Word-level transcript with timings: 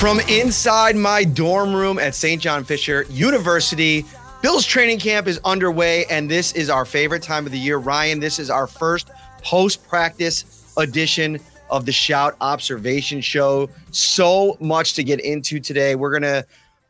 From 0.00 0.18
inside 0.30 0.96
my 0.96 1.24
dorm 1.24 1.74
room 1.74 1.98
at 1.98 2.14
St. 2.14 2.40
John 2.40 2.64
Fisher 2.64 3.04
University, 3.10 4.06
Bill's 4.40 4.64
training 4.64 4.98
camp 4.98 5.26
is 5.26 5.38
underway, 5.44 6.06
and 6.06 6.30
this 6.30 6.52
is 6.52 6.70
our 6.70 6.86
favorite 6.86 7.22
time 7.22 7.44
of 7.44 7.52
the 7.52 7.58
year. 7.58 7.76
Ryan, 7.76 8.18
this 8.18 8.38
is 8.38 8.48
our 8.48 8.66
first 8.66 9.10
post 9.42 9.86
practice 9.86 10.72
edition 10.78 11.38
of 11.68 11.84
the 11.84 11.92
Shout 11.92 12.34
Observation 12.40 13.20
Show. 13.20 13.68
So 13.90 14.56
much 14.58 14.94
to 14.94 15.04
get 15.04 15.20
into 15.20 15.60
today. 15.60 15.96
We're 15.96 16.18
gonna 16.18 16.46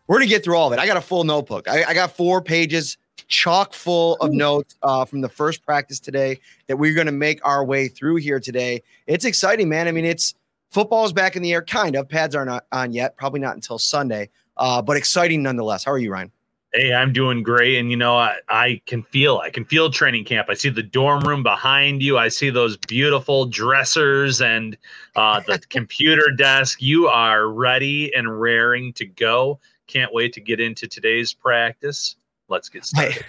we're 0.07 0.19
gonna 0.19 0.29
get 0.29 0.45
through 0.45 0.57
all 0.57 0.69
of 0.69 0.73
it. 0.73 0.79
I 0.79 0.87
got 0.87 0.97
a 0.97 1.01
full 1.01 1.25
notebook. 1.25 1.69
I, 1.69 1.83
I 1.83 1.95
got 1.95 2.13
four 2.13 2.41
pages 2.41 2.97
chock 3.27 3.73
full 3.73 4.19
of 4.21 4.31
notes 4.31 4.77
uh, 4.85 5.05
from 5.05 5.21
the 5.21 5.29
first 5.29 5.67
practice 5.67 5.99
today 5.99 6.39
that 6.69 6.77
we're 6.77 6.95
gonna 6.95 7.11
make 7.11 7.45
our 7.45 7.65
way 7.65 7.89
through 7.89 8.17
here 8.17 8.39
today. 8.39 8.85
It's 9.09 9.25
exciting, 9.25 9.69
man. 9.69 9.89
I 9.89 9.91
mean, 9.91 10.05
it's 10.05 10.37
Football 10.71 11.05
is 11.05 11.13
back 11.13 11.35
in 11.35 11.43
the 11.43 11.53
air, 11.53 11.63
kind 11.63 11.97
of. 11.97 12.09
Pads 12.09 12.37
are 12.37 12.45
not 12.45 12.65
on 12.71 12.93
yet, 12.93 13.17
probably 13.17 13.41
not 13.41 13.57
until 13.57 13.79
Sunday, 13.79 14.31
uh, 14.57 14.81
but 14.81 14.97
exciting 14.97 15.43
nonetheless. 15.43 15.85
How 15.85 15.93
are 15.93 15.99
you, 15.99 16.13
Ryan? 16.13 16.31
Hey, 16.73 16.95
I'm 16.95 17.13
doing 17.13 17.43
great. 17.43 17.79
And, 17.79 17.91
you 17.91 17.97
know, 17.97 18.17
I, 18.17 18.37
I 18.49 18.81
can 18.87 19.03
feel, 19.03 19.39
I 19.39 19.51
can 19.51 19.65
feel 19.65 19.91
training 19.91 20.25
camp. 20.25 20.47
I 20.49 20.55
see 20.55 20.69
the 20.69 20.85
dorm 20.85 21.23
room 21.23 21.43
behind 21.43 22.01
you. 22.01 22.17
I 22.17 22.29
see 22.29 22.51
those 22.51 22.77
beautiful 22.77 23.47
dressers 23.47 24.41
and 24.41 24.79
uh, 25.17 25.41
the 25.41 25.59
computer 25.71 26.31
desk. 26.31 26.81
You 26.81 27.09
are 27.09 27.49
ready 27.49 28.15
and 28.15 28.41
raring 28.41 28.93
to 28.93 29.07
go. 29.07 29.59
Can't 29.89 30.15
wait 30.15 30.33
to 30.35 30.41
get 30.41 30.61
into 30.61 30.87
today's 30.87 31.35
practice. 31.35 32.15
Let's 32.49 32.69
get 32.69 32.85
started. 32.85 33.25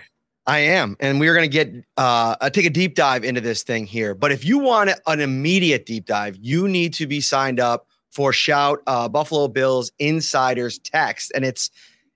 I 0.48 0.60
am, 0.60 0.98
and 1.00 1.20
we're 1.20 1.36
going 1.36 1.50
to 1.50 1.54
get 1.54 1.86
uh, 1.98 2.50
take 2.50 2.66
a 2.66 2.72
deep 2.72 2.96
dive 2.96 3.24
into 3.24 3.42
this 3.42 3.64
thing 3.64 3.86
here. 3.86 4.16
But 4.16 4.32
if 4.32 4.44
you 4.44 4.58
want 4.58 4.92
an 5.06 5.20
immediate 5.22 5.86
deep 5.86 6.06
dive, 6.06 6.36
you 6.40 6.68
need 6.68 6.94
to 6.96 7.06
be 7.08 7.22
signed 7.22 7.60
up 7.60 7.88
for 8.10 8.34
Shout 8.34 8.80
uh, 8.88 9.08
Buffalo 9.08 9.48
Bills 9.48 9.92
Insiders 10.00 10.80
Text, 10.80 11.32
and 11.36 11.46
it's 11.46 11.70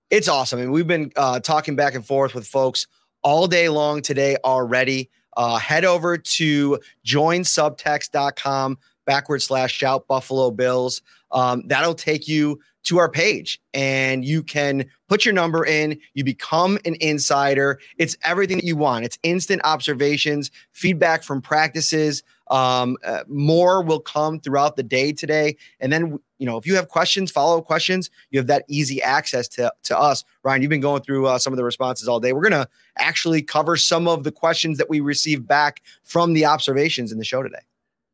it's 0.09 0.27
awesome. 0.27 0.59
Mean, 0.59 0.71
we've 0.71 0.87
been 0.87 1.11
uh, 1.15 1.39
talking 1.39 1.75
back 1.75 1.93
and 1.93 2.05
forth 2.05 2.33
with 2.33 2.47
folks 2.47 2.87
all 3.21 3.47
day 3.47 3.69
long 3.69 4.01
today 4.01 4.37
already. 4.43 5.09
Uh, 5.37 5.57
head 5.57 5.83
over 5.83 6.17
to 6.17 6.79
joinsubtext.com 7.05 8.77
backward 9.05 9.41
slash 9.41 9.73
shout 9.73 10.07
Buffalo 10.07 10.51
Bills. 10.51 11.01
Um, 11.31 11.63
that'll 11.67 11.95
take 11.95 12.27
you 12.27 12.59
to 12.85 12.99
our 12.99 13.09
page 13.09 13.59
and 13.73 14.23
you 14.23 14.43
can 14.43 14.85
put 15.09 15.25
your 15.25 15.33
number 15.33 15.65
in. 15.65 15.99
You 16.13 16.23
become 16.23 16.77
an 16.85 16.95
insider. 17.01 17.79
It's 17.97 18.15
everything 18.23 18.57
that 18.57 18.65
you 18.65 18.77
want. 18.77 19.05
It's 19.05 19.17
instant 19.23 19.61
observations, 19.63 20.51
feedback 20.71 21.23
from 21.23 21.41
practices. 21.41 22.23
Um, 22.51 22.97
uh, 23.03 23.23
more 23.27 23.81
will 23.81 23.99
come 23.99 24.39
throughout 24.39 24.75
the 24.75 24.83
day 24.83 25.11
today. 25.11 25.57
And 25.79 25.91
then, 25.91 26.19
you 26.37 26.45
know, 26.45 26.57
if 26.57 26.67
you 26.67 26.75
have 26.75 26.89
questions, 26.89 27.31
follow 27.31 27.57
up 27.57 27.65
questions, 27.65 28.11
you 28.29 28.39
have 28.39 28.47
that 28.47 28.65
easy 28.67 29.01
access 29.01 29.47
to, 29.49 29.73
to 29.83 29.97
us. 29.97 30.23
Ryan, 30.43 30.61
you've 30.61 30.69
been 30.69 30.79
going 30.79 31.01
through 31.01 31.25
uh, 31.25 31.39
some 31.39 31.53
of 31.53 31.57
the 31.57 31.63
responses 31.63 32.07
all 32.07 32.19
day. 32.19 32.33
We're 32.33 32.47
going 32.47 32.63
to 32.63 32.69
actually 32.99 33.41
cover 33.41 33.77
some 33.77 34.07
of 34.07 34.23
the 34.23 34.31
questions 34.31 34.77
that 34.77 34.91
we 34.91 34.99
received 34.99 35.47
back 35.47 35.81
from 36.03 36.33
the 36.33 36.45
observations 36.45 37.11
in 37.11 37.17
the 37.17 37.25
show 37.25 37.41
today. 37.41 37.63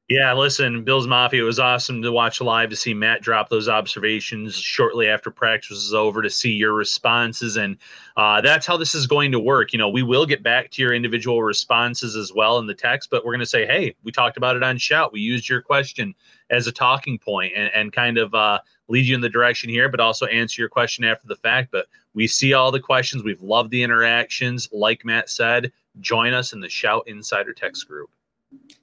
Yeah, 0.09 0.34
listen, 0.34 0.84
Bills 0.84 1.07
Mafia, 1.07 1.41
it 1.41 1.45
was 1.45 1.57
awesome 1.57 2.01
to 2.01 2.12
watch 2.12 2.41
live 2.41 2.69
to 2.72 2.75
see 2.75 2.94
Matt 2.94 3.22
drop 3.22 3.47
those 3.47 3.69
observations 3.69 4.56
shortly 4.56 5.07
after 5.07 5.31
practice 5.31 5.69
was 5.69 5.94
over 5.94 6.22
to 6.22 6.29
see 6.29 6.51
your 6.51 6.73
responses. 6.73 7.56
And 7.56 7.78
uh, 8.17 8.41
that's 8.41 8.66
how 8.66 8.75
this 8.75 8.94
is 8.94 9.07
going 9.07 9.31
to 9.31 9.39
work. 9.39 9.72
You 9.72 9.79
know, 9.79 9.88
we 9.88 10.03
will 10.03 10.25
get 10.25 10.44
back 10.44 10.69
to 10.72 10.81
your 10.81 10.94
individual 10.94 11.41
responses 11.44 12.17
as 12.17 12.34
well 12.34 12.59
in 12.59 12.67
the 12.67 12.73
text, 12.73 13.09
but 13.09 13.23
we're 13.23 13.31
going 13.31 13.39
to 13.39 13.45
say, 13.45 13.66
hey, 13.66 13.95
we 14.03 14.12
talked 14.12 14.35
about 14.35 14.57
it 14.57 14.63
on 14.63 14.78
Shout. 14.78 15.13
We 15.13 15.22
used 15.22 15.47
your 15.47 15.62
question 15.62 16.13
as 16.50 16.68
a 16.68 16.73
talking 16.73 17.18
point 17.18 17.53
and, 17.56 17.72
and 17.73 17.94
kind 17.94 18.18
of 18.18 18.35
uh, 18.35 18.59
lead 18.89 19.06
you 19.06 19.16
in 19.16 19.22
the 19.22 19.29
direction 19.29 19.69
here, 19.69 19.88
but 19.88 20.01
also 20.01 20.25
answer 20.25 20.62
your 20.62 20.68
question 20.68 21.06
after 21.06 21.25
the 21.25 21.38
fact. 21.38 21.69
But 21.72 21.85
we 22.13 22.28
see 22.28 22.51
all 22.51 22.69
the 22.69 22.81
questions. 22.81 23.23
We've 23.23 23.41
loved 23.41 23.72
the 23.72 23.81
interactions. 23.81 24.68
Like 24.73 25.06
Matt 25.06 25.29
said, 25.29 25.72
join 26.01 26.33
us 26.33 26.51
in 26.51 26.59
the 26.59 26.68
Shout 26.68 27.07
Insider 27.07 27.53
text 27.53 27.88
group. 27.88 28.09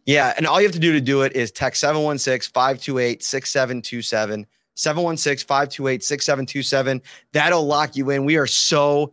Yeah. 0.06 0.32
And 0.36 0.46
all 0.46 0.60
you 0.60 0.66
have 0.66 0.74
to 0.74 0.80
do 0.80 0.92
to 0.92 1.00
do 1.00 1.22
it 1.22 1.34
is 1.34 1.50
text 1.50 1.80
716 1.80 2.52
528 2.52 3.22
6727. 3.22 4.46
716 4.74 5.46
528 5.46 6.04
6727. 6.04 7.02
That'll 7.32 7.66
lock 7.66 7.96
you 7.96 8.10
in. 8.10 8.24
We 8.24 8.36
are 8.36 8.46
so 8.46 9.12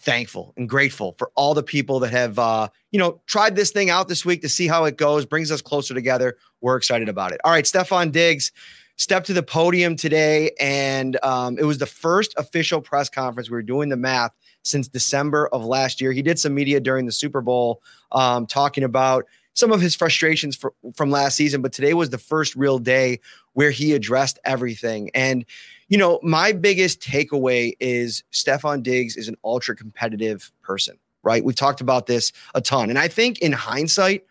thankful 0.00 0.52
and 0.56 0.68
grateful 0.68 1.14
for 1.18 1.30
all 1.34 1.54
the 1.54 1.62
people 1.62 2.00
that 2.00 2.10
have, 2.10 2.38
uh, 2.38 2.68
you 2.90 2.98
know, 2.98 3.20
tried 3.26 3.54
this 3.54 3.70
thing 3.70 3.90
out 3.90 4.08
this 4.08 4.24
week 4.24 4.42
to 4.42 4.48
see 4.48 4.66
how 4.66 4.84
it 4.84 4.96
goes, 4.96 5.26
brings 5.26 5.50
us 5.52 5.62
closer 5.62 5.94
together. 5.94 6.36
We're 6.60 6.76
excited 6.76 7.08
about 7.08 7.32
it. 7.32 7.40
All 7.44 7.52
right. 7.52 7.64
Stefon 7.64 8.10
Diggs 8.10 8.50
stepped 8.96 9.26
to 9.26 9.32
the 9.32 9.42
podium 9.42 9.96
today, 9.96 10.50
and 10.60 11.18
um, 11.22 11.58
it 11.58 11.64
was 11.64 11.78
the 11.78 11.86
first 11.86 12.34
official 12.36 12.82
press 12.82 13.08
conference. 13.08 13.48
We 13.48 13.54
were 13.54 13.62
doing 13.62 13.88
the 13.88 13.96
math 13.96 14.34
since 14.62 14.88
December 14.88 15.48
of 15.48 15.64
last 15.64 16.00
year. 16.00 16.12
He 16.12 16.20
did 16.20 16.38
some 16.38 16.52
media 16.52 16.80
during 16.80 17.06
the 17.06 17.12
Super 17.12 17.40
Bowl 17.40 17.82
um, 18.12 18.46
talking 18.46 18.84
about 18.84 19.24
some 19.54 19.72
of 19.72 19.80
his 19.80 19.94
frustrations 19.94 20.56
for, 20.56 20.72
from 20.94 21.10
last 21.10 21.36
season, 21.36 21.62
but 21.62 21.72
today 21.72 21.94
was 21.94 22.10
the 22.10 22.18
first 22.18 22.54
real 22.54 22.78
day 22.78 23.20
where 23.52 23.70
he 23.70 23.92
addressed 23.92 24.38
everything. 24.44 25.10
And, 25.14 25.44
you 25.88 25.98
know, 25.98 26.20
my 26.22 26.52
biggest 26.52 27.00
takeaway 27.00 27.74
is 27.80 28.22
Stefon 28.32 28.82
Diggs 28.82 29.16
is 29.16 29.28
an 29.28 29.36
ultra 29.44 29.74
competitive 29.74 30.52
person, 30.62 30.96
right? 31.22 31.44
We've 31.44 31.56
talked 31.56 31.80
about 31.80 32.06
this 32.06 32.32
a 32.54 32.60
ton. 32.60 32.90
And 32.90 32.98
I 32.98 33.08
think 33.08 33.40
in 33.40 33.52
hindsight, 33.52 34.24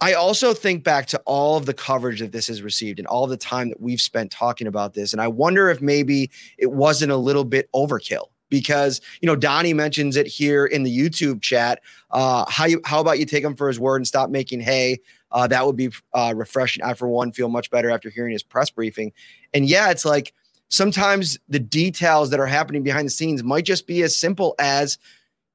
I 0.00 0.12
also 0.12 0.52
think 0.52 0.84
back 0.84 1.06
to 1.06 1.22
all 1.24 1.56
of 1.56 1.64
the 1.64 1.72
coverage 1.72 2.20
that 2.20 2.32
this 2.32 2.48
has 2.48 2.62
received 2.62 2.98
and 2.98 3.08
all 3.08 3.26
the 3.26 3.36
time 3.36 3.70
that 3.70 3.80
we've 3.80 4.00
spent 4.00 4.30
talking 4.30 4.66
about 4.66 4.92
this. 4.92 5.12
And 5.12 5.22
I 5.22 5.28
wonder 5.28 5.70
if 5.70 5.80
maybe 5.80 6.30
it 6.58 6.70
wasn't 6.70 7.12
a 7.12 7.16
little 7.16 7.44
bit 7.44 7.70
overkill 7.74 8.28
because 8.48 9.00
you 9.20 9.26
know 9.26 9.36
Donnie 9.36 9.74
mentions 9.74 10.16
it 10.16 10.26
here 10.26 10.66
in 10.66 10.82
the 10.82 10.98
YouTube 10.98 11.42
chat. 11.42 11.80
Uh, 12.10 12.44
how 12.48 12.64
you 12.64 12.80
how 12.84 13.00
about 13.00 13.18
you 13.18 13.26
take 13.26 13.44
him 13.44 13.56
for 13.56 13.68
his 13.68 13.80
word 13.80 13.96
and 13.96 14.06
stop 14.06 14.30
making 14.30 14.60
hay? 14.60 14.98
Uh, 15.32 15.46
that 15.46 15.66
would 15.66 15.76
be 15.76 15.90
uh, 16.14 16.32
refreshing. 16.36 16.82
I 16.82 16.94
for 16.94 17.08
one 17.08 17.32
feel 17.32 17.48
much 17.48 17.70
better 17.70 17.90
after 17.90 18.10
hearing 18.10 18.32
his 18.32 18.42
press 18.42 18.70
briefing. 18.70 19.12
And 19.52 19.68
yeah, 19.68 19.90
it's 19.90 20.04
like 20.04 20.32
sometimes 20.68 21.38
the 21.48 21.58
details 21.58 22.30
that 22.30 22.40
are 22.40 22.46
happening 22.46 22.82
behind 22.82 23.06
the 23.06 23.10
scenes 23.10 23.42
might 23.42 23.64
just 23.64 23.86
be 23.86 24.02
as 24.02 24.16
simple 24.16 24.54
as 24.58 24.98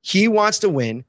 he 0.01 0.27
wants 0.27 0.59
to 0.59 0.69
win. 0.69 1.05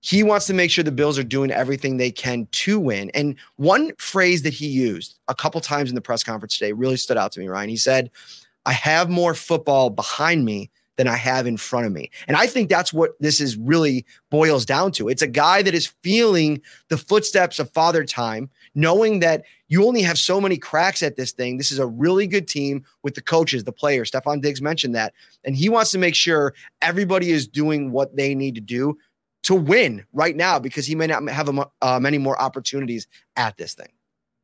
He 0.00 0.24
wants 0.24 0.46
to 0.46 0.54
make 0.54 0.70
sure 0.70 0.82
the 0.82 0.90
Bills 0.90 1.16
are 1.16 1.22
doing 1.22 1.52
everything 1.52 1.96
they 1.96 2.10
can 2.10 2.48
to 2.50 2.80
win. 2.80 3.10
And 3.14 3.36
one 3.56 3.92
phrase 3.98 4.42
that 4.42 4.52
he 4.52 4.66
used 4.66 5.18
a 5.28 5.34
couple 5.34 5.60
times 5.60 5.90
in 5.90 5.94
the 5.94 6.00
press 6.00 6.24
conference 6.24 6.58
today 6.58 6.72
really 6.72 6.96
stood 6.96 7.16
out 7.16 7.30
to 7.32 7.40
me, 7.40 7.46
Ryan. 7.46 7.68
He 7.68 7.76
said, 7.76 8.10
I 8.66 8.72
have 8.72 9.08
more 9.08 9.34
football 9.34 9.90
behind 9.90 10.44
me 10.44 10.70
than 10.96 11.08
I 11.08 11.16
have 11.16 11.46
in 11.46 11.56
front 11.56 11.86
of 11.86 11.92
me. 11.92 12.10
And 12.28 12.36
I 12.36 12.46
think 12.46 12.68
that's 12.68 12.92
what 12.92 13.12
this 13.20 13.40
is 13.40 13.56
really 13.56 14.04
boils 14.30 14.64
down 14.66 14.92
to. 14.92 15.08
It's 15.08 15.22
a 15.22 15.26
guy 15.26 15.62
that 15.62 15.74
is 15.74 15.94
feeling 16.02 16.60
the 16.88 16.98
footsteps 16.98 17.58
of 17.58 17.72
father 17.72 18.04
time, 18.04 18.50
knowing 18.74 19.20
that 19.20 19.44
you 19.68 19.86
only 19.86 20.02
have 20.02 20.18
so 20.18 20.40
many 20.40 20.58
cracks 20.58 21.02
at 21.02 21.16
this 21.16 21.32
thing. 21.32 21.56
This 21.56 21.72
is 21.72 21.78
a 21.78 21.86
really 21.86 22.26
good 22.26 22.46
team 22.46 22.84
with 23.02 23.14
the 23.14 23.22
coaches, 23.22 23.64
the 23.64 23.72
players. 23.72 24.10
Stefon 24.10 24.42
Diggs 24.42 24.60
mentioned 24.60 24.94
that. 24.94 25.14
And 25.44 25.56
he 25.56 25.68
wants 25.68 25.90
to 25.92 25.98
make 25.98 26.14
sure 26.14 26.54
everybody 26.82 27.30
is 27.30 27.48
doing 27.48 27.90
what 27.90 28.14
they 28.14 28.34
need 28.34 28.54
to 28.56 28.60
do 28.60 28.98
to 29.44 29.54
win 29.54 30.04
right 30.12 30.36
now 30.36 30.58
because 30.58 30.86
he 30.86 30.94
may 30.94 31.06
not 31.06 31.28
have 31.28 31.48
a, 31.48 31.70
uh, 31.80 31.98
many 31.98 32.18
more 32.18 32.40
opportunities 32.40 33.08
at 33.36 33.56
this 33.56 33.74
thing. 33.74 33.88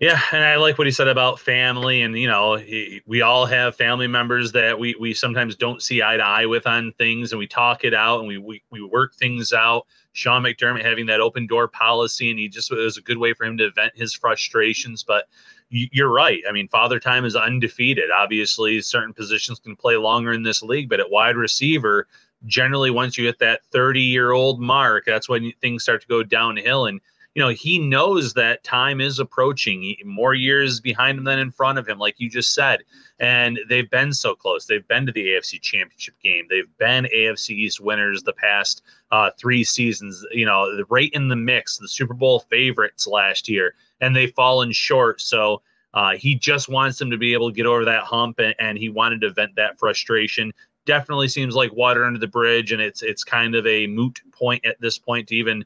Yeah, 0.00 0.20
and 0.30 0.44
I 0.44 0.54
like 0.56 0.78
what 0.78 0.86
he 0.86 0.92
said 0.92 1.08
about 1.08 1.40
family, 1.40 2.02
and 2.02 2.16
you 2.16 2.28
know, 2.28 2.54
he, 2.54 3.02
we 3.06 3.20
all 3.22 3.46
have 3.46 3.74
family 3.74 4.06
members 4.06 4.52
that 4.52 4.78
we 4.78 4.94
we 5.00 5.12
sometimes 5.12 5.56
don't 5.56 5.82
see 5.82 6.02
eye 6.02 6.16
to 6.16 6.22
eye 6.22 6.46
with 6.46 6.68
on 6.68 6.92
things, 6.92 7.32
and 7.32 7.38
we 7.40 7.48
talk 7.48 7.82
it 7.82 7.94
out 7.94 8.20
and 8.20 8.28
we 8.28 8.38
we, 8.38 8.62
we 8.70 8.80
work 8.80 9.16
things 9.16 9.52
out. 9.52 9.86
Sean 10.12 10.44
McDermott 10.44 10.84
having 10.84 11.06
that 11.06 11.20
open 11.20 11.48
door 11.48 11.66
policy, 11.66 12.30
and 12.30 12.38
he 12.38 12.48
just 12.48 12.70
it 12.70 12.76
was 12.76 12.96
a 12.96 13.02
good 13.02 13.18
way 13.18 13.32
for 13.34 13.44
him 13.44 13.58
to 13.58 13.72
vent 13.72 13.92
his 13.96 14.14
frustrations. 14.14 15.02
But 15.02 15.24
you're 15.68 16.12
right. 16.12 16.42
I 16.48 16.52
mean, 16.52 16.68
father 16.68 17.00
time 17.00 17.24
is 17.24 17.34
undefeated. 17.34 18.12
Obviously, 18.12 18.80
certain 18.80 19.12
positions 19.12 19.58
can 19.58 19.74
play 19.74 19.96
longer 19.96 20.32
in 20.32 20.44
this 20.44 20.62
league, 20.62 20.88
but 20.88 21.00
at 21.00 21.10
wide 21.10 21.36
receiver, 21.36 22.06
generally, 22.46 22.92
once 22.92 23.18
you 23.18 23.26
hit 23.26 23.40
that 23.40 23.64
30 23.72 24.00
year 24.00 24.30
old 24.30 24.60
mark, 24.60 25.06
that's 25.06 25.28
when 25.28 25.52
things 25.60 25.82
start 25.82 26.02
to 26.02 26.06
go 26.06 26.22
downhill 26.22 26.86
and 26.86 27.00
you 27.34 27.42
know, 27.42 27.50
he 27.50 27.78
knows 27.78 28.34
that 28.34 28.64
time 28.64 29.00
is 29.00 29.18
approaching. 29.18 29.82
He, 29.82 30.02
more 30.04 30.34
years 30.34 30.80
behind 30.80 31.18
him 31.18 31.24
than 31.24 31.38
in 31.38 31.50
front 31.50 31.78
of 31.78 31.88
him, 31.88 31.98
like 31.98 32.16
you 32.18 32.28
just 32.28 32.54
said. 32.54 32.80
And 33.20 33.58
they've 33.68 33.88
been 33.90 34.12
so 34.12 34.34
close. 34.34 34.66
They've 34.66 34.86
been 34.88 35.06
to 35.06 35.12
the 35.12 35.26
AFC 35.28 35.60
Championship 35.60 36.14
game. 36.22 36.46
They've 36.48 36.68
been 36.78 37.06
AFC 37.14 37.50
East 37.50 37.80
winners 37.80 38.22
the 38.22 38.32
past 38.32 38.82
uh, 39.10 39.30
three 39.38 39.62
seasons. 39.64 40.24
You 40.32 40.46
know, 40.46 40.82
right 40.88 41.10
in 41.12 41.28
the 41.28 41.36
mix, 41.36 41.78
the 41.78 41.88
Super 41.88 42.14
Bowl 42.14 42.40
favorites 42.40 43.06
last 43.06 43.48
year, 43.48 43.74
and 44.00 44.16
they've 44.16 44.32
fallen 44.34 44.72
short. 44.72 45.20
So 45.20 45.62
uh, 45.94 46.16
he 46.16 46.34
just 46.34 46.68
wants 46.68 46.98
them 46.98 47.10
to 47.10 47.18
be 47.18 47.34
able 47.34 47.50
to 47.50 47.54
get 47.54 47.66
over 47.66 47.84
that 47.84 48.04
hump, 48.04 48.40
and, 48.40 48.54
and 48.58 48.78
he 48.78 48.88
wanted 48.88 49.20
to 49.20 49.30
vent 49.30 49.54
that 49.56 49.78
frustration 49.78 50.52
definitely 50.88 51.28
seems 51.28 51.54
like 51.54 51.70
water 51.74 52.06
under 52.06 52.18
the 52.18 52.26
bridge, 52.26 52.72
and 52.72 52.80
it's 52.80 53.02
it's 53.02 53.22
kind 53.22 53.54
of 53.54 53.66
a 53.66 53.86
moot 53.86 54.20
point 54.32 54.64
at 54.64 54.80
this 54.80 54.98
point 54.98 55.28
to 55.28 55.36
even 55.36 55.62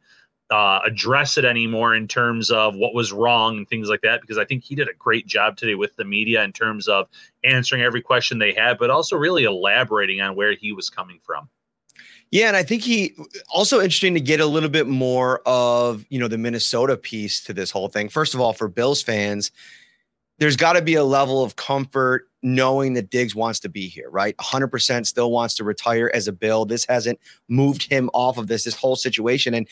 uh, 0.51 0.81
address 0.85 1.39
it 1.39 1.45
anymore 1.45 1.95
in 1.95 2.07
terms 2.07 2.51
of 2.51 2.75
what 2.75 2.95
was 2.95 3.13
wrong 3.13 3.59
and 3.59 3.69
things 3.69 3.89
like 3.89 4.03
that. 4.03 4.21
Because 4.21 4.39
I 4.39 4.45
think 4.45 4.65
he 4.65 4.75
did 4.75 4.89
a 4.89 4.95
great 4.95 5.27
job 5.27 5.57
today 5.57 5.75
with 5.75 5.97
the 5.97 6.05
media 6.05 6.43
in 6.43 6.53
terms 6.53 6.89
of 6.89 7.09
answering 7.45 7.83
every 7.83 8.03
question 8.03 8.39
they 8.39 8.53
had, 8.53 8.79
but 8.79 8.91
also 8.91 9.17
really 9.17 9.45
elaborating 9.45 10.21
on 10.21 10.37
where 10.37 10.55
he 10.55 10.73
was 10.73 10.91
coming 10.91 11.21
from. 11.25 11.49
Yeah, 12.31 12.49
and 12.49 12.57
I 12.57 12.63
think 12.63 12.83
he 12.83 13.15
also 13.51 13.79
interesting 13.79 14.15
to 14.15 14.21
get 14.21 14.41
a 14.41 14.47
little 14.47 14.71
bit 14.71 14.87
more 14.87 15.43
of 15.45 16.07
you 16.09 16.19
know 16.19 16.29
the 16.29 16.39
Minnesota 16.39 16.97
piece 16.97 17.45
to 17.45 17.53
this 17.53 17.71
whole 17.71 17.89
thing. 17.89 18.09
First 18.09 18.35
of 18.35 18.41
all, 18.41 18.55
for 18.55 18.69
Bills 18.69 19.03
fans, 19.03 19.53
there's 20.39 20.57
got 20.57 20.73
to 20.73 20.83
be 20.83 20.95
a 20.95 21.05
level 21.05 21.45
of 21.45 21.57
comfort 21.57 22.29
knowing 22.43 22.95
that 22.95 23.11
Diggs 23.11 23.35
wants 23.35 23.61
to 23.61 23.69
be 23.69 23.87
here, 23.87 24.11
right? 24.11 24.37
100% 24.39 25.07
still 25.07 25.31
wants 25.31 25.55
to 25.57 25.65
retire 25.65 26.11
as 26.13 26.27
a 26.27 26.33
Bill. 26.33 26.65
This 26.65 26.85
hasn't 26.87 27.21
moved 27.49 27.89
him 27.89 28.11
off 28.13 28.39
of 28.39 28.49
this 28.49 28.65
this 28.65 28.75
whole 28.75 28.97
situation 28.97 29.55
and 29.55 29.69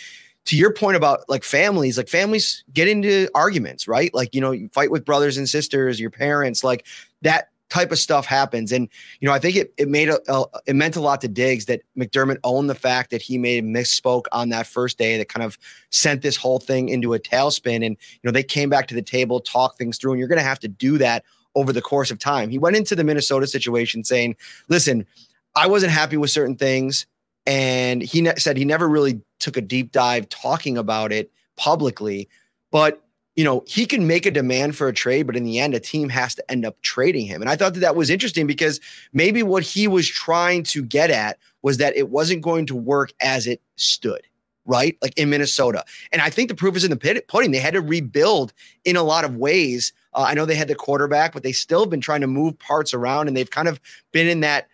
to 0.46 0.56
your 0.56 0.72
point 0.72 0.96
about 0.96 1.20
like 1.28 1.44
families, 1.44 1.96
like 1.96 2.08
families 2.08 2.64
get 2.72 2.88
into 2.88 3.28
arguments, 3.34 3.86
right? 3.86 4.12
Like, 4.14 4.34
you 4.34 4.40
know, 4.40 4.52
you 4.52 4.68
fight 4.72 4.90
with 4.90 5.04
brothers 5.04 5.36
and 5.36 5.48
sisters, 5.48 6.00
your 6.00 6.10
parents, 6.10 6.64
like 6.64 6.86
that 7.22 7.48
type 7.68 7.92
of 7.92 7.98
stuff 7.98 8.26
happens. 8.26 8.72
And, 8.72 8.88
you 9.20 9.28
know, 9.28 9.32
I 9.32 9.38
think 9.38 9.56
it, 9.56 9.72
it 9.78 9.88
made 9.88 10.08
a, 10.08 10.18
a, 10.28 10.44
it 10.66 10.74
meant 10.74 10.96
a 10.96 11.00
lot 11.00 11.20
to 11.20 11.28
Diggs 11.28 11.66
that 11.66 11.82
McDermott 11.96 12.38
owned 12.42 12.68
the 12.68 12.74
fact 12.74 13.10
that 13.10 13.22
he 13.22 13.38
made 13.38 13.62
a 13.62 13.66
misspoke 13.66 14.24
on 14.32 14.48
that 14.48 14.66
first 14.66 14.98
day 14.98 15.16
that 15.18 15.28
kind 15.28 15.44
of 15.44 15.56
sent 15.90 16.22
this 16.22 16.36
whole 16.36 16.58
thing 16.58 16.88
into 16.88 17.14
a 17.14 17.20
tailspin. 17.20 17.86
And, 17.86 17.96
you 18.00 18.24
know, 18.24 18.32
they 18.32 18.42
came 18.42 18.70
back 18.70 18.88
to 18.88 18.94
the 18.94 19.02
table, 19.02 19.40
talk 19.40 19.78
things 19.78 19.98
through, 19.98 20.12
and 20.12 20.18
you're 20.18 20.28
going 20.28 20.38
to 20.38 20.42
have 20.42 20.60
to 20.60 20.68
do 20.68 20.98
that 20.98 21.24
over 21.54 21.72
the 21.72 21.82
course 21.82 22.10
of 22.10 22.18
time. 22.18 22.50
He 22.50 22.58
went 22.58 22.76
into 22.76 22.96
the 22.96 23.04
Minnesota 23.04 23.46
situation 23.46 24.04
saying, 24.04 24.36
listen, 24.68 25.06
I 25.54 25.66
wasn't 25.66 25.92
happy 25.92 26.16
with 26.16 26.30
certain 26.30 26.56
things. 26.56 27.06
And 27.50 28.00
he 28.00 28.20
ne- 28.20 28.36
said 28.36 28.56
he 28.56 28.64
never 28.64 28.88
really 28.88 29.20
took 29.40 29.56
a 29.56 29.60
deep 29.60 29.90
dive 29.90 30.28
talking 30.28 30.78
about 30.78 31.12
it 31.12 31.32
publicly. 31.56 32.28
But, 32.70 33.02
you 33.34 33.42
know, 33.42 33.64
he 33.66 33.86
can 33.86 34.06
make 34.06 34.24
a 34.24 34.30
demand 34.30 34.76
for 34.76 34.86
a 34.86 34.92
trade, 34.92 35.26
but 35.26 35.34
in 35.34 35.42
the 35.42 35.58
end, 35.58 35.74
a 35.74 35.80
team 35.80 36.10
has 36.10 36.36
to 36.36 36.48
end 36.48 36.64
up 36.64 36.80
trading 36.82 37.26
him. 37.26 37.42
And 37.42 37.50
I 37.50 37.56
thought 37.56 37.74
that 37.74 37.80
that 37.80 37.96
was 37.96 38.08
interesting 38.08 38.46
because 38.46 38.78
maybe 39.12 39.42
what 39.42 39.64
he 39.64 39.88
was 39.88 40.06
trying 40.06 40.62
to 40.64 40.84
get 40.84 41.10
at 41.10 41.38
was 41.62 41.78
that 41.78 41.96
it 41.96 42.08
wasn't 42.08 42.40
going 42.40 42.66
to 42.66 42.76
work 42.76 43.12
as 43.20 43.48
it 43.48 43.60
stood 43.74 44.22
right? 44.66 44.96
Like 45.02 45.18
in 45.18 45.30
Minnesota. 45.30 45.84
And 46.12 46.22
I 46.22 46.30
think 46.30 46.48
the 46.48 46.54
proof 46.54 46.76
is 46.76 46.84
in 46.84 46.90
the 46.90 47.22
pudding. 47.26 47.50
They 47.50 47.58
had 47.58 47.74
to 47.74 47.80
rebuild 47.80 48.52
in 48.84 48.94
a 48.94 49.02
lot 49.02 49.24
of 49.24 49.34
ways. 49.34 49.92
Uh, 50.12 50.26
I 50.28 50.34
know 50.34 50.44
they 50.44 50.54
had 50.54 50.68
the 50.68 50.76
quarterback, 50.76 51.32
but 51.32 51.42
they 51.42 51.50
still 51.50 51.80
have 51.80 51.90
been 51.90 52.00
trying 52.00 52.20
to 52.20 52.28
move 52.28 52.56
parts 52.58 52.94
around 52.94 53.26
and 53.26 53.36
they've 53.36 53.50
kind 53.50 53.66
of 53.66 53.80
been 54.12 54.28
in 54.28 54.40
that 54.40 54.68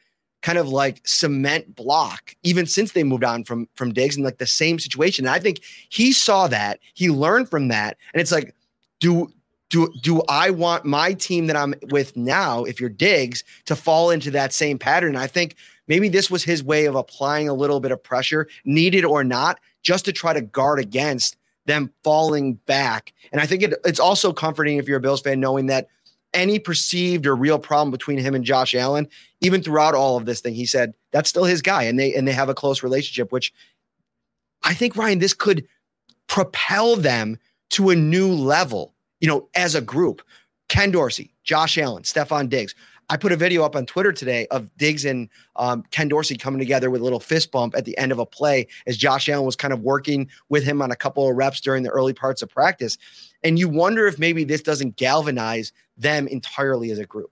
kind 0.46 0.58
of 0.58 0.68
like 0.68 1.00
cement 1.04 1.74
block 1.74 2.36
even 2.44 2.66
since 2.66 2.92
they 2.92 3.02
moved 3.02 3.24
on 3.24 3.42
from 3.42 3.68
from 3.74 3.92
Diggs 3.92 4.16
in 4.16 4.22
like 4.22 4.38
the 4.38 4.46
same 4.46 4.78
situation. 4.78 5.26
And 5.26 5.34
I 5.34 5.40
think 5.40 5.60
he 5.88 6.12
saw 6.12 6.46
that, 6.46 6.78
he 6.94 7.10
learned 7.10 7.50
from 7.50 7.66
that, 7.66 7.96
and 8.14 8.20
it's 8.20 8.30
like, 8.30 8.54
do 9.00 9.28
do 9.70 9.92
do 10.02 10.22
I 10.28 10.50
want 10.50 10.84
my 10.84 11.14
team 11.14 11.48
that 11.48 11.56
I'm 11.56 11.74
with 11.90 12.16
now, 12.16 12.62
if 12.62 12.80
you're 12.80 12.88
Diggs, 12.88 13.42
to 13.64 13.74
fall 13.74 14.10
into 14.10 14.30
that 14.30 14.52
same 14.52 14.78
pattern? 14.78 15.16
And 15.16 15.18
I 15.18 15.26
think 15.26 15.56
maybe 15.88 16.08
this 16.08 16.30
was 16.30 16.44
his 16.44 16.62
way 16.62 16.84
of 16.84 16.94
applying 16.94 17.48
a 17.48 17.54
little 17.54 17.80
bit 17.80 17.90
of 17.90 18.00
pressure, 18.00 18.46
needed 18.64 19.04
or 19.04 19.24
not, 19.24 19.58
just 19.82 20.04
to 20.04 20.12
try 20.12 20.32
to 20.32 20.42
guard 20.42 20.78
against 20.78 21.36
them 21.64 21.92
falling 22.04 22.54
back. 22.66 23.12
And 23.32 23.40
I 23.40 23.46
think 23.46 23.64
it, 23.64 23.74
it's 23.84 23.98
also 23.98 24.32
comforting 24.32 24.76
if 24.76 24.86
you're 24.86 24.98
a 24.98 25.00
Bills 25.00 25.22
fan 25.22 25.40
knowing 25.40 25.66
that 25.66 25.88
any 26.36 26.58
perceived 26.58 27.26
or 27.26 27.34
real 27.34 27.58
problem 27.58 27.90
between 27.90 28.18
him 28.18 28.34
and 28.34 28.44
Josh 28.44 28.74
Allen, 28.74 29.08
even 29.40 29.62
throughout 29.62 29.94
all 29.94 30.16
of 30.16 30.26
this 30.26 30.40
thing, 30.40 30.54
he 30.54 30.66
said 30.66 30.94
that's 31.10 31.28
still 31.28 31.44
his 31.44 31.62
guy, 31.62 31.82
and 31.82 31.98
they 31.98 32.14
and 32.14 32.28
they 32.28 32.32
have 32.32 32.48
a 32.48 32.54
close 32.54 32.82
relationship. 32.84 33.32
Which 33.32 33.52
I 34.62 34.74
think 34.74 34.96
Ryan, 34.96 35.18
this 35.18 35.34
could 35.34 35.66
propel 36.28 36.94
them 36.96 37.38
to 37.70 37.90
a 37.90 37.96
new 37.96 38.30
level. 38.32 38.94
You 39.20 39.28
know, 39.28 39.48
as 39.56 39.74
a 39.74 39.80
group, 39.80 40.22
Ken 40.68 40.90
Dorsey, 40.90 41.34
Josh 41.42 41.78
Allen, 41.78 42.04
Stefon 42.04 42.48
Diggs. 42.48 42.74
I 43.08 43.16
put 43.16 43.30
a 43.30 43.36
video 43.36 43.62
up 43.62 43.76
on 43.76 43.86
Twitter 43.86 44.12
today 44.12 44.48
of 44.50 44.76
Diggs 44.76 45.04
and 45.04 45.28
um, 45.54 45.84
Ken 45.92 46.08
Dorsey 46.08 46.36
coming 46.36 46.58
together 46.58 46.90
with 46.90 47.00
a 47.00 47.04
little 47.04 47.20
fist 47.20 47.52
bump 47.52 47.76
at 47.76 47.84
the 47.84 47.96
end 47.98 48.10
of 48.10 48.18
a 48.18 48.26
play 48.26 48.66
as 48.88 48.96
Josh 48.96 49.28
Allen 49.28 49.46
was 49.46 49.54
kind 49.54 49.72
of 49.72 49.80
working 49.80 50.28
with 50.48 50.64
him 50.64 50.82
on 50.82 50.90
a 50.90 50.96
couple 50.96 51.28
of 51.28 51.36
reps 51.36 51.60
during 51.60 51.84
the 51.84 51.90
early 51.90 52.12
parts 52.12 52.42
of 52.42 52.50
practice. 52.50 52.98
And 53.46 53.60
you 53.60 53.68
wonder 53.68 54.08
if 54.08 54.18
maybe 54.18 54.42
this 54.42 54.60
doesn't 54.60 54.96
galvanize 54.96 55.72
them 55.96 56.26
entirely 56.26 56.90
as 56.90 56.98
a 56.98 57.06
group. 57.06 57.30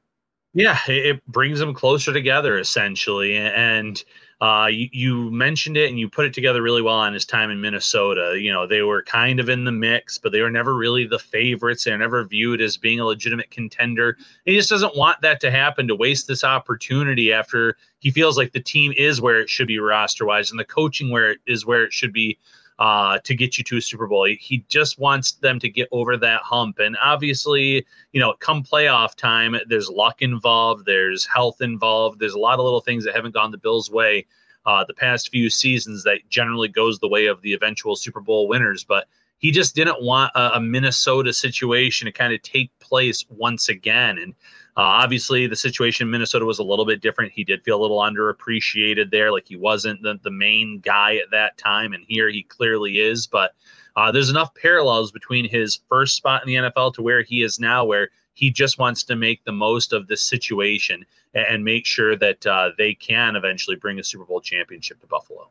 Yeah, 0.52 0.78
it 0.87 1.26
brings 1.26 1.58
them 1.58 1.75
closer 1.75 2.12
together 2.12 2.56
essentially. 2.56 3.37
And 3.37 4.02
uh, 4.40 4.69
you, 4.70 4.88
you, 4.93 5.31
mentioned 5.32 5.76
it 5.76 5.88
and 5.88 5.99
you 5.99 6.08
put 6.08 6.25
it 6.25 6.32
together 6.32 6.62
really 6.62 6.82
well 6.82 6.94
on 6.94 7.14
his 7.14 7.25
time 7.25 7.50
in 7.50 7.61
Minnesota. 7.61 8.38
You 8.38 8.52
know, 8.52 8.64
they 8.64 8.82
were 8.82 9.02
kind 9.02 9.40
of 9.40 9.49
in 9.49 9.64
the 9.64 9.72
mix, 9.72 10.16
but 10.16 10.31
they 10.31 10.40
were 10.40 10.50
never 10.50 10.76
really 10.76 11.05
the 11.05 11.19
favorites. 11.19 11.82
They're 11.82 11.99
never 11.99 12.22
viewed 12.25 12.60
as 12.60 12.76
being 12.76 13.00
a 13.00 13.05
legitimate 13.05 13.50
contender. 13.50 14.17
He 14.44 14.55
just 14.55 14.70
doesn't 14.70 14.96
want 14.96 15.20
that 15.22 15.40
to 15.40 15.50
happen 15.50 15.88
to 15.88 15.96
waste 15.96 16.28
this 16.28 16.44
opportunity 16.44 17.32
after 17.32 17.76
he 17.99 18.12
feels 18.12 18.38
like 18.38 18.52
the 18.52 18.60
team 18.60 18.93
is 18.96 19.20
where 19.20 19.40
it 19.40 19.50
should 19.50 19.67
be 19.67 19.81
roster 19.81 20.25
wise 20.25 20.52
and 20.52 20.60
the 20.60 20.64
coaching 20.64 21.10
where 21.10 21.32
it 21.32 21.38
is 21.44 21.67
where 21.67 21.82
it 21.82 21.93
should 21.93 22.12
be 22.12 22.38
uh, 22.79 23.19
to 23.25 23.35
get 23.35 23.56
you 23.56 23.65
to 23.65 23.76
a 23.76 23.81
Super 23.81 24.06
Bowl. 24.06 24.25
He 24.25 24.65
just 24.69 24.99
wants 24.99 25.32
them 25.32 25.59
to 25.61 25.69
get 25.69 25.88
over 25.93 26.17
that 26.17 26.43
hump. 26.43 26.79
And 26.79 26.97
obviously, 27.00 27.87
you 28.12 28.21
know, 28.21 28.35
come 28.41 28.62
playoff 28.62 29.15
time, 29.15 29.56
there's 29.69 29.88
luck 29.88 30.23
involved, 30.23 30.87
there's 30.87 31.25
health 31.25 31.61
involved, 31.61 32.19
there's 32.19 32.35
a 32.35 32.38
lot 32.38 32.59
of 32.59 32.65
little 32.65 32.81
things 32.81 33.05
that 33.05 33.15
haven't 33.15 33.35
gone 33.35 33.50
the 33.50 33.59
Bills' 33.59 33.91
way 33.91 34.26
uh, 34.67 34.85
the 34.85 34.94
past 34.94 35.31
few 35.31 35.50
seasons 35.50 36.05
that 36.05 36.21
generally 36.29 36.69
goes 36.69 36.99
the 36.99 37.09
way 37.09 37.26
of 37.26 37.41
the 37.43 37.53
eventual 37.53 37.97
Super 37.97 38.21
Bowl 38.21 38.49
winners. 38.49 38.82
But 38.85 39.06
he 39.38 39.50
just 39.50 39.75
didn't 39.75 40.03
want 40.03 40.32
a, 40.35 40.56
a 40.56 40.61
Minnesota 40.61 41.32
situation 41.32 42.06
to 42.06 42.12
kind 42.12 42.32
of 42.32 42.43
take 42.43 42.77
place 42.79 43.25
once 43.29 43.69
again. 43.69 44.19
And 44.19 44.35
obviously, 44.82 45.46
the 45.46 45.56
situation 45.56 46.06
in 46.06 46.10
Minnesota 46.10 46.44
was 46.44 46.58
a 46.58 46.65
little 46.65 46.84
bit 46.84 47.01
different. 47.01 47.32
He 47.32 47.44
did 47.44 47.63
feel 47.63 47.81
a 47.81 47.82
little 47.82 47.98
underappreciated 47.98 49.10
there, 49.10 49.31
like 49.31 49.46
he 49.46 49.56
wasn't 49.56 50.03
the, 50.03 50.19
the 50.22 50.31
main 50.31 50.81
guy 50.81 51.17
at 51.17 51.31
that 51.31 51.56
time. 51.58 51.93
And 51.93 52.05
here 52.06 52.29
he 52.29 52.43
clearly 52.43 52.98
is. 52.98 53.27
But 53.27 53.55
uh, 53.96 54.10
there's 54.10 54.31
enough 54.31 54.55
parallels 54.55 55.13
between 55.13 55.48
his 55.48 55.81
first 55.89 56.17
spot 56.17 56.43
in 56.43 56.48
the 56.48 56.70
NFL 56.70 56.94
to 56.94 57.03
where 57.03 57.22
he 57.22 57.43
is 57.43 57.60
now, 57.60 57.84
where 57.84 58.10
he 58.34 58.51
just 58.51 58.79
wants 58.79 59.05
to 59.05 59.17
make 59.17 59.44
the 59.44 59.53
most 59.53 59.93
of 59.93 60.08
this 60.08 60.22
situation 60.22 61.06
and, 61.34 61.46
and 61.46 61.65
make 61.65 61.87
sure 61.87 62.17
that 62.17 62.44
uh, 62.46 62.70
they 62.77 62.94
can 62.94 63.37
eventually 63.37 63.77
bring 63.77 63.98
a 63.98 64.05
Super 64.05 64.25
Bowl 64.25 64.41
championship 64.41 65.01
to 65.01 65.06
Buffalo. 65.06 65.48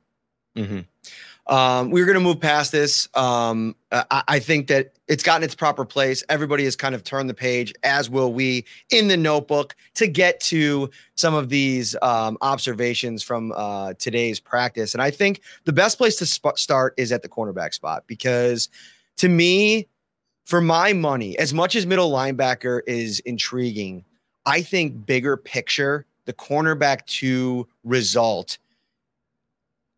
Mm-hmm. 0.58 0.82
Um, 1.48 1.92
we're 1.92 2.06
going 2.06 2.18
to 2.18 2.24
move 2.24 2.40
past 2.40 2.72
this. 2.72 3.10
Um, 3.16 3.76
I, 3.92 4.24
I, 4.28 4.40
think 4.40 4.68
that 4.68 4.94
it's 5.10 5.24
gotten 5.24 5.44
its 5.44 5.56
proper 5.56 5.84
place. 5.84 6.24
Everybody 6.30 6.64
has 6.64 6.78
kind 6.78 6.96
of 6.96 7.04
turned 7.04 7.30
the 7.30 7.34
page, 7.34 7.74
as 7.84 8.10
will 8.10 8.32
we, 8.32 8.64
in 8.92 9.10
the 9.10 9.18
notebook 9.18 9.76
to 9.96 10.08
get 10.08 10.40
to 10.42 10.90
some 11.16 11.34
of 11.34 11.50
these 11.50 11.98
um, 12.02 12.38
observations 12.42 13.24
from 13.24 13.52
uh, 13.58 13.94
today's 14.00 14.40
practice. 14.40 14.94
And 14.94 15.04
I 15.04 15.12
think 15.12 15.42
the 15.66 15.74
best 15.74 15.98
place 15.98 16.16
to 16.18 16.26
sp- 16.26 16.56
start 16.56 16.94
is 16.96 17.12
at 17.12 17.24
the 17.24 17.30
cornerback 17.30 17.74
spot 17.74 18.06
because 18.08 18.70
to 19.18 19.28
me, 19.28 19.90
for 20.46 20.62
my 20.62 20.94
money, 20.94 21.38
as 21.38 21.54
much 21.54 21.76
as 21.76 21.86
middle 21.86 22.12
linebacker 22.12 22.82
is 22.88 23.20
intriguing, 23.22 24.06
I 24.46 24.62
think 24.62 25.06
bigger 25.06 25.36
picture, 25.36 26.06
the 26.26 26.34
cornerback 26.34 27.06
to 27.06 27.68
result 27.84 28.58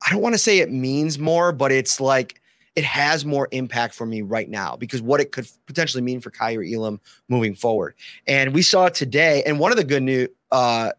I 0.05 0.11
don't 0.11 0.21
want 0.21 0.35
to 0.35 0.39
say 0.39 0.59
it 0.59 0.71
means 0.71 1.17
more, 1.19 1.51
but 1.51 1.71
it's 1.71 1.99
like 1.99 2.41
it 2.75 2.83
has 2.83 3.25
more 3.25 3.47
impact 3.51 3.93
for 3.93 4.05
me 4.05 4.21
right 4.21 4.49
now 4.49 4.75
because 4.75 5.01
what 5.01 5.21
it 5.21 5.31
could 5.31 5.47
potentially 5.65 6.01
mean 6.03 6.19
for 6.19 6.29
Kaiir 6.29 6.63
Elam 6.63 6.99
moving 7.29 7.55
forward. 7.55 7.95
And 8.27 8.53
we 8.53 8.61
saw 8.61 8.89
today. 8.89 9.43
And 9.45 9.59
one 9.59 9.71
of 9.71 9.77
the 9.77 9.83
good 9.83 10.03
new 10.03 10.27
uh, 10.51 10.91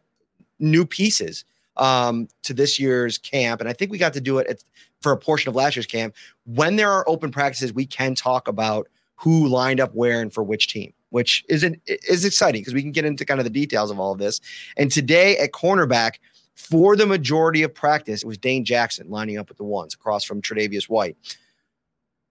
new 0.59 0.87
pieces 0.87 1.45
um, 1.76 2.29
to 2.43 2.55
this 2.55 2.81
year's 2.81 3.19
camp, 3.19 3.61
and 3.61 3.69
I 3.69 3.75
think 3.75 3.91
we 3.91 3.99
got 3.99 4.15
to 4.15 4.21
do 4.21 4.38
it 4.38 4.47
at, 4.47 4.65
for 5.03 5.12
a 5.12 5.17
portion 5.17 5.50
of 5.50 5.55
last 5.55 5.76
year's 5.76 5.87
camp. 5.87 6.15
When 6.47 6.76
there 6.76 6.91
are 6.91 7.09
open 7.09 7.31
practices, 7.31 7.73
we 7.73 7.87
can 7.87 8.15
talk 8.15 8.49
about 8.49 8.88
who 9.17 9.47
lined 9.47 9.81
up 9.81 9.95
where 9.95 10.21
and 10.21 10.33
for 10.33 10.43
which 10.43 10.69
team, 10.69 10.93
which 11.11 11.45
is 11.49 11.62
an, 11.62 11.81
is 11.87 12.25
exciting 12.25 12.62
because 12.62 12.75
we 12.75 12.83
can 12.83 12.93
get 12.93 13.05
into 13.05 13.25
kind 13.25 13.41
of 13.41 13.45
the 13.45 13.50
details 13.50 13.91
of 13.91 14.00
all 14.00 14.12
of 14.12 14.19
this. 14.19 14.41
And 14.79 14.91
today 14.91 15.37
at 15.38 15.53
cornerback 15.53 16.19
for 16.57 16.97
the 16.97 17.07
majority 17.07 17.63
of 17.63 17.73
practice, 17.73 18.23
it 18.23 18.27
was 18.27 18.39
Dane 18.39 18.65
Jackson 18.65 19.09
lining 19.09 19.39
up 19.39 19.49
with 19.49 19.59
the 19.59 19.65
ones 19.65 19.95
across 19.95 20.25
from 20.25 20.43
Tre'Davious 20.43 20.89
White. 20.89 21.17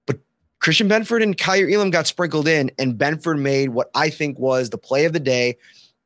But 0.06 0.20
Christian 0.60 0.90
Benford 0.90 1.24
and 1.24 1.38
Kaiir 1.38 1.72
Elam 1.72 1.92
got 1.92 2.08
sprinkled 2.08 2.48
in, 2.48 2.72
and 2.78 2.98
Benford 2.98 3.40
made 3.40 3.70
what 3.70 3.92
I 3.96 4.10
think 4.10 4.38
was 4.38 4.72
the 4.72 4.78
play 4.78 5.06
of 5.06 5.14
the 5.14 5.20
day. 5.20 5.58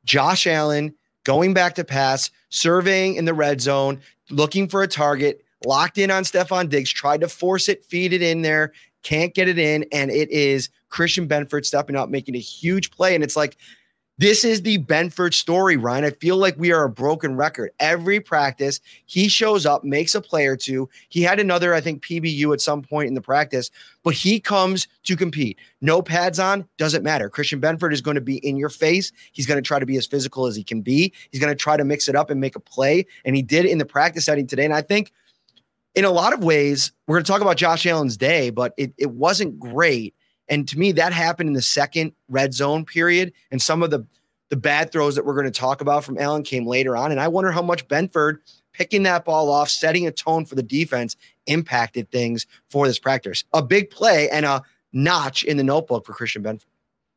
Josh 0.05 0.45
Allen 0.45 0.93
going 1.23 1.53
back 1.53 1.75
to 1.75 1.83
pass, 1.83 2.29
surveying 2.49 3.15
in 3.15 3.25
the 3.25 3.33
red 3.33 3.61
zone, 3.61 3.99
looking 4.29 4.67
for 4.67 4.83
a 4.83 4.87
target, 4.87 5.43
locked 5.65 5.97
in 5.97 6.11
on 6.11 6.23
Stefon 6.23 6.69
Diggs, 6.69 6.91
tried 6.91 7.21
to 7.21 7.29
force 7.29 7.69
it, 7.69 7.85
feed 7.85 8.13
it 8.13 8.21
in 8.21 8.41
there, 8.41 8.73
can't 9.01 9.33
get 9.33 9.47
it 9.47 9.57
in. 9.57 9.85
And 9.91 10.11
it 10.11 10.29
is 10.29 10.69
Christian 10.89 11.27
Benford 11.27 11.65
stepping 11.65 11.95
up, 11.95 12.09
making 12.09 12.35
a 12.35 12.39
huge 12.39 12.91
play. 12.91 13.15
And 13.15 13.23
it's 13.23 13.35
like, 13.35 13.57
this 14.19 14.43
is 14.43 14.63
the 14.63 14.79
Benford 14.79 15.33
story, 15.33 15.77
Ryan. 15.77 16.03
I 16.03 16.09
feel 16.09 16.35
like 16.35 16.57
we 16.57 16.73
are 16.73 16.83
a 16.83 16.89
broken 16.89 17.37
record. 17.37 17.71
Every 17.79 18.19
practice, 18.19 18.81
he 19.05 19.29
shows 19.29 19.65
up, 19.65 19.85
makes 19.85 20.13
a 20.13 20.19
play 20.19 20.45
or 20.45 20.57
two. 20.57 20.89
He 21.07 21.21
had 21.21 21.39
another, 21.39 21.73
I 21.73 21.79
think, 21.79 22.03
PBU 22.03 22.51
at 22.51 22.59
some 22.59 22.81
point 22.81 23.07
in 23.07 23.13
the 23.13 23.21
practice, 23.21 23.71
but 24.03 24.13
he 24.13 24.41
comes 24.41 24.89
to 25.05 25.15
compete. 25.15 25.57
No 25.79 26.01
pads 26.01 26.37
on, 26.37 26.67
doesn't 26.77 27.01
matter. 27.01 27.29
Christian 27.29 27.61
Benford 27.61 27.93
is 27.93 28.01
going 28.01 28.15
to 28.15 28.21
be 28.21 28.45
in 28.45 28.57
your 28.57 28.67
face. 28.67 29.13
He's 29.31 29.45
going 29.45 29.57
to 29.57 29.65
try 29.65 29.79
to 29.79 29.85
be 29.85 29.95
as 29.95 30.05
physical 30.05 30.47
as 30.47 30.55
he 30.57 30.65
can 30.65 30.81
be. 30.81 31.13
He's 31.31 31.39
going 31.39 31.53
to 31.53 31.55
try 31.55 31.77
to 31.77 31.85
mix 31.85 32.09
it 32.09 32.15
up 32.17 32.29
and 32.29 32.41
make 32.41 32.57
a 32.57 32.59
play. 32.59 33.05
And 33.23 33.37
he 33.37 33.41
did 33.41 33.63
in 33.63 33.77
the 33.77 33.85
practice 33.85 34.25
setting 34.25 34.47
today. 34.47 34.65
And 34.65 34.73
I 34.73 34.81
think 34.81 35.13
in 35.95 36.03
a 36.03 36.11
lot 36.11 36.33
of 36.33 36.43
ways, 36.43 36.91
we're 37.07 37.15
going 37.15 37.23
to 37.23 37.31
talk 37.31 37.41
about 37.41 37.55
Josh 37.55 37.85
Allen's 37.85 38.17
day, 38.17 38.49
but 38.49 38.73
it, 38.75 38.93
it 38.97 39.11
wasn't 39.11 39.57
great. 39.59 40.13
And 40.49 40.67
to 40.67 40.79
me, 40.79 40.91
that 40.93 41.13
happened 41.13 41.47
in 41.47 41.53
the 41.53 41.61
second 41.61 42.13
red 42.27 42.53
zone 42.53 42.85
period. 42.85 43.33
And 43.51 43.61
some 43.61 43.83
of 43.83 43.91
the 43.91 44.05
the 44.49 44.57
bad 44.57 44.91
throws 44.91 45.15
that 45.15 45.25
we're 45.25 45.35
going 45.35 45.45
to 45.45 45.51
talk 45.51 45.79
about 45.79 46.03
from 46.03 46.17
Allen 46.17 46.43
came 46.43 46.65
later 46.65 46.97
on. 46.97 47.11
And 47.11 47.21
I 47.21 47.27
wonder 47.27 47.51
how 47.51 47.61
much 47.61 47.87
Benford 47.87 48.37
picking 48.73 49.03
that 49.03 49.25
ball 49.25 49.51
off, 49.51 49.69
setting 49.69 50.07
a 50.07 50.11
tone 50.11 50.45
for 50.45 50.55
the 50.55 50.63
defense, 50.63 51.15
impacted 51.45 52.09
things 52.11 52.47
for 52.69 52.87
this 52.87 52.97
practice. 52.97 53.43
A 53.53 53.61
big 53.61 53.89
play 53.89 54.29
and 54.29 54.45
a 54.45 54.63
notch 54.91 55.43
in 55.43 55.57
the 55.57 55.63
notebook 55.63 56.05
for 56.05 56.13
Christian 56.13 56.43
Benford. 56.43 56.65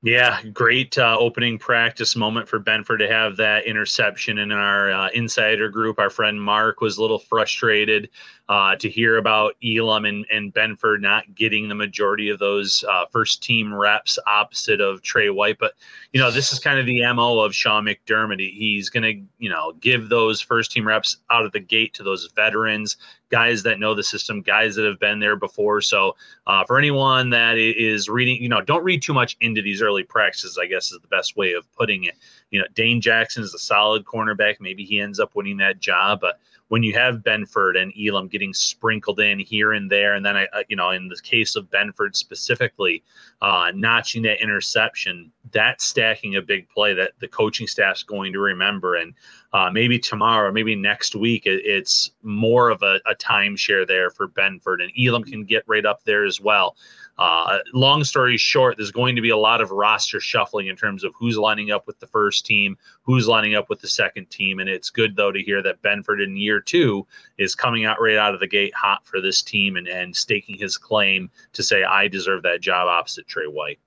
Yeah, 0.04 0.42
great 0.52 0.98
uh, 0.98 1.16
opening 1.16 1.58
practice 1.58 2.16
moment 2.16 2.48
for 2.48 2.58
Benford 2.58 2.98
to 2.98 3.06
have 3.06 3.36
that 3.36 3.66
interception. 3.66 4.38
And 4.38 4.50
in 4.50 4.58
our 4.58 4.90
uh, 4.90 5.10
insider 5.14 5.68
group, 5.68 6.00
our 6.00 6.10
friend 6.10 6.42
Mark 6.42 6.80
was 6.80 6.98
a 6.98 7.00
little 7.00 7.20
frustrated 7.20 8.10
uh, 8.48 8.74
to 8.76 8.90
hear 8.90 9.18
about 9.18 9.54
Elam 9.64 10.04
and, 10.04 10.26
and 10.28 10.52
Benford 10.52 11.02
not 11.02 11.36
getting 11.36 11.68
the 11.68 11.76
majority 11.76 12.30
of 12.30 12.40
those 12.40 12.84
uh, 12.90 13.04
first 13.12 13.44
team 13.44 13.72
reps 13.72 14.18
opposite 14.26 14.80
of 14.80 15.02
Tre 15.02 15.30
White. 15.30 15.58
But, 15.60 15.74
you 16.12 16.18
know, 16.18 16.32
this 16.32 16.52
is 16.52 16.58
kind 16.58 16.80
of 16.80 16.86
the 16.86 17.00
MO 17.12 17.38
of 17.38 17.54
Sean 17.54 17.84
McDermott. 17.84 18.40
He's 18.40 18.90
going 18.90 19.04
to, 19.04 19.22
you 19.38 19.50
know, 19.50 19.74
give 19.78 20.08
those 20.08 20.40
first 20.40 20.72
team 20.72 20.84
reps 20.84 21.18
out 21.30 21.44
of 21.44 21.52
the 21.52 21.60
gate 21.60 21.94
to 21.94 22.02
those 22.02 22.28
veterans, 22.34 22.96
guys 23.32 23.62
that 23.62 23.80
know 23.80 23.94
the 23.94 24.02
system, 24.02 24.42
guys 24.42 24.76
that 24.76 24.84
have 24.84 25.00
been 25.00 25.18
there 25.18 25.36
before. 25.36 25.80
So 25.80 26.14
uh, 26.46 26.64
for 26.64 26.78
anyone 26.78 27.30
that 27.30 27.56
is 27.56 28.08
reading, 28.08 28.40
you 28.40 28.48
know, 28.48 28.60
don't 28.60 28.84
read 28.84 29.00
too 29.00 29.14
much 29.14 29.38
into 29.40 29.62
these 29.62 29.80
early 29.80 30.04
practices, 30.04 30.58
I 30.62 30.66
guess 30.66 30.92
is 30.92 30.98
the 31.00 31.08
best 31.08 31.34
way 31.34 31.54
of 31.54 31.64
putting 31.74 32.04
it. 32.04 32.14
You 32.50 32.60
know, 32.60 32.66
Dane 32.74 33.00
Jackson 33.00 33.42
is 33.42 33.54
a 33.54 33.58
solid 33.58 34.04
cornerback. 34.04 34.56
Maybe 34.60 34.84
he 34.84 35.00
ends 35.00 35.18
up 35.18 35.34
winning 35.34 35.56
that 35.56 35.80
job, 35.80 36.20
but 36.20 36.38
when 36.72 36.82
you 36.82 36.94
have 36.94 37.16
Benford 37.16 37.78
and 37.78 37.92
Elam 38.02 38.28
getting 38.28 38.54
sprinkled 38.54 39.20
in 39.20 39.38
here 39.38 39.74
and 39.74 39.90
there, 39.90 40.14
and 40.14 40.24
then 40.24 40.38
I, 40.38 40.46
you 40.70 40.76
know, 40.76 40.88
in 40.88 41.06
the 41.06 41.20
case 41.22 41.54
of 41.54 41.68
Benford 41.68 42.16
specifically, 42.16 43.02
uh, 43.42 43.72
notching 43.74 44.22
that 44.22 44.40
interception, 44.40 45.30
that's 45.50 45.84
stacking 45.84 46.36
a 46.36 46.40
big 46.40 46.66
play 46.70 46.94
that 46.94 47.12
the 47.18 47.28
coaching 47.28 47.66
staff's 47.66 48.02
going 48.02 48.32
to 48.32 48.38
remember. 48.38 48.96
And 48.96 49.12
uh, 49.52 49.68
maybe 49.70 49.98
tomorrow, 49.98 50.50
maybe 50.50 50.74
next 50.74 51.14
week, 51.14 51.44
it, 51.44 51.60
it's 51.62 52.12
more 52.22 52.70
of 52.70 52.80
a, 52.80 53.00
a 53.04 53.14
timeshare 53.16 53.86
there 53.86 54.08
for 54.08 54.26
Benford, 54.26 54.82
and 54.82 54.90
Elam 54.98 55.24
can 55.24 55.44
get 55.44 55.64
right 55.66 55.84
up 55.84 56.02
there 56.04 56.24
as 56.24 56.40
well. 56.40 56.74
Uh, 57.18 57.58
long 57.74 58.02
story 58.04 58.36
short, 58.36 58.76
there's 58.76 58.90
going 58.90 59.14
to 59.14 59.22
be 59.22 59.30
a 59.30 59.36
lot 59.36 59.60
of 59.60 59.70
roster 59.70 60.18
shuffling 60.18 60.68
in 60.68 60.76
terms 60.76 61.04
of 61.04 61.12
who's 61.14 61.36
lining 61.36 61.70
up 61.70 61.86
with 61.86 61.98
the 62.00 62.06
first 62.06 62.46
team, 62.46 62.76
who's 63.02 63.28
lining 63.28 63.54
up 63.54 63.68
with 63.68 63.80
the 63.80 63.88
second 63.88 64.28
team. 64.30 64.60
And 64.60 64.68
it's 64.68 64.90
good, 64.90 65.14
though, 65.14 65.30
to 65.30 65.42
hear 65.42 65.62
that 65.62 65.82
Benford 65.82 66.22
in 66.22 66.36
year 66.36 66.60
two 66.60 67.06
is 67.38 67.54
coming 67.54 67.84
out 67.84 68.00
right 68.00 68.16
out 68.16 68.34
of 68.34 68.40
the 68.40 68.48
gate 68.48 68.74
hot 68.74 69.06
for 69.06 69.20
this 69.20 69.42
team 69.42 69.76
and, 69.76 69.86
and 69.86 70.16
staking 70.16 70.58
his 70.58 70.78
claim 70.78 71.30
to 71.52 71.62
say, 71.62 71.84
I 71.84 72.08
deserve 72.08 72.42
that 72.44 72.60
job 72.60 72.88
opposite 72.88 73.26
Tre 73.26 73.46
White. 73.46 73.78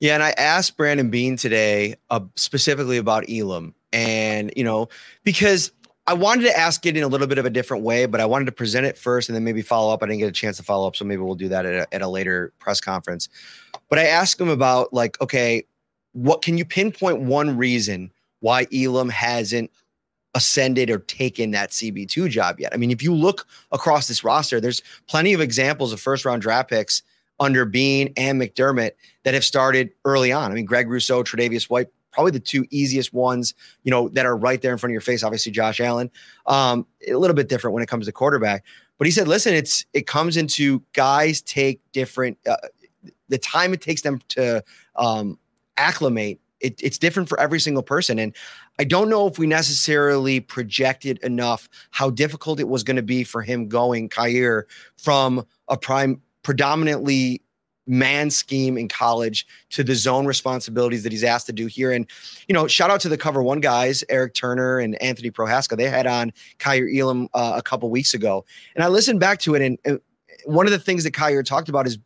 Yeah, 0.00 0.14
and 0.14 0.22
I 0.22 0.30
asked 0.32 0.76
Brandon 0.76 1.08
Beane 1.08 1.36
today 1.36 1.96
uh, 2.10 2.20
specifically 2.34 2.98
about 2.98 3.30
Elam, 3.30 3.74
and 3.94 4.52
you 4.54 4.62
know 4.62 4.88
because 5.24 5.72
I 6.08 6.14
wanted 6.14 6.42
to 6.42 6.56
ask 6.56 6.86
it 6.86 6.96
in 6.96 7.02
a 7.02 7.08
little 7.08 7.26
bit 7.26 7.38
of 7.38 7.46
a 7.46 7.50
different 7.50 7.82
way, 7.82 8.06
but 8.06 8.20
I 8.20 8.26
wanted 8.26 8.44
to 8.44 8.52
present 8.52 8.86
it 8.86 8.96
first 8.96 9.28
and 9.28 9.34
then 9.34 9.42
maybe 9.42 9.60
follow 9.60 9.92
up. 9.92 10.02
I 10.02 10.06
didn't 10.06 10.20
get 10.20 10.28
a 10.28 10.32
chance 10.32 10.56
to 10.58 10.62
follow 10.62 10.86
up, 10.86 10.94
so 10.94 11.04
maybe 11.04 11.22
we'll 11.22 11.34
do 11.34 11.48
that 11.48 11.66
at 11.66 11.74
a, 11.74 11.94
at 11.94 12.02
a 12.02 12.08
later 12.08 12.52
press 12.60 12.80
conference. 12.80 13.28
But 13.88 13.98
I 13.98 14.06
asked 14.06 14.40
him 14.40 14.48
about 14.48 14.92
like, 14.92 15.20
okay, 15.20 15.64
what 16.12 16.42
can 16.42 16.56
you 16.56 16.64
pinpoint 16.64 17.20
one 17.20 17.56
reason 17.56 18.12
why 18.40 18.66
Elam 18.72 19.08
hasn't 19.08 19.70
ascended 20.34 20.90
or 20.90 20.98
taken 20.98 21.50
that 21.50 21.70
CB2 21.70 22.30
job 22.30 22.60
yet? 22.60 22.72
I 22.72 22.76
mean, 22.76 22.92
if 22.92 23.02
you 23.02 23.12
look 23.12 23.46
across 23.72 24.06
this 24.06 24.22
roster, 24.22 24.60
there's 24.60 24.82
plenty 25.08 25.32
of 25.32 25.40
examples 25.40 25.92
of 25.92 26.00
first 26.00 26.24
round 26.24 26.40
draft 26.40 26.70
picks 26.70 27.02
under 27.40 27.64
Beane 27.64 28.12
and 28.16 28.40
McDermott 28.40 28.92
that 29.24 29.34
have 29.34 29.44
started 29.44 29.90
early 30.04 30.30
on. 30.30 30.52
I 30.52 30.54
mean, 30.54 30.64
Greg 30.64 30.88
Rousseau, 30.88 31.22
Tre'Davious 31.22 31.68
White 31.68 31.88
probably 32.16 32.32
the 32.32 32.40
two 32.40 32.64
easiest 32.70 33.12
ones, 33.12 33.52
you 33.82 33.90
know, 33.90 34.08
that 34.08 34.24
are 34.24 34.34
right 34.34 34.62
there 34.62 34.72
in 34.72 34.78
front 34.78 34.90
of 34.90 34.94
your 34.94 35.02
face. 35.02 35.22
Obviously, 35.22 35.52
Josh 35.52 35.80
Allen, 35.80 36.10
um, 36.46 36.86
a 37.06 37.12
little 37.12 37.36
bit 37.36 37.46
different 37.46 37.74
when 37.74 37.82
it 37.82 37.90
comes 37.90 38.06
to 38.06 38.12
quarterback. 38.12 38.64
But 38.96 39.06
he 39.06 39.10
said, 39.10 39.28
listen, 39.28 39.52
it's 39.52 39.84
it 39.92 40.06
comes 40.06 40.38
into 40.38 40.82
guys 40.94 41.42
take 41.42 41.82
different 41.92 42.38
uh, 42.48 42.56
the 43.28 43.36
time 43.36 43.74
it 43.74 43.82
takes 43.82 44.00
them 44.00 44.22
to 44.28 44.64
um, 44.96 45.38
acclimate. 45.76 46.40
It, 46.60 46.80
it's 46.82 46.96
different 46.96 47.28
for 47.28 47.38
every 47.38 47.60
single 47.60 47.82
person, 47.82 48.18
and 48.18 48.34
I 48.78 48.84
don't 48.84 49.10
know 49.10 49.26
if 49.26 49.38
we 49.38 49.46
necessarily 49.46 50.40
projected 50.40 51.18
enough 51.18 51.68
how 51.90 52.08
difficult 52.08 52.60
it 52.60 52.68
was 52.68 52.82
going 52.82 52.96
to 52.96 53.02
be 53.02 53.24
for 53.24 53.42
him 53.42 53.68
going 53.68 54.08
Kaiir 54.08 54.64
from 54.96 55.46
a 55.68 55.76
prime 55.76 56.22
predominantly 56.42 57.42
man 57.86 58.30
scheme 58.30 58.76
in 58.76 58.88
college 58.88 59.46
to 59.70 59.84
the 59.84 59.94
zone 59.94 60.26
responsibilities 60.26 61.02
that 61.02 61.12
he's 61.12 61.24
asked 61.24 61.46
to 61.46 61.52
do 61.52 61.66
here. 61.66 61.92
And, 61.92 62.06
you 62.48 62.52
know, 62.52 62.66
shout 62.66 62.90
out 62.90 63.00
to 63.02 63.08
the 63.08 63.18
cover 63.18 63.42
one 63.42 63.60
guys, 63.60 64.02
Erik 64.08 64.34
Turner 64.34 64.78
and 64.78 65.00
Anthony 65.02 65.30
Prohaska. 65.30 65.76
They 65.76 65.88
had 65.88 66.06
on 66.06 66.32
Kaiir 66.58 66.88
Elam 66.88 67.28
uh, 67.34 67.54
a 67.56 67.62
couple 67.62 67.88
weeks 67.90 68.14
ago. 68.14 68.44
And 68.74 68.82
I 68.82 68.88
listened 68.88 69.20
back 69.20 69.38
to 69.40 69.54
it. 69.54 69.62
And, 69.62 69.78
and 69.84 70.00
one 70.44 70.66
of 70.66 70.72
the 70.72 70.78
things 70.78 71.04
that 71.04 71.12
Kaiir 71.12 71.42
talked 71.42 71.68
about 71.68 71.86
is 71.86 71.98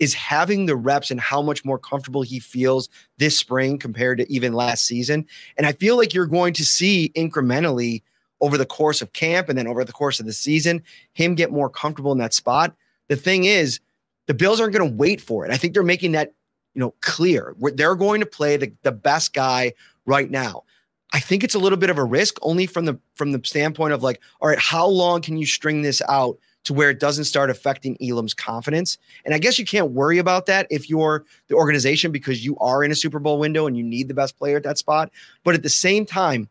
is 0.00 0.12
having 0.12 0.66
the 0.66 0.74
reps 0.74 1.12
and 1.12 1.20
how 1.20 1.40
much 1.40 1.64
more 1.64 1.78
comfortable 1.78 2.22
he 2.22 2.40
feels 2.40 2.88
this 3.18 3.38
spring 3.38 3.78
compared 3.78 4.18
to 4.18 4.30
even 4.32 4.52
last 4.52 4.84
season. 4.84 5.24
And 5.56 5.68
I 5.68 5.72
feel 5.72 5.96
like 5.96 6.12
you're 6.12 6.26
going 6.26 6.52
to 6.54 6.64
see 6.64 7.12
incrementally 7.14 8.02
over 8.40 8.58
the 8.58 8.66
course 8.66 9.00
of 9.00 9.12
camp 9.12 9.48
and 9.48 9.56
then 9.56 9.68
over 9.68 9.84
the 9.84 9.92
course 9.92 10.18
of 10.18 10.26
the 10.26 10.32
season, 10.32 10.82
him 11.12 11.34
get 11.34 11.52
more 11.52 11.70
comfortable 11.70 12.12
in 12.12 12.18
that 12.18 12.34
spot. 12.34 12.74
The 13.08 13.16
thing 13.16 13.44
is, 13.44 13.80
the 14.26 14.34
Bills 14.34 14.60
aren't 14.60 14.74
going 14.74 14.88
to 14.88 14.96
wait 14.96 15.20
for 15.20 15.44
it. 15.44 15.50
I 15.50 15.56
think 15.56 15.74
they're 15.74 15.82
making 15.82 16.12
that, 16.12 16.32
you 16.74 16.80
know, 16.80 16.94
clear. 17.00 17.54
They're 17.58 17.94
going 17.94 18.20
to 18.20 18.26
play 18.26 18.56
the, 18.56 18.72
the 18.82 18.92
best 18.92 19.32
guy 19.32 19.72
right 20.06 20.30
now. 20.30 20.64
I 21.12 21.20
think 21.20 21.44
it's 21.44 21.54
a 21.54 21.60
little 21.60 21.78
bit 21.78 21.90
of 21.90 21.98
a 21.98 22.04
risk 22.04 22.38
only 22.42 22.66
from 22.66 22.86
the 22.86 22.98
from 23.14 23.30
the 23.30 23.40
standpoint 23.44 23.92
of 23.92 24.02
like, 24.02 24.20
all 24.40 24.48
right, 24.48 24.58
how 24.58 24.86
long 24.86 25.22
can 25.22 25.36
you 25.36 25.46
string 25.46 25.82
this 25.82 26.02
out 26.08 26.38
to 26.64 26.74
where 26.74 26.90
it 26.90 26.98
doesn't 26.98 27.24
start 27.24 27.50
affecting 27.50 27.96
Elam's 28.02 28.34
confidence? 28.34 28.98
And 29.24 29.32
I 29.32 29.38
guess 29.38 29.56
you 29.56 29.64
can't 29.64 29.92
worry 29.92 30.18
about 30.18 30.46
that 30.46 30.66
if 30.70 30.90
you're 30.90 31.24
the 31.46 31.54
organization 31.54 32.10
because 32.10 32.44
you 32.44 32.56
are 32.58 32.82
in 32.82 32.90
a 32.90 32.96
Super 32.96 33.20
Bowl 33.20 33.38
window 33.38 33.68
and 33.68 33.76
you 33.76 33.84
need 33.84 34.08
the 34.08 34.14
best 34.14 34.36
player 34.36 34.56
at 34.56 34.64
that 34.64 34.78
spot. 34.78 35.12
But 35.44 35.54
at 35.54 35.62
the 35.62 35.68
same 35.68 36.04
time, 36.04 36.48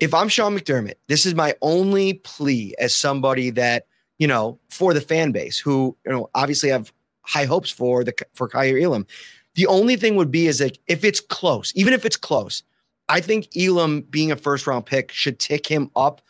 if 0.00 0.14
I'm 0.14 0.28
Sean 0.28 0.58
McDermott, 0.58 0.94
this 1.08 1.26
is 1.26 1.34
my 1.34 1.54
only 1.60 2.14
plea 2.14 2.74
as 2.78 2.94
somebody 2.94 3.50
that 3.50 3.86
you 4.18 4.26
know, 4.26 4.58
for 4.70 4.94
the 4.94 5.00
fan 5.00 5.32
base 5.32 5.58
who, 5.58 5.96
you 6.04 6.12
know, 6.12 6.30
obviously 6.34 6.68
have 6.70 6.92
high 7.22 7.44
hopes 7.44 7.70
for 7.70 8.04
the 8.04 8.14
for 8.34 8.48
Kaiir 8.48 8.80
Elam. 8.82 9.06
The 9.54 9.66
only 9.66 9.96
thing 9.96 10.16
would 10.16 10.30
be 10.30 10.46
is 10.46 10.60
like 10.60 10.78
if 10.86 11.04
it's 11.04 11.20
close, 11.20 11.72
even 11.74 11.92
if 11.92 12.04
it's 12.04 12.16
close, 12.16 12.62
I 13.08 13.20
think 13.20 13.48
Elam 13.56 14.02
being 14.02 14.32
a 14.32 14.36
first 14.36 14.66
round 14.66 14.86
pick 14.86 15.12
should 15.12 15.38
tick 15.38 15.66
him 15.66 15.90
up 15.96 16.20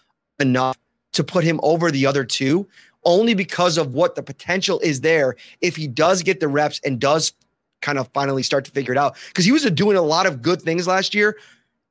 enough 0.40 0.76
to 1.12 1.24
put 1.24 1.44
him 1.44 1.60
over 1.62 1.90
the 1.90 2.06
other 2.06 2.24
two, 2.24 2.66
only 3.04 3.34
because 3.34 3.78
of 3.78 3.94
what 3.94 4.14
the 4.14 4.22
potential 4.22 4.80
is 4.80 5.00
there 5.00 5.36
if 5.60 5.76
he 5.76 5.86
does 5.86 6.22
get 6.22 6.40
the 6.40 6.48
reps 6.48 6.80
and 6.84 7.00
does 7.00 7.32
kind 7.82 7.98
of 7.98 8.08
finally 8.12 8.42
start 8.42 8.64
to 8.64 8.70
figure 8.70 8.92
it 8.92 8.98
out. 8.98 9.16
Because 9.28 9.44
he 9.44 9.52
was 9.52 9.64
doing 9.70 9.96
a 9.96 10.02
lot 10.02 10.26
of 10.26 10.42
good 10.42 10.60
things 10.60 10.86
last 10.86 11.14
year, 11.14 11.36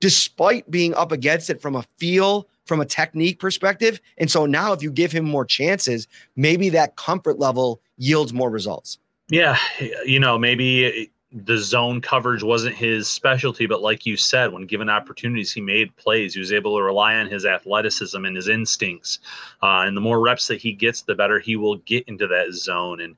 despite 0.01 0.69
being 0.69 0.93
up 0.95 1.12
against 1.12 1.50
it 1.50 1.62
from 1.62 1.75
a 1.75 1.85
feel 1.97 2.47
from 2.65 2.79
a 2.79 2.86
technique 2.86 3.39
perspective. 3.39 4.00
And 4.17 4.29
so 4.29 4.46
now, 4.46 4.74
if 4.74 4.82
you 4.82 4.91
give 4.91 5.12
him 5.12 5.25
more 5.25 5.46
chances, 5.46 6.08
maybe 6.36 6.70
that 6.70 6.96
comfort 6.96 7.39
level 7.39 7.82
yields 7.98 8.34
more 8.34 8.50
results. 8.50 9.00
Yeah. 9.29 9.58
You 10.05 10.20
know, 10.20 10.38
maybe 10.38 11.12
the 11.34 11.58
zone 11.58 12.00
coverage 12.00 12.43
wasn't 12.43 12.75
his 12.75 13.08
specialty, 13.08 13.65
but 13.65 13.82
like 13.82 14.05
you 14.05 14.15
said, 14.15 14.53
when 14.53 14.67
given 14.67 14.89
opportunities, 14.89 15.51
he 15.51 15.62
made 15.62 15.96
plays. 15.96 16.34
He 16.34 16.39
was 16.39 16.53
able 16.53 16.77
to 16.77 16.84
rely 16.84 17.15
on 17.15 17.27
his 17.27 17.46
athleticism 17.46 18.24
and 18.24 18.36
his 18.36 18.48
instincts. 18.48 19.20
Uh, 19.62 19.84
and 19.86 19.98
the 19.98 20.01
more 20.01 20.20
reps 20.20 20.48
that 20.48 20.62
he 20.62 20.74
gets, 20.74 21.01
the 21.01 21.15
better 21.15 21.39
he 21.39 21.55
will 21.55 21.77
get 21.77 22.08
into 22.08 22.27
that 22.27 22.53
zone. 22.53 23.01
And 23.01 23.15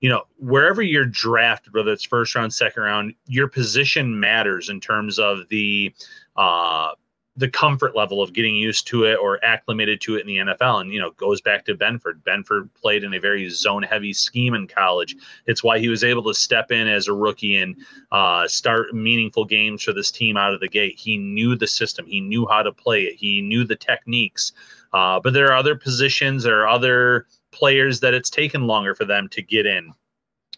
you 0.00 0.08
know, 0.08 0.22
wherever 0.38 0.80
you're 0.80 1.04
drafted, 1.04 1.74
whether 1.74 1.92
it's 1.92 2.04
first 2.04 2.34
round, 2.34 2.54
second 2.54 2.84
round, 2.84 3.14
your 3.26 3.48
position 3.48 4.18
matters 4.18 4.68
in 4.68 4.80
terms 4.80 5.18
of 5.18 5.48
the 5.48 5.92
uh, 6.36 6.92
the 7.38 7.48
comfort 7.48 7.94
level 7.94 8.20
of 8.20 8.32
getting 8.32 8.56
used 8.56 8.88
to 8.88 9.04
it 9.04 9.14
or 9.14 9.42
acclimated 9.44 10.00
to 10.00 10.16
it 10.16 10.22
in 10.22 10.26
the 10.26 10.36
NFL. 10.38 10.80
And, 10.80 10.92
you 10.92 11.00
know, 11.00 11.12
goes 11.12 11.40
back 11.40 11.64
to 11.66 11.74
Benford. 11.76 12.20
Benford 12.26 12.68
played 12.74 13.04
in 13.04 13.14
a 13.14 13.20
very 13.20 13.48
zone 13.48 13.84
heavy 13.84 14.12
scheme 14.12 14.54
in 14.54 14.66
college. 14.66 15.14
It's 15.46 15.62
why 15.62 15.78
he 15.78 15.88
was 15.88 16.02
able 16.02 16.24
to 16.24 16.34
step 16.34 16.72
in 16.72 16.88
as 16.88 17.06
a 17.06 17.12
rookie 17.12 17.56
and 17.56 17.76
uh, 18.10 18.48
start 18.48 18.92
meaningful 18.92 19.44
games 19.44 19.84
for 19.84 19.92
this 19.92 20.10
team 20.10 20.36
out 20.36 20.52
of 20.52 20.58
the 20.58 20.68
gate. 20.68 20.98
He 20.98 21.16
knew 21.16 21.54
the 21.54 21.68
system, 21.68 22.06
he 22.06 22.20
knew 22.20 22.44
how 22.48 22.62
to 22.62 22.72
play 22.72 23.04
it, 23.04 23.14
he 23.14 23.40
knew 23.40 23.62
the 23.62 23.76
techniques. 23.76 24.52
Uh, 24.92 25.20
but 25.20 25.32
there 25.32 25.46
are 25.46 25.56
other 25.56 25.76
positions, 25.76 26.42
there 26.42 26.60
are 26.60 26.68
other 26.68 27.26
players 27.52 28.00
that 28.00 28.14
it's 28.14 28.30
taken 28.30 28.66
longer 28.66 28.96
for 28.96 29.04
them 29.04 29.28
to 29.28 29.42
get 29.42 29.64
in. 29.64 29.92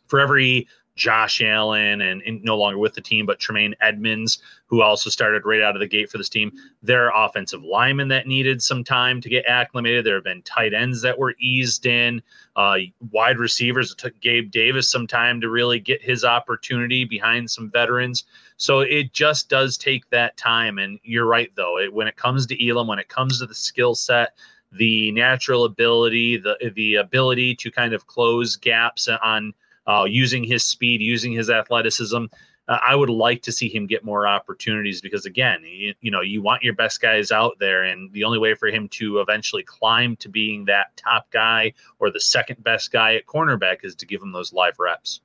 For 0.07 0.19
every 0.19 0.67
Josh 0.97 1.41
Allen 1.41 2.01
and, 2.03 2.23
and, 2.23 2.43
no 2.43 2.57
longer 2.57 2.79
with 2.79 2.95
the 2.95 3.01
team, 3.01 3.25
but 3.25 3.39
Tremaine 3.39 3.75
Edmunds, 3.81 4.43
who 4.67 4.83
also 4.83 5.09
started 5.09 5.47
right 5.47 5.63
out 5.63 5.75
of 5.75 5.81
the 5.81 5.87
gate 5.87 6.11
for 6.11 6.19
this 6.19 6.29
team. 6.29 6.53
There 6.83 7.11
are 7.11 7.27
offensive 7.27 7.63
linemen 7.63 8.09
that 8.09 8.27
needed 8.27 8.61
some 8.63 8.85
time 8.85 9.21
to 9.21 9.29
get 9.29 9.47
acclimated. 9.47 10.05
There 10.05 10.17
have 10.17 10.25
been 10.25 10.43
tight 10.43 10.75
ends 10.75 11.01
that 11.03 11.19
were 11.19 11.35
eased 11.41 11.87
in, 11.87 12.23
uh, 12.57 12.79
wide 13.11 13.39
receivers. 13.39 13.93
It 13.93 13.99
took 13.99 14.21
Gabe 14.21 14.51
Davis 14.51 14.91
some 14.91 15.07
time 15.07 15.41
to 15.41 15.49
really 15.49 15.81
get 15.81 16.03
his 16.03 16.25
opportunity 16.25 17.05
behind 17.05 17.51
some 17.51 17.71
veterans. 17.71 18.25
So 18.57 18.81
it 18.81 19.13
just 19.13 19.49
does 19.49 19.79
take 19.79 20.09
that 20.11 20.37
time. 20.37 20.79
And 20.79 20.99
you're 21.03 21.27
right, 21.27 21.51
though. 21.55 21.79
It, 21.79 21.93
when 21.93 22.09
it 22.09 22.17
comes 22.17 22.47
to 22.47 22.69
Elam, 22.69 22.89
when 22.89 22.99
it 22.99 23.09
comes 23.09 23.39
to 23.39 23.47
the 23.47 23.55
skill 23.55 23.95
set, 23.95 24.35
the 24.73 25.11
natural 25.13 25.65
ability, 25.65 26.37
the 26.37 26.57
the 26.75 26.97
ability 26.97 27.55
to 27.57 27.71
kind 27.71 27.93
of 27.93 28.07
close 28.07 28.57
gaps 28.57 29.09
on 29.09 29.53
uh, 29.87 30.05
using 30.09 30.45
his 30.45 30.65
speed, 30.65 31.01
using 31.01 31.33
his 31.33 31.51
athleticism. 31.51 32.27
Uh, 32.69 32.79
I 32.87 32.95
would 32.95 33.11
like 33.11 33.43
to 33.43 33.53
see 33.53 33.69
him 33.69 33.87
get 33.87 34.05
more 34.05 34.27
opportunities 34.27 35.01
because, 35.01 35.27
again, 35.27 35.63
you, 35.65 35.95
you, 36.01 36.11
know, 36.11 36.21
you 36.21 36.41
want 36.41 36.63
your 36.63 36.75
best 36.75 37.01
guys 37.01 37.33
out 37.33 37.57
there, 37.59 37.83
and 37.85 38.13
the 38.13 38.25
only 38.25 38.39
way 38.39 38.55
for 38.55 38.69
him 38.69 38.89
to 38.91 39.21
eventually 39.21 39.63
climb 39.63 40.17
to 40.17 40.29
being 40.29 40.65
that 40.67 40.97
top 40.97 41.31
guy 41.31 41.73
or 41.99 42.11
the 42.11 42.21
second 42.21 42.63
best 42.63 42.93
guy 42.93 43.15
at 43.17 43.27
cornerback 43.27 43.79
is 43.83 43.95
to 43.97 44.07
give 44.07 44.23
him 44.23 44.33
those 44.33 44.53
live 44.53 44.79
reps. 44.79 45.21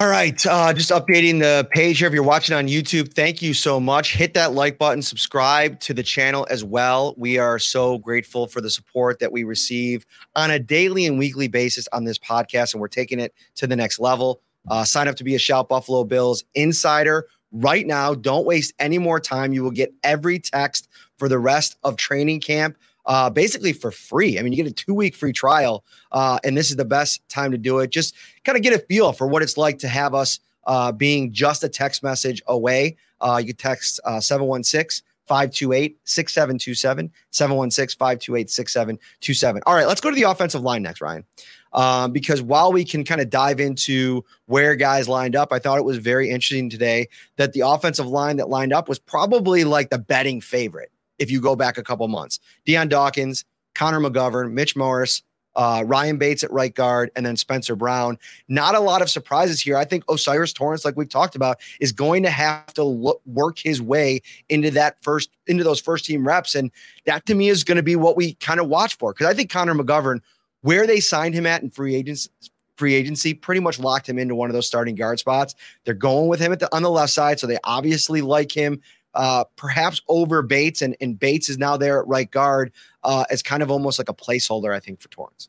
All 0.00 0.08
right. 0.08 0.46
Uh, 0.46 0.72
just 0.72 0.90
updating 0.90 1.40
the 1.40 1.68
page 1.72 1.98
here. 1.98 2.08
If 2.08 2.14
you're 2.14 2.22
watching 2.22 2.56
on 2.56 2.68
YouTube, 2.68 3.12
thank 3.12 3.42
you 3.42 3.52
so 3.52 3.78
much. 3.78 4.14
Hit 4.14 4.32
that 4.32 4.54
like 4.54 4.78
button, 4.78 5.02
subscribe 5.02 5.78
to 5.80 5.92
the 5.92 6.02
channel 6.02 6.46
as 6.48 6.64
well. 6.64 7.14
We 7.18 7.36
are 7.36 7.58
so 7.58 7.98
grateful 7.98 8.46
for 8.46 8.62
the 8.62 8.70
support 8.70 9.18
that 9.18 9.30
we 9.30 9.44
receive 9.44 10.06
on 10.34 10.50
a 10.50 10.58
daily 10.58 11.04
and 11.04 11.18
weekly 11.18 11.48
basis 11.48 11.86
on 11.92 12.04
this 12.04 12.18
podcast, 12.18 12.72
and 12.72 12.80
we're 12.80 12.88
taking 12.88 13.20
it 13.20 13.34
to 13.56 13.66
the 13.66 13.76
next 13.76 14.00
level. 14.00 14.40
Uh, 14.70 14.84
sign 14.84 15.06
up 15.06 15.16
to 15.16 15.24
be 15.24 15.34
a 15.34 15.38
Shout 15.38 15.68
Buffalo 15.68 16.02
Bills 16.04 16.44
insider 16.54 17.26
right 17.52 17.86
now. 17.86 18.14
Don't 18.14 18.46
waste 18.46 18.72
any 18.78 18.96
more 18.96 19.20
time. 19.20 19.52
You 19.52 19.62
will 19.62 19.70
get 19.70 19.92
every 20.02 20.38
text 20.38 20.88
for 21.18 21.28
the 21.28 21.38
rest 21.38 21.76
of 21.84 21.96
training 21.96 22.40
camp 22.40 22.78
uh, 23.10 23.28
basically 23.28 23.72
for 23.72 23.90
free. 23.90 24.38
I 24.38 24.42
mean, 24.42 24.52
you 24.52 24.62
get 24.62 24.70
a 24.70 24.72
two 24.72 24.94
week 24.94 25.16
free 25.16 25.32
trial, 25.32 25.84
uh, 26.12 26.38
and 26.44 26.56
this 26.56 26.70
is 26.70 26.76
the 26.76 26.84
best 26.84 27.28
time 27.28 27.50
to 27.50 27.58
do 27.58 27.80
it. 27.80 27.90
Just 27.90 28.14
kind 28.44 28.56
of 28.56 28.62
get 28.62 28.72
a 28.72 28.78
feel 28.78 29.12
for 29.12 29.26
what 29.26 29.42
it's 29.42 29.56
like 29.56 29.78
to 29.80 29.88
have 29.88 30.14
us 30.14 30.38
uh, 30.64 30.92
being 30.92 31.32
just 31.32 31.64
a 31.64 31.68
text 31.68 32.04
message 32.04 32.40
away. 32.46 32.96
Uh, 33.20 33.42
you 33.44 33.52
text 33.52 33.98
uh, 34.04 34.20
716 34.20 35.04
528 35.26 35.98
6727, 36.04 37.10
716 37.32 37.98
528 37.98 38.48
6727. 38.48 39.62
All 39.66 39.74
right, 39.74 39.88
let's 39.88 40.00
go 40.00 40.10
to 40.10 40.14
the 40.14 40.22
offensive 40.22 40.62
line 40.62 40.82
next, 40.84 41.00
Ryan. 41.00 41.24
Um, 41.72 42.12
because 42.12 42.40
while 42.40 42.72
we 42.72 42.84
can 42.84 43.02
kind 43.02 43.20
of 43.20 43.28
dive 43.28 43.58
into 43.58 44.24
where 44.46 44.76
guys 44.76 45.08
lined 45.08 45.34
up, 45.34 45.52
I 45.52 45.58
thought 45.58 45.78
it 45.78 45.84
was 45.84 45.98
very 45.98 46.30
interesting 46.30 46.70
today 46.70 47.08
that 47.38 47.54
the 47.54 47.62
offensive 47.62 48.06
line 48.06 48.36
that 48.36 48.48
lined 48.48 48.72
up 48.72 48.88
was 48.88 49.00
probably 49.00 49.64
like 49.64 49.90
the 49.90 49.98
betting 49.98 50.40
favorite 50.40 50.92
if 51.20 51.30
you 51.30 51.40
go 51.40 51.54
back 51.54 51.78
a 51.78 51.82
couple 51.84 52.08
months. 52.08 52.40
Dion 52.64 52.88
Dawkins, 52.88 53.44
Connor 53.74 54.00
McGovern, 54.00 54.52
Mitch 54.52 54.74
Morse, 54.74 55.22
uh, 55.56 55.82
Ryan 55.86 56.16
Bates 56.16 56.42
at 56.44 56.52
right 56.52 56.74
guard, 56.74 57.10
and 57.16 57.26
then 57.26 57.36
Spencer 57.36 57.76
Brown. 57.76 58.18
Not 58.48 58.74
a 58.74 58.80
lot 58.80 59.02
of 59.02 59.10
surprises 59.10 59.60
here. 59.60 59.76
I 59.76 59.84
think 59.84 60.08
O'Cyrus 60.08 60.52
Torrence, 60.52 60.84
like 60.84 60.96
we've 60.96 61.08
talked 61.08 61.34
about, 61.34 61.58
is 61.80 61.92
going 61.92 62.22
to 62.22 62.30
have 62.30 62.72
to 62.74 62.84
look, 62.84 63.20
work 63.26 63.58
his 63.58 63.82
way 63.82 64.22
into 64.48 64.70
that 64.72 64.96
first 65.02 65.30
into 65.46 65.64
those 65.64 65.80
first 65.80 66.04
team 66.04 66.26
reps, 66.26 66.54
and 66.54 66.70
that 67.06 67.26
to 67.26 67.34
me 67.34 67.48
is 67.48 67.64
going 67.64 67.76
to 67.76 67.82
be 67.82 67.96
what 67.96 68.16
we 68.16 68.34
kind 68.34 68.60
of 68.60 68.68
watch 68.68 68.96
for. 68.96 69.12
Because 69.12 69.26
I 69.26 69.34
think 69.34 69.50
Connor 69.50 69.74
McGovern, 69.74 70.20
where 70.62 70.86
they 70.86 71.00
signed 71.00 71.34
him 71.34 71.46
at 71.46 71.62
in 71.62 71.70
free 71.70 71.94
agents 71.94 72.28
free 72.76 72.94
agency 72.94 73.34
pretty 73.34 73.60
much 73.60 73.78
locked 73.78 74.08
him 74.08 74.18
into 74.18 74.34
one 74.34 74.48
of 74.48 74.54
those 74.54 74.66
starting 74.66 74.94
guard 74.94 75.18
spots. 75.18 75.54
They're 75.84 75.92
going 75.92 76.28
with 76.28 76.40
him 76.40 76.50
at 76.50 76.60
the 76.60 76.74
on 76.74 76.82
the 76.82 76.90
left 76.90 77.12
side, 77.12 77.38
so 77.38 77.46
they 77.46 77.58
obviously 77.64 78.22
like 78.22 78.50
him 78.50 78.80
uh, 79.14 79.44
perhaps 79.56 80.00
over 80.08 80.42
Bates, 80.42 80.82
and, 80.82 80.96
and 81.00 81.18
Bates 81.18 81.48
is 81.48 81.58
now 81.58 81.76
there 81.76 82.00
at 82.00 82.06
right 82.06 82.30
guard 82.30 82.72
uh, 83.04 83.24
as 83.30 83.42
kind 83.42 83.62
of 83.62 83.70
almost 83.70 83.98
like 83.98 84.08
a 84.08 84.14
placeholder, 84.14 84.74
I 84.74 84.80
think, 84.80 85.00
for 85.00 85.08
Torrence. 85.08 85.48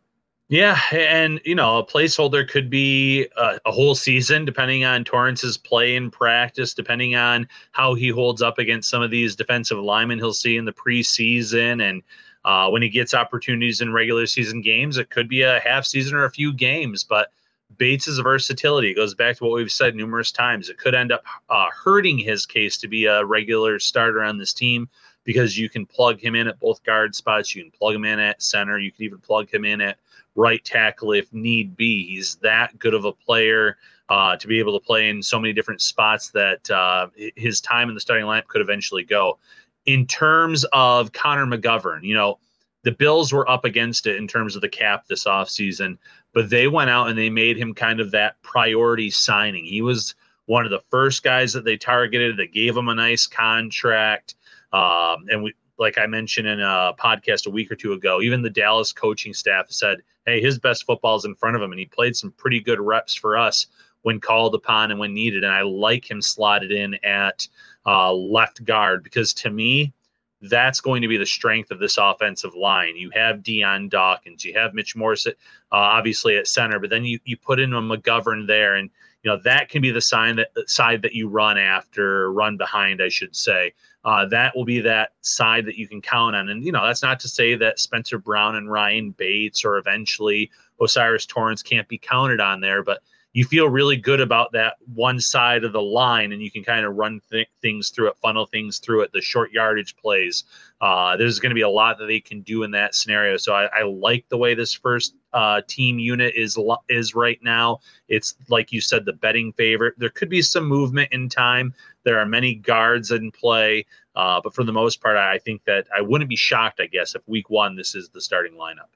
Yeah, 0.52 0.78
and 0.92 1.40
you 1.46 1.56
know, 1.56 1.78
a 1.78 1.86
placeholder 1.86 2.46
could 2.46 2.70
be 2.70 3.26
a, 3.38 3.58
a, 3.66 3.72
whole 3.72 3.96
season, 3.96 4.44
depending 4.44 4.84
on 4.84 5.06
Torrence's 5.06 5.58
play 5.58 5.96
in 5.96 6.12
practice, 6.12 6.74
depending 6.74 7.16
on 7.16 7.48
how 7.72 7.94
he 7.94 8.10
holds 8.10 8.42
up 8.42 8.60
against 8.60 8.90
some 8.90 9.02
of 9.02 9.12
these 9.12 9.34
defensive 9.34 9.78
linemen 9.78 10.18
he'll 10.18 10.34
see 10.34 10.58
in 10.58 10.66
the 10.66 10.74
preseason, 10.74 11.82
and 11.82 12.04
uh, 12.44 12.70
when 12.70 12.82
he 12.82 12.90
gets 12.90 13.14
opportunities 13.14 13.80
in 13.80 13.94
regular 13.94 14.26
season 14.26 14.62
games, 14.62 14.98
it 14.98 15.10
could 15.10 15.30
be 15.30 15.42
a 15.44 15.62
half 15.62 15.86
season 15.86 16.16
or 16.16 16.26
a 16.26 16.32
few 16.32 16.52
games. 16.52 17.04
But 17.04 17.32
Bates's 17.78 18.20
versatility 18.20 18.94
goes 18.94 19.14
back 19.14 19.38
to 19.38 19.44
what 19.44 19.54
we've 19.54 19.72
said 19.72 19.96
numerous 19.96 20.32
times. 20.32 20.70
It 20.70 20.78
could 20.78 20.96
end 20.96 21.12
up 21.12 21.24
uh, 21.50 21.68
hurting 21.72 22.18
his 22.18 22.46
case 22.46 22.78
to 22.78 22.88
be 22.88 23.06
a 23.06 23.26
regular 23.26 23.80
starter 23.80 24.24
on 24.24 24.38
this 24.38 24.54
team 24.54 24.90
because 25.24 25.58
you 25.58 25.70
can 25.70 25.86
plug 25.86 26.20
him 26.20 26.36
in 26.36 26.48
at 26.48 26.60
both 26.60 26.84
guard 26.84 27.16
spots. 27.16 27.56
You 27.56 27.64
can 27.64 27.72
plug 27.72 27.96
him 27.96 28.06
in 28.06 28.20
at 28.20 28.42
center. 28.42 28.80
You 28.80 28.92
can 28.92 29.04
even 29.04 29.20
plug 29.20 29.50
him 29.54 29.66
in 29.66 29.82
at 29.82 29.98
right 30.36 30.64
tackle 30.64 31.14
if 31.14 31.32
need 31.34 31.76
be. 31.76 32.08
He's 32.08 32.36
that 32.38 32.78
good 32.80 32.94
of 32.94 33.06
a 33.06 33.12
player 33.12 33.78
uh, 34.10 34.36
to 34.38 34.48
be 34.48 34.60
able 34.60 34.78
to 34.78 34.86
play 34.86 35.10
in 35.10 35.22
so 35.22 35.40
many 35.40 35.54
different 35.54 35.82
spots 35.82 36.30
that 36.32 36.70
uh, 36.70 37.08
his 37.36 37.62
time 37.62 37.90
in 37.90 37.96
the 37.96 38.02
starting 38.02 38.26
lineup 38.26 38.48
could 38.48 38.62
eventually 38.62 39.04
go. 39.04 39.38
In 39.86 40.06
terms 40.06 40.66
of 40.74 41.12
Connor 41.14 41.46
McGovern, 41.46 42.04
you 42.04 42.14
know, 42.14 42.38
the 42.84 42.92
Bills 42.92 43.32
were 43.32 43.50
up 43.50 43.64
against 43.64 44.08
it 44.08 44.18
in 44.18 44.28
terms 44.28 44.56
of 44.56 44.62
the 44.62 44.70
cap 44.70 45.06
this 45.08 45.26
offseason 45.26 45.98
but 46.34 46.50
they 46.50 46.68
went 46.68 46.90
out 46.90 47.10
and 47.10 47.18
they 47.18 47.30
made 47.30 47.58
him 47.58 47.74
kind 47.74 48.00
of 48.00 48.12
that 48.12 48.42
priority 48.42 49.10
signing. 49.10 49.66
He 49.66 49.82
was 49.82 50.16
one 50.46 50.66
of 50.66 50.72
the 50.72 50.84
first 50.90 51.24
guys 51.24 51.54
that 51.54 51.66
they 51.66 51.78
targeted. 51.78 52.38
They 52.38 52.48
gave 52.48 52.76
him 52.76 52.90
a 52.90 52.96
nice 52.96 53.28
contract. 53.28 54.36
Um, 54.74 55.26
and 55.30 55.44
we, 55.44 55.54
like 55.78 55.98
I 55.98 56.06
mentioned 56.06 56.48
in 56.48 56.60
a 56.60 56.94
podcast 56.98 57.48
a 57.48 57.50
week 57.50 57.72
or 57.72 57.76
two 57.76 57.94
ago, 57.94 58.22
even 58.22 58.42
the 58.42 58.50
Dallas 58.50 58.94
coaching 58.94 59.34
staff 59.34 59.66
said, 59.70 60.00
hey, 60.26 60.42
his 60.42 60.60
best 60.60 60.86
football 60.86 61.16
is 61.16 61.26
in 61.26 61.36
front 61.36 61.56
of 61.56 61.62
him. 61.62 61.72
And 61.72 61.80
he 61.80 61.86
played 61.86 62.16
some 62.16 62.32
pretty 62.32 62.60
good 62.60 62.80
reps 62.80 63.16
for 63.16 63.38
us 63.38 63.68
when 64.04 64.20
called 64.20 64.56
upon 64.56 64.92
and 64.92 65.00
when 65.00 65.14
needed. 65.14 65.44
And 65.44 65.54
I 65.54 65.62
like 65.62 66.10
him 66.10 66.22
slotted 66.22 66.72
in 66.72 66.96
at 67.04 67.48
uh, 67.86 68.14
left 68.14 68.64
guard 68.64 69.04
because 69.04 69.34
to 69.36 69.50
me, 69.50 69.94
that's 70.42 70.82
going 70.82 71.02
to 71.02 71.08
be 71.08 71.18
the 71.18 71.26
strength 71.26 71.72
of 71.72 71.80
this 71.80 71.98
offensive 71.98 72.56
line. 72.56 72.96
You 72.96 73.12
have 73.14 73.44
Dion 73.44 73.90
Dawkins, 73.90 74.44
you 74.44 74.54
have 74.56 74.74
Mitch 74.74 74.96
Morse, 74.96 75.28
uh, 75.28 75.32
obviously 75.72 76.38
at 76.38 76.48
center, 76.48 76.80
but 76.80 76.90
then 76.90 77.06
you 77.06 77.20
you 77.26 77.38
put 77.38 77.60
in 77.60 77.74
a 77.74 77.82
McGovern 77.82 78.48
there, 78.48 78.76
and 78.76 78.90
you 79.24 79.30
know 79.30 79.40
that 79.44 79.70
can 79.70 79.82
be 79.82 79.92
the 79.92 80.02
sign 80.02 80.38
that 80.38 80.70
side 80.70 81.02
that 81.04 81.14
you 81.14 81.28
run 81.28 81.58
after, 81.58 82.32
run 82.32 82.58
behind, 82.58 83.02
I 83.02 83.10
should 83.10 83.36
say. 83.36 83.74
Uh, 84.04 84.26
that 84.26 84.56
will 84.56 84.66
be 84.66 84.82
that 84.82 85.12
side 85.22 85.64
that 85.66 85.78
you 85.78 85.88
can 85.88 86.02
count 86.02 86.36
on, 86.36 86.50
and 86.50 86.66
you 86.66 86.72
know 86.72 86.86
that's 86.86 87.04
not 87.04 87.20
to 87.20 87.28
say 87.28 87.56
that 87.56 87.80
Spencer 87.80 88.18
Brown 88.18 88.56
and 88.56 88.72
Ryan 88.72 89.12
Bates 89.12 89.64
or 89.64 89.78
eventually 89.78 90.50
O'Cyrus 90.80 91.28
Torrence 91.28 91.62
can't 91.62 91.88
be 91.88 92.00
counted 92.00 92.40
on 92.40 92.62
there, 92.62 92.82
but 92.82 93.04
you 93.34 93.46
feel 93.46 93.70
really 93.70 93.96
good 93.96 94.20
about 94.20 94.52
that 94.52 94.76
one 94.94 95.20
side 95.20 95.64
of 95.64 95.72
the 95.72 95.82
line 95.82 96.34
and 96.34 96.42
you 96.42 96.52
can 96.52 96.64
kind 96.64 96.86
of 96.86 96.96
run 96.96 97.22
th- 97.32 97.48
things 97.62 97.90
through 97.90 98.10
it, 98.10 98.18
funnel 98.18 98.46
things 98.46 98.80
through 98.80 99.02
it, 99.02 99.12
the 99.14 99.22
short 99.22 99.52
yardage 99.52 99.96
plays. 99.96 100.44
Uh, 100.82 101.16
there's 101.16 101.40
going 101.40 101.52
to 101.52 101.56
be 101.56 101.62
a 101.62 101.70
lot 101.70 101.98
that 101.98 102.08
they 102.08 102.20
can 102.20 102.42
do 102.42 102.64
in 102.64 102.72
that 102.72 102.94
scenario. 102.94 103.38
So 103.38 103.54
I, 103.54 103.66
I 103.68 103.84
like 103.84 104.26
the 104.28 104.38
way 104.38 104.54
this 104.54 104.74
first 104.74 105.16
uh, 105.34 105.62
team 105.68 105.98
unit 105.98 106.34
is 106.36 106.60
is 106.90 107.16
right 107.16 107.40
now. 107.42 107.80
It's 108.10 108.36
like 108.50 108.74
you 108.74 108.82
said, 108.82 109.06
the 109.06 109.14
betting 109.14 109.54
favorite. 109.54 109.94
There 109.98 110.10
could 110.10 110.30
be 110.30 110.42
some 110.42 110.66
movement 110.66 111.14
in 111.14 111.30
time. 111.30 111.74
There 112.04 112.20
are 112.20 112.26
many 112.26 112.56
guards 112.56 113.12
in 113.12 113.32
play, 113.32 113.86
uh, 114.16 114.42
but 114.44 114.54
for 114.54 114.64
the 114.66 114.74
most 114.74 115.02
part, 115.02 115.16
I 115.16 115.38
think 115.38 115.64
that 115.66 115.88
I 115.96 116.02
wouldn't 116.02 116.30
be 116.30 116.36
shocked. 116.36 116.82
I 116.82 116.88
guess 116.88 117.16
if 117.16 117.22
week 117.28 117.50
one 117.50 117.76
this 117.76 117.96
is 117.96 118.10
the 118.10 118.20
starting 118.20 118.54
lineup. 118.54 118.90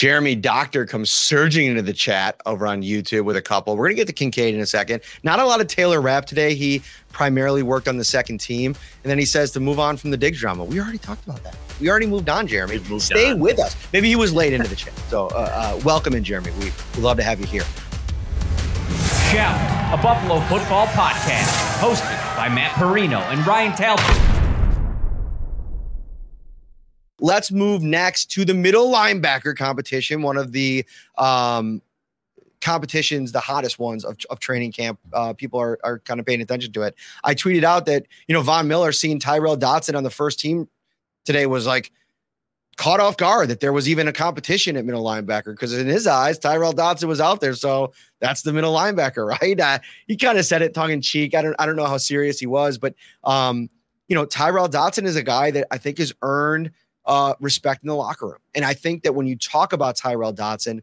Jeremy 0.00 0.34
Doctor 0.34 0.86
comes 0.86 1.10
surging 1.10 1.66
into 1.66 1.82
the 1.82 1.92
chat 1.92 2.40
over 2.46 2.66
on 2.66 2.80
YouTube 2.80 3.26
with 3.26 3.36
a 3.36 3.42
couple. 3.42 3.76
We're 3.76 3.84
going 3.84 3.96
to 3.96 4.00
get 4.00 4.06
to 4.06 4.14
Kincaid 4.14 4.54
in 4.54 4.62
a 4.62 4.66
second. 4.66 5.02
Not 5.24 5.40
a 5.40 5.44
lot 5.44 5.60
of 5.60 5.66
Taylor 5.66 6.00
Rapp 6.00 6.24
today. 6.24 6.54
He 6.54 6.80
primarily 7.12 7.62
worked 7.62 7.86
on 7.86 7.98
the 7.98 8.04
second 8.04 8.38
team. 8.38 8.74
And 9.04 9.10
then 9.10 9.18
he 9.18 9.26
says 9.26 9.50
to 9.50 9.60
move 9.60 9.78
on 9.78 9.98
from 9.98 10.10
the 10.10 10.16
Diggs 10.16 10.40
drama. 10.40 10.64
We 10.64 10.80
already 10.80 10.96
talked 10.96 11.26
about 11.26 11.44
that. 11.44 11.54
We 11.82 11.90
already 11.90 12.06
moved 12.06 12.30
on, 12.30 12.46
Jeremy. 12.46 12.78
Moved 12.88 13.02
Stay 13.02 13.32
on. 13.32 13.40
with 13.40 13.58
us. 13.58 13.76
Maybe 13.92 14.08
he 14.08 14.16
was 14.16 14.32
late 14.32 14.54
into 14.54 14.68
the 14.68 14.76
chat. 14.76 14.94
So 15.10 15.26
uh, 15.26 15.76
uh, 15.76 15.80
welcome 15.84 16.14
in, 16.14 16.24
Jeremy. 16.24 16.50
We, 16.52 16.72
we 16.96 17.02
love 17.02 17.18
to 17.18 17.22
have 17.22 17.38
you 17.38 17.44
here. 17.44 17.64
Shout, 19.30 19.92
a 19.92 20.02
Buffalo 20.02 20.40
football 20.46 20.86
podcast, 20.86 21.78
hosted 21.78 22.36
by 22.38 22.48
Matt 22.48 22.72
Parrino 22.72 23.18
and 23.18 23.46
Ryan 23.46 23.76
Talbot. 23.76 24.29
Let's 27.20 27.52
move 27.52 27.82
next 27.82 28.26
to 28.32 28.44
the 28.44 28.54
middle 28.54 28.90
linebacker 28.90 29.56
competition, 29.56 30.22
one 30.22 30.36
of 30.36 30.52
the 30.52 30.84
um, 31.18 31.82
competitions, 32.60 33.32
the 33.32 33.40
hottest 33.40 33.78
ones 33.78 34.04
of, 34.04 34.16
of 34.28 34.40
training 34.40 34.72
camp. 34.72 34.98
Uh, 35.12 35.32
people 35.32 35.60
are, 35.60 35.78
are 35.84 35.98
kind 36.00 36.20
of 36.20 36.26
paying 36.26 36.40
attention 36.40 36.72
to 36.72 36.82
it. 36.82 36.94
I 37.24 37.34
tweeted 37.34 37.64
out 37.64 37.86
that, 37.86 38.06
you 38.26 38.34
know, 38.34 38.42
Von 38.42 38.68
Miller 38.68 38.92
seeing 38.92 39.18
Tyrel 39.18 39.58
Dodson 39.58 39.94
on 39.94 40.02
the 40.02 40.10
first 40.10 40.40
team 40.40 40.68
today 41.24 41.46
was 41.46 41.66
like 41.66 41.92
caught 42.76 43.00
off 43.00 43.16
guard 43.16 43.48
that 43.48 43.60
there 43.60 43.72
was 43.72 43.88
even 43.88 44.08
a 44.08 44.12
competition 44.12 44.76
at 44.76 44.84
middle 44.84 45.04
linebacker 45.04 45.52
because 45.52 45.76
in 45.76 45.86
his 45.86 46.06
eyes, 46.06 46.38
Tyrel 46.38 46.74
Dodson 46.74 47.08
was 47.08 47.20
out 47.20 47.40
there. 47.40 47.54
So 47.54 47.92
that's 48.20 48.42
the 48.42 48.52
middle 48.52 48.74
linebacker, 48.74 49.26
right? 49.40 49.58
Uh, 49.58 49.78
he 50.06 50.16
kind 50.16 50.38
of 50.38 50.44
said 50.44 50.62
it 50.62 50.74
tongue 50.74 50.90
in 50.90 51.02
cheek. 51.02 51.34
I 51.34 51.42
don't, 51.42 51.56
I 51.58 51.66
don't 51.66 51.76
know 51.76 51.86
how 51.86 51.98
serious 51.98 52.38
he 52.38 52.46
was, 52.46 52.78
but, 52.78 52.94
um, 53.24 53.68
you 54.08 54.14
know, 54.14 54.24
Tyrel 54.26 54.68
Dodson 54.68 55.06
is 55.06 55.14
a 55.14 55.22
guy 55.22 55.50
that 55.52 55.66
I 55.70 55.78
think 55.78 55.98
has 55.98 56.12
earned 56.22 56.72
uh, 57.06 57.34
respect 57.40 57.82
in 57.82 57.88
the 57.88 57.94
locker 57.94 58.26
room. 58.26 58.38
And 58.54 58.64
I 58.64 58.74
think 58.74 59.02
that 59.02 59.14
when 59.14 59.26
you 59.26 59.36
talk 59.36 59.72
about 59.72 59.96
Tyrel 59.96 60.32
Dodson 60.32 60.82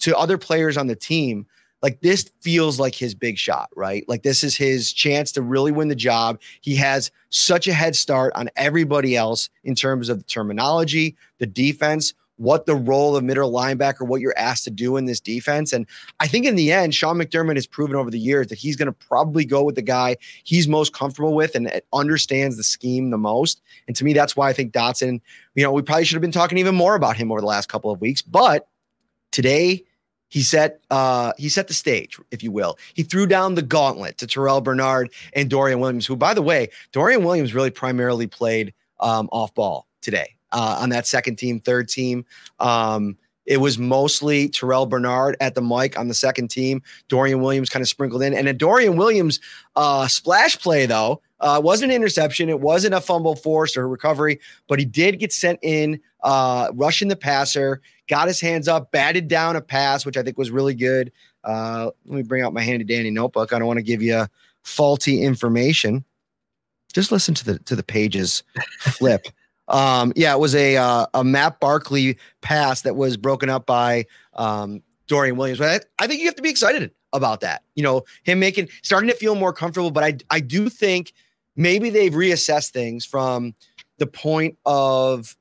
to 0.00 0.16
other 0.16 0.38
players 0.38 0.76
on 0.76 0.86
the 0.86 0.96
team, 0.96 1.46
like 1.82 2.00
this 2.00 2.30
feels 2.40 2.80
like 2.80 2.94
his 2.94 3.14
big 3.14 3.36
shot, 3.36 3.68
right? 3.76 4.08
Like 4.08 4.22
this 4.22 4.42
is 4.42 4.56
his 4.56 4.90
chance 4.90 5.32
to 5.32 5.42
really 5.42 5.70
win 5.70 5.88
the 5.88 5.94
job. 5.94 6.40
He 6.62 6.76
has 6.76 7.10
such 7.28 7.68
a 7.68 7.74
head 7.74 7.94
start 7.94 8.32
on 8.34 8.48
everybody 8.56 9.16
else 9.16 9.50
in 9.64 9.74
terms 9.74 10.08
of 10.08 10.16
the 10.16 10.24
terminology, 10.24 11.14
the 11.38 11.46
defense, 11.46 12.14
what 12.36 12.66
the 12.66 12.74
role 12.74 13.16
of 13.16 13.24
middle 13.24 13.52
linebacker, 13.52 14.06
what 14.06 14.20
you're 14.20 14.36
asked 14.36 14.64
to 14.64 14.70
do 14.70 14.96
in 14.96 15.04
this 15.04 15.20
defense. 15.20 15.72
And 15.72 15.86
I 16.20 16.26
think 16.26 16.46
in 16.46 16.56
the 16.56 16.72
end, 16.72 16.94
Sean 16.94 17.16
McDermott 17.16 17.54
has 17.54 17.66
proven 17.66 17.96
over 17.96 18.10
the 18.10 18.18
years 18.18 18.48
that 18.48 18.58
he's 18.58 18.76
going 18.76 18.86
to 18.86 18.92
probably 18.92 19.44
go 19.44 19.62
with 19.62 19.76
the 19.76 19.82
guy 19.82 20.16
he's 20.44 20.66
most 20.66 20.92
comfortable 20.92 21.34
with 21.34 21.54
and 21.54 21.80
understands 21.92 22.56
the 22.56 22.64
scheme 22.64 23.10
the 23.10 23.18
most. 23.18 23.62
And 23.86 23.96
to 23.96 24.04
me, 24.04 24.12
that's 24.12 24.36
why 24.36 24.48
I 24.48 24.52
think 24.52 24.72
Dodson, 24.72 25.20
you 25.54 25.62
know, 25.62 25.72
we 25.72 25.82
probably 25.82 26.04
should 26.04 26.16
have 26.16 26.22
been 26.22 26.32
talking 26.32 26.58
even 26.58 26.74
more 26.74 26.96
about 26.96 27.16
him 27.16 27.30
over 27.30 27.40
the 27.40 27.46
last 27.46 27.68
couple 27.68 27.90
of 27.90 28.00
weeks. 28.00 28.22
But 28.22 28.68
today, 29.30 29.84
he 30.28 30.42
set 30.42 30.80
uh, 30.90 31.32
he 31.38 31.48
set 31.48 31.68
the 31.68 31.74
stage, 31.74 32.18
if 32.32 32.42
you 32.42 32.50
will. 32.50 32.76
He 32.94 33.04
threw 33.04 33.24
down 33.24 33.54
the 33.54 33.62
gauntlet 33.62 34.18
to 34.18 34.26
Terrell 34.26 34.60
Bernard 34.60 35.12
and 35.32 35.48
Dorian 35.48 35.78
Williams, 35.78 36.06
who, 36.06 36.16
by 36.16 36.34
the 36.34 36.42
way, 36.42 36.70
Dorian 36.90 37.22
Williams 37.22 37.54
really 37.54 37.70
primarily 37.70 38.26
played 38.26 38.74
um, 38.98 39.28
off 39.30 39.54
ball 39.54 39.86
today 40.00 40.33
uh, 40.54 40.78
on 40.80 40.88
that 40.88 41.06
second 41.06 41.36
team, 41.36 41.60
third 41.60 41.88
team. 41.88 42.24
Um, 42.60 43.18
it 43.44 43.58
was 43.58 43.78
mostly 43.78 44.48
Terrell 44.48 44.86
Bernard 44.86 45.36
at 45.40 45.54
the 45.54 45.60
mic 45.60 45.98
on 45.98 46.08
the 46.08 46.14
second 46.14 46.48
team. 46.48 46.82
Dorian 47.08 47.42
Williams 47.42 47.68
kind 47.68 47.82
of 47.82 47.88
sprinkled 47.88 48.22
in, 48.22 48.32
and 48.32 48.48
a 48.48 48.54
Dorian 48.54 48.96
Williams 48.96 49.38
uh, 49.76 50.06
splash 50.06 50.58
play 50.58 50.86
though 50.86 51.20
uh, 51.40 51.60
wasn't 51.62 51.92
an 51.92 51.96
interception. 51.96 52.48
It 52.48 52.60
wasn't 52.60 52.94
a 52.94 53.02
fumble 53.02 53.36
forced 53.36 53.76
or 53.76 53.86
recovery, 53.86 54.40
but 54.66 54.78
he 54.78 54.86
did 54.86 55.18
get 55.18 55.30
sent 55.30 55.58
in, 55.62 56.00
uh, 56.22 56.70
rushing 56.72 57.08
the 57.08 57.16
passer, 57.16 57.82
got 58.08 58.28
his 58.28 58.40
hands 58.40 58.66
up, 58.66 58.90
batted 58.92 59.28
down 59.28 59.54
a 59.54 59.60
pass, 59.60 60.06
which 60.06 60.16
I 60.16 60.22
think 60.22 60.38
was 60.38 60.50
really 60.50 60.74
good. 60.74 61.12
Uh, 61.44 61.90
let 62.06 62.16
me 62.16 62.22
bring 62.22 62.42
out 62.42 62.54
my 62.54 62.62
handy 62.62 62.84
dandy 62.84 63.10
notebook. 63.10 63.52
I 63.52 63.58
don't 63.58 63.68
want 63.68 63.78
to 63.78 63.82
give 63.82 64.00
you 64.00 64.26
faulty 64.62 65.22
information. 65.22 66.02
Just 66.94 67.12
listen 67.12 67.34
to 67.34 67.44
the 67.44 67.58
to 67.60 67.76
the 67.76 67.82
pages 67.82 68.42
flip. 68.80 69.26
Um, 69.68 70.12
yeah, 70.16 70.34
it 70.34 70.38
was 70.38 70.54
a 70.54 70.76
uh, 70.76 71.06
a 71.14 71.24
Matt 71.24 71.60
Barkley 71.60 72.18
pass 72.40 72.82
that 72.82 72.96
was 72.96 73.16
broken 73.16 73.48
up 73.48 73.66
by 73.66 74.06
um, 74.34 74.82
Dorian 75.06 75.36
Williams. 75.36 75.58
But 75.58 75.86
I, 75.98 76.04
I 76.04 76.06
think 76.06 76.20
you 76.20 76.26
have 76.26 76.36
to 76.36 76.42
be 76.42 76.50
excited 76.50 76.90
about 77.12 77.40
that. 77.40 77.62
You 77.74 77.82
know, 77.82 78.04
him 78.24 78.40
making 78.40 78.68
starting 78.82 79.08
to 79.08 79.16
feel 79.16 79.34
more 79.34 79.52
comfortable. 79.52 79.90
But 79.90 80.04
I 80.04 80.18
I 80.30 80.40
do 80.40 80.68
think 80.68 81.12
maybe 81.56 81.90
they've 81.90 82.12
reassessed 82.12 82.70
things 82.70 83.06
from 83.06 83.54
the 83.98 84.06
point 84.06 84.58
of 84.66 85.36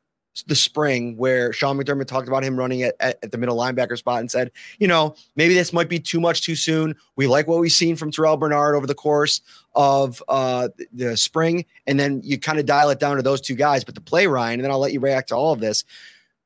the 0.47 0.55
spring 0.55 1.15
where 1.15 1.53
Sean 1.53 1.77
McDermott 1.77 2.07
talked 2.07 2.27
about 2.27 2.43
him 2.43 2.57
running 2.57 2.81
at, 2.81 2.95
at, 2.99 3.19
at, 3.21 3.31
the 3.31 3.37
middle 3.37 3.55
linebacker 3.55 3.97
spot 3.97 4.19
and 4.19 4.31
said, 4.31 4.51
you 4.79 4.87
know, 4.87 5.15
maybe 5.35 5.53
this 5.53 5.71
might 5.71 5.89
be 5.89 5.99
too 5.99 6.19
much 6.19 6.41
too 6.41 6.55
soon. 6.55 6.95
We 7.15 7.27
like 7.27 7.47
what 7.47 7.59
we've 7.59 7.71
seen 7.71 7.95
from 7.95 8.11
Terrell 8.11 8.37
Bernard 8.37 8.75
over 8.75 8.87
the 8.87 8.95
course 8.95 9.41
of 9.75 10.23
uh, 10.27 10.69
the 10.91 11.15
spring. 11.17 11.65
And 11.85 11.99
then 11.99 12.21
you 12.23 12.39
kind 12.39 12.59
of 12.59 12.65
dial 12.65 12.89
it 12.89 12.99
down 12.99 13.17
to 13.17 13.21
those 13.21 13.41
two 13.41 13.55
guys. 13.55 13.83
But 13.83 13.95
to 13.95 14.01
play 14.01 14.25
Ryan, 14.25 14.59
and 14.59 14.63
then 14.63 14.71
I'll 14.71 14.79
let 14.79 14.93
you 14.93 14.99
react 14.99 15.29
to 15.29 15.35
all 15.35 15.53
of 15.53 15.59
this. 15.59 15.83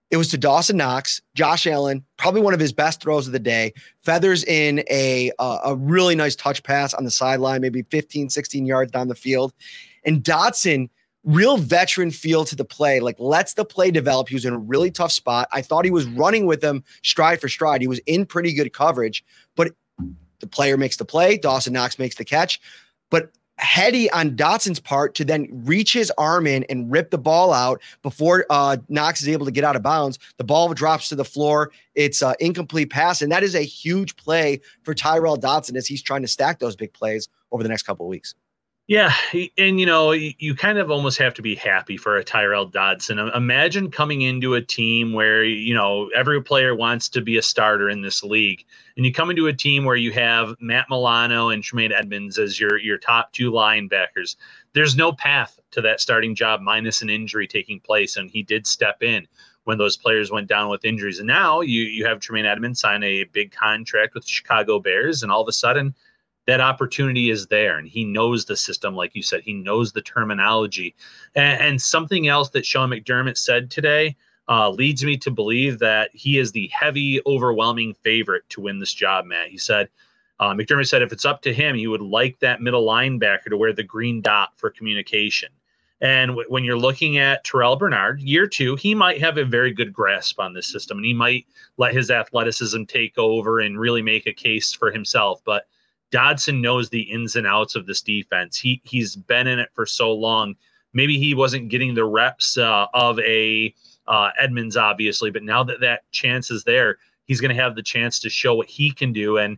It 0.10 0.17
was 0.17 0.30
to 0.30 0.38
Dawson 0.38 0.78
Knox, 0.78 1.21
Josh 1.34 1.67
Allen, 1.67 2.04
probably 2.15 2.39
one 2.39 2.54
of 2.54 2.62
his 2.62 2.71
best 2.71 3.02
throws 3.02 3.28
of 3.28 3.34
the 3.34 3.39
day. 3.39 3.73
Feathers 4.04 4.45
in 4.45 4.84
a 4.89 5.32
uh, 5.38 5.60
a 5.65 5.76
really 5.76 6.15
nice 6.15 6.36
touch 6.36 6.63
pass 6.63 6.93
on 6.93 7.04
the 7.04 7.12
sideline, 7.12 7.62
maybe 7.62 7.82
15, 7.84 8.30
16 8.30 8.65
yards 8.65 8.91
down 8.91 9.10
the 9.10 9.15
field. 9.15 9.54
And 10.06 10.23
Dodson 10.23 10.89
real 11.27 11.57
veteran 11.57 12.09
feel 12.09 12.45
to 12.45 12.55
the 12.55 12.65
play, 12.65 13.01
like 13.01 13.19
lets 13.19 13.53
the 13.53 13.65
play 13.65 13.91
develop. 13.91 14.29
He 14.29 14.35
was 14.35 14.45
in 14.45 14.53
a 14.53 14.57
really 14.57 14.89
tough 14.89 15.11
spot. 15.11 15.47
I 15.51 15.61
thought 15.61 15.85
he 15.85 15.91
was 15.91 16.05
running 16.05 16.47
with 16.47 16.61
them 16.61 16.83
stride 17.03 17.41
for 17.41 17.49
stride. 17.49 17.81
He 17.81 17.87
was 17.87 17.99
in 18.07 18.25
pretty 18.25 18.53
good 18.53 18.71
coverage, 18.71 19.23
but 19.55 19.73
the 20.39 20.47
player 20.47 20.77
makes 20.77 20.97
the 20.97 21.05
play. 21.05 21.37
Dawson 21.37 21.73
Knox 21.73 21.99
makes 21.99 22.15
the 22.15 22.23
catch. 22.25 22.61
But 23.09 23.29
heady 23.57 24.09
on 24.11 24.35
Dodson's 24.35 24.79
part 24.79 25.15
to 25.15 25.25
then 25.25 25.49
reach 25.51 25.91
his 25.91 26.11
arm 26.17 26.47
in 26.47 26.63
and 26.65 26.89
rip 26.91 27.09
the 27.11 27.17
ball 27.17 27.51
out 27.51 27.81
before 28.03 28.45
uh, 28.49 28.77
Knox 28.87 29.21
is 29.21 29.27
able 29.27 29.45
to 29.45 29.51
get 29.51 29.63
out 29.63 29.75
of 29.75 29.81
bounds. 29.81 30.19
The 30.37 30.43
ball 30.43 30.73
drops 30.73 31.09
to 31.09 31.15
the 31.15 31.25
floor. 31.25 31.71
It's 31.95 32.21
an 32.21 32.35
incomplete 32.39 32.89
pass. 32.89 33.21
And 33.21 33.31
that 33.31 33.43
is 33.43 33.55
a 33.55 33.61
huge 33.61 34.15
play 34.15 34.61
for 34.83 34.93
Tyrel 34.93 35.37
Dodson 35.37 35.75
as 35.75 35.87
he's 35.87 36.01
trying 36.01 36.21
to 36.21 36.27
stack 36.27 36.59
those 36.59 36.75
big 36.75 36.93
plays 36.93 37.27
over 37.51 37.63
the 37.63 37.69
next 37.69 37.83
couple 37.83 38.05
of 38.05 38.09
weeks. 38.09 38.35
Yeah, 38.88 39.13
and 39.58 39.82
you 39.82 39.86
know, 39.86 40.13
you 40.13 40.56
kind 40.56 40.78
of 40.78 40.89
almost 40.89 41.17
have 41.17 41.34
to 41.34 41.41
be 41.41 41.56
happy 41.56 41.97
for 41.97 42.15
a 42.15 42.23
Tyrel 42.23 42.65
Dodson. 42.71 43.19
Imagine 43.19 43.91
coming 43.91 44.21
into 44.21 44.54
a 44.54 44.62
team 44.62 45.12
where 45.12 45.43
you 45.43 45.73
know 45.73 46.10
every 46.15 46.41
player 46.41 46.73
wants 46.73 47.10
to 47.10 47.21
be 47.21 47.36
a 47.36 47.41
starter 47.41 47.89
in 47.89 48.00
this 48.00 48.23
league, 48.23 48.63
and 48.95 49.06
you 49.06 49.12
come 49.12 49.30
into 49.30 49.47
a 49.47 49.54
team 49.54 49.84
where 49.84 49.97
you 49.97 50.13
have 50.13 50.56
Matt 50.62 50.86
Milano 50.89 51.50
and 51.50 51.62
Tremaine 51.62 51.91
Edmunds 51.91 52.39
as 52.39 52.62
your 52.62 52.78
your 52.78 52.97
top 52.97 53.34
two 53.34 53.52
linebackers. 53.52 54.38
There's 54.71 54.95
no 54.95 55.12
path 55.12 55.60
to 55.71 55.82
that 55.82 56.00
starting 56.00 56.34
job 56.34 56.62
minus 56.62 57.02
an 57.02 57.10
injury 57.10 57.45
taking 57.45 57.82
place, 57.82 58.15
and 58.15 58.32
he 58.32 58.41
did 58.41 58.65
step 58.65 59.04
in 59.04 59.28
when 59.65 59.78
those 59.78 59.97
players 59.97 60.32
went 60.32 60.47
down 60.47 60.69
with 60.69 60.86
injuries. 60.86 61.19
And 61.19 61.28
now 61.28 61.60
you 61.60 61.82
you 61.82 62.06
have 62.06 62.21
Tremaine 62.21 62.45
Edmunds 62.45 62.80
sign 62.80 63.04
a 63.04 63.26
big 63.26 63.52
contract 63.52 64.13
with 64.13 64.26
Chicago 64.26 64.80
Bears, 64.80 65.23
and 65.23 65.32
all 65.32 65.41
of 65.41 65.50
a 65.50 65.52
sudden 65.52 65.93
that 66.47 66.62
opportunity 66.62 67.29
is 67.29 67.45
there 67.47 67.77
and 67.77 67.88
he 67.88 68.03
knows 68.03 68.45
the 68.45 68.55
system 68.55 68.95
like 68.95 69.13
you 69.13 69.21
said 69.21 69.41
he 69.41 69.53
knows 69.53 69.91
the 69.91 70.01
terminology 70.01 70.95
and, 71.36 71.62
and 71.62 71.81
something 71.81 72.27
else 72.27 72.49
that 72.49 72.65
sean 72.65 72.89
mcdermott 72.89 73.38
said 73.38 73.69
today 73.69 74.15
uh, 74.49 74.69
leads 74.69 75.03
me 75.03 75.17
to 75.17 75.29
believe 75.29 75.77
that 75.77 76.10
he 76.13 76.38
is 76.38 76.53
the 76.53 76.67
heavy 76.67 77.21
overwhelming 77.25 77.93
favorite 77.93 78.47
to 78.49 78.62
win 78.62 78.79
this 78.79 78.93
job 78.93 79.25
matt 79.25 79.49
he 79.49 79.57
said 79.57 79.88
uh, 80.39 80.53
mcdermott 80.53 80.88
said 80.88 81.01
if 81.01 81.12
it's 81.12 81.25
up 81.25 81.41
to 81.41 81.53
him 81.53 81.75
he 81.75 81.88
would 81.88 82.01
like 82.01 82.39
that 82.39 82.62
middle 82.62 82.86
linebacker 82.86 83.49
to 83.49 83.57
wear 83.57 83.73
the 83.73 83.83
green 83.83 84.21
dot 84.21 84.49
for 84.55 84.69
communication 84.69 85.49
and 85.99 86.29
w- 86.29 86.47
when 86.49 86.63
you're 86.63 86.77
looking 86.77 87.17
at 87.17 87.43
Terrell 87.43 87.75
Bernard, 87.75 88.21
year 88.21 88.45
two, 88.45 88.75
he 88.75 88.93
might 88.93 89.19
have 89.19 89.39
a 89.39 89.43
very 89.43 89.73
good 89.73 89.91
grasp 89.91 90.39
on 90.39 90.53
this 90.53 90.67
system 90.67 90.97
and 90.97 91.05
he 91.05 91.13
might 91.13 91.47
let 91.77 91.95
his 91.95 92.12
athleticism 92.12 92.83
take 92.83 93.17
over 93.17 93.62
and 93.62 93.79
really 93.79 94.03
make 94.03 94.27
a 94.27 94.31
case 94.31 94.71
for 94.73 94.91
himself. 94.91 95.41
But 95.43 95.65
Dodson 96.11 96.61
knows 96.61 96.89
the 96.89 97.01
ins 97.01 97.35
and 97.35 97.45
outs 97.45 97.75
of 97.75 97.85
this 97.85 98.01
defense. 98.01 98.57
He 98.57 98.81
he's 98.83 99.15
been 99.15 99.47
in 99.47 99.59
it 99.59 99.69
for 99.73 99.85
so 99.85 100.13
long. 100.13 100.55
Maybe 100.93 101.17
he 101.19 101.33
wasn't 101.33 101.69
getting 101.69 101.93
the 101.93 102.05
reps 102.05 102.57
uh, 102.57 102.87
of 102.93 103.19
a 103.19 103.73
uh, 104.07 104.31
Edmunds, 104.39 104.77
obviously, 104.77 105.31
but 105.31 105.43
now 105.43 105.63
that 105.63 105.81
that 105.81 106.09
chance 106.11 106.49
is 106.49 106.63
there, 106.63 106.97
he's 107.25 107.41
going 107.41 107.55
to 107.55 107.61
have 107.61 107.75
the 107.75 107.83
chance 107.83 108.19
to 108.19 108.29
show 108.29 108.55
what 108.55 108.67
he 108.67 108.91
can 108.91 109.11
do. 109.11 109.37
And 109.37 109.57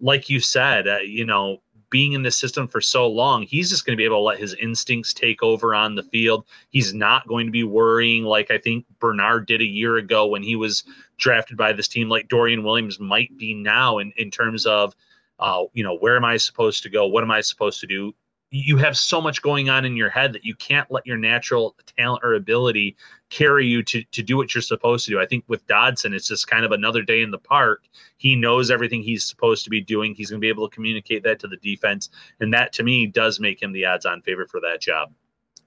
like 0.00 0.30
you 0.30 0.40
said, 0.40 0.88
uh, 0.88 0.98
you 0.98 1.24
know, 1.24 1.58
being 1.90 2.12
in 2.12 2.22
the 2.22 2.30
system 2.30 2.66
for 2.66 2.80
so 2.80 3.06
long, 3.06 3.42
he's 3.42 3.68
just 3.68 3.84
going 3.84 3.94
to 3.94 4.00
be 4.00 4.04
able 4.04 4.18
to 4.18 4.22
let 4.22 4.38
his 4.38 4.54
instincts 4.54 5.12
take 5.12 5.42
over 5.42 5.74
on 5.74 5.96
the 5.96 6.04
field. 6.04 6.46
He's 6.70 6.94
not 6.94 7.26
going 7.26 7.46
to 7.46 7.52
be 7.52 7.64
worrying 7.64 8.24
like 8.24 8.50
I 8.50 8.58
think 8.58 8.86
Bernard 9.00 9.46
did 9.46 9.60
a 9.60 9.66
year 9.66 9.96
ago 9.96 10.26
when 10.26 10.42
he 10.42 10.56
was 10.56 10.84
drafted 11.18 11.56
by 11.56 11.72
this 11.72 11.88
team, 11.88 12.08
like 12.08 12.28
Dorian 12.28 12.62
Williams 12.62 13.00
might 13.00 13.36
be 13.36 13.54
now 13.54 13.98
in, 13.98 14.12
in 14.16 14.30
terms 14.30 14.66
of 14.66 14.94
uh, 15.40 15.64
you 15.72 15.82
know, 15.82 15.96
where 15.96 16.16
am 16.16 16.24
I 16.24 16.36
supposed 16.36 16.82
to 16.84 16.90
go? 16.90 17.06
What 17.06 17.24
am 17.24 17.30
I 17.30 17.40
supposed 17.40 17.80
to 17.80 17.86
do? 17.86 18.14
you 18.50 18.76
have 18.76 18.96
so 18.96 19.20
much 19.20 19.42
going 19.42 19.70
on 19.70 19.84
in 19.84 19.96
your 19.96 20.10
head 20.10 20.32
that 20.32 20.44
you 20.44 20.54
can't 20.56 20.90
let 20.90 21.06
your 21.06 21.16
natural 21.16 21.76
talent 21.96 22.22
or 22.24 22.34
ability 22.34 22.96
carry 23.28 23.66
you 23.66 23.82
to 23.84 24.02
to 24.04 24.22
do 24.22 24.36
what 24.36 24.54
you're 24.54 24.62
supposed 24.62 25.04
to 25.04 25.12
do. 25.12 25.20
I 25.20 25.26
think 25.26 25.44
with 25.46 25.64
Dodson, 25.66 26.12
it's 26.12 26.26
just 26.26 26.48
kind 26.48 26.64
of 26.64 26.72
another 26.72 27.02
day 27.02 27.22
in 27.22 27.30
the 27.30 27.38
park. 27.38 27.84
He 28.16 28.34
knows 28.34 28.70
everything 28.70 29.02
he's 29.02 29.24
supposed 29.24 29.62
to 29.64 29.70
be 29.70 29.80
doing. 29.80 30.14
He's 30.14 30.30
going 30.30 30.40
to 30.40 30.44
be 30.44 30.48
able 30.48 30.68
to 30.68 30.74
communicate 30.74 31.22
that 31.22 31.38
to 31.40 31.48
the 31.48 31.58
defense, 31.58 32.10
and 32.40 32.52
that 32.52 32.72
to 32.74 32.82
me 32.82 33.06
does 33.06 33.38
make 33.38 33.62
him 33.62 33.72
the 33.72 33.84
odds-on 33.84 34.22
favorite 34.22 34.50
for 34.50 34.60
that 34.60 34.80
job. 34.80 35.12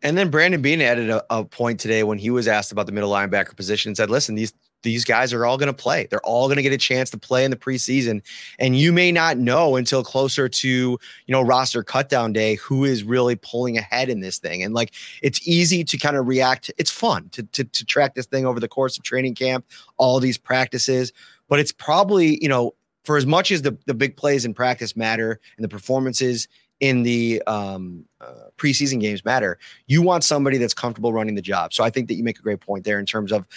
And 0.02 0.18
then 0.18 0.30
Brandon 0.30 0.62
Beane 0.62 0.82
added 0.82 1.10
a, 1.10 1.24
a, 1.30 1.46
point 1.46 1.80
today 1.80 2.04
when 2.04 2.18
he 2.18 2.30
was 2.30 2.50
asked 2.50 2.74
about 2.74 2.88
the 2.88 2.92
middle 2.92 3.10
linebacker 3.10 3.56
position 3.56 3.92
and 3.92 3.96
said, 3.96 4.10
listen, 4.10 4.36
these 4.36 4.52
these 4.84 5.04
guys 5.04 5.34
are 5.34 5.46
all 5.46 5.58
going 5.58 5.68
to 5.68 5.74
play. 5.74 6.08
They're 6.10 6.26
all 6.26 6.48
going 6.48 6.58
to 6.58 6.64
get 6.64 6.74
a 6.74 6.78
chance 6.78 7.10
to 7.12 7.18
play 7.18 7.44
in 7.44 7.52
the 7.52 7.58
preseason. 7.58 8.22
And 8.60 8.78
you 8.78 8.94
may 8.94 9.12
not 9.12 9.38
know 9.38 9.76
until 9.76 10.04
closer 10.04 10.48
to, 10.48 10.68
you 10.68 11.00
know, 11.28 11.42
roster 11.42 11.84
cutdown 11.84 12.34
day 12.34 12.56
who 12.56 12.84
is 12.84 13.04
really 13.04 13.36
pulling 13.36 13.78
ahead 13.78 14.10
in 14.10 14.20
this 14.20 14.38
thing. 14.38 14.62
And 14.62 14.74
like 14.74 14.94
it's 15.22 15.46
easy 15.48 15.84
to 15.84 15.98
kind 15.98 16.18
of 16.18 16.28
react. 16.28 16.70
It's 16.78 16.92
fun 16.92 17.30
to, 17.30 17.44
to, 17.44 17.64
to 17.64 17.86
track 17.86 18.16
this 18.16 18.26
thing 18.26 18.46
over 18.46 18.60
the 18.60 18.68
course 18.68 18.98
of 18.98 19.04
training 19.04 19.36
camp, 19.36 19.66
all 19.98 20.20
these 20.20 20.38
practices. 20.38 21.12
But 21.48 21.60
it's 21.60 21.72
probably, 21.72 22.42
you 22.42 22.50
know, 22.50 22.76
for 23.04 23.18
as 23.18 23.26
much 23.26 23.52
as 23.52 23.62
the, 23.64 23.78
the 23.86 23.94
big 23.94 24.16
plays 24.16 24.46
in 24.46 24.54
practice 24.54 24.96
matter 24.96 25.40
and 25.58 25.64
the 25.64 25.70
performances 25.70 26.48
in 26.80 27.04
the 27.04 27.42
um, 27.48 28.04
uh, 28.20 28.50
preseason 28.58 29.00
games 29.00 29.24
matter. 29.24 29.58
You 29.88 30.02
want 30.02 30.24
somebody 30.24 30.58
that's 30.58 30.74
comfortable 30.74 31.14
running 31.14 31.36
the 31.36 31.42
job. 31.42 31.74
So 31.74 31.82
I 31.82 31.90
think 31.90 32.10
that 32.10 32.16
you 32.16 32.26
make 32.26 32.40
a 32.40 32.42
great 32.42 32.60
point 32.60 32.84
there 32.84 33.00
in 33.00 33.06
terms 33.06 33.32
of 33.32 33.48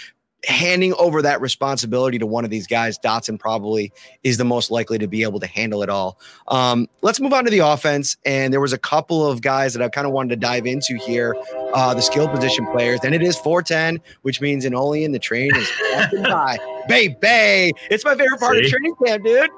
handing 0.44 0.94
over 0.94 1.22
that 1.22 1.40
responsibility 1.40 2.18
to 2.18 2.27
one 2.27 2.44
of 2.44 2.51
these 2.51 2.66
guys. 2.66 2.99
Dodson 2.99 3.38
probably 3.38 3.92
is 4.22 4.38
the 4.38 4.44
most 4.44 4.70
likely 4.70 4.99
to 4.99 5.09
be 5.09 5.22
able 5.22 5.40
to 5.40 5.46
handle 5.46 5.83
it 5.83 5.88
all. 5.88 6.18
Um, 6.49 6.88
let's 7.03 7.20
move 7.20 7.33
on 7.33 7.44
to 7.44 7.51
the 7.51 7.61
offense. 7.61 8.16
And 8.25 8.53
there 8.53 8.61
was 8.61 8.72
a 8.72 8.79
couple 8.79 9.27
of 9.27 9.40
guys 9.40 9.75
that 9.75 9.83
I 9.83 9.88
kind 9.88 10.07
of 10.07 10.12
wanted 10.12 10.31
to 10.31 10.37
dive 10.37 10.66
into 10.66 10.96
here, 10.96 11.37
uh, 11.75 11.94
the 11.94 12.03
skill 12.03 12.29
position 12.29 12.66
players. 12.72 13.01
And 13.03 13.14
it 13.14 13.22
is 13.22 13.37
410, 13.37 14.01
which 14.22 14.40
means 14.40 14.64
an 14.64 14.75
only 14.75 15.05
in 15.05 15.12
the 15.12 15.18
train 15.18 15.51
is 15.55 15.70
by. 16.22 16.59
Baby, 16.88 17.72
it's 17.90 18.05
my 18.05 18.14
favorite 18.14 18.38
part 18.38 18.57
See? 18.57 18.64
of 18.64 18.70
training 18.70 18.94
camp, 19.05 19.25
dude 19.25 19.51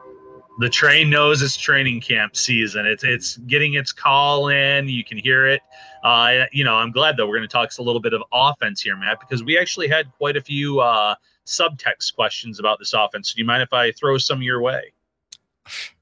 the 0.59 0.69
train 0.69 1.09
knows 1.09 1.41
it's 1.41 1.57
training 1.57 2.01
camp 2.01 2.37
season. 2.37 2.85
It's 2.85 3.05
it's 3.05 3.37
getting 3.39 3.75
its 3.75 3.93
call 3.93 4.49
in. 4.49 4.89
You 4.89 5.05
can 5.05 5.17
hear 5.19 5.47
it. 5.47 5.63
Uh, 6.03 6.45
you 6.53 6.65
know, 6.65 6.75
I'm 6.75 6.91
glad 6.91 7.17
that 7.17 7.27
we're 7.27 7.37
going 7.37 7.49
to 7.49 7.53
talk 7.53 7.71
a 7.79 7.83
little 7.83 8.01
bit 8.01 8.13
of 8.13 8.23
offense 8.33 8.81
here, 8.81 8.97
Matt, 8.97 9.21
because 9.21 9.43
we 9.43 9.59
actually 9.59 9.89
had 9.89 10.11
quite 10.19 10.37
a 10.37 10.41
few 10.41 10.81
uh, 10.81 11.15
subtext 11.47 12.15
questions 12.15 12.59
about 12.59 12.79
this 12.79 12.93
offense. 12.93 13.33
Do 13.33 13.41
you 13.41 13.47
mind 13.47 13.63
if 13.63 13.73
I 13.73 13.93
throw 13.93 14.19
some 14.19 14.43
your 14.43 14.61
way? 14.61 14.93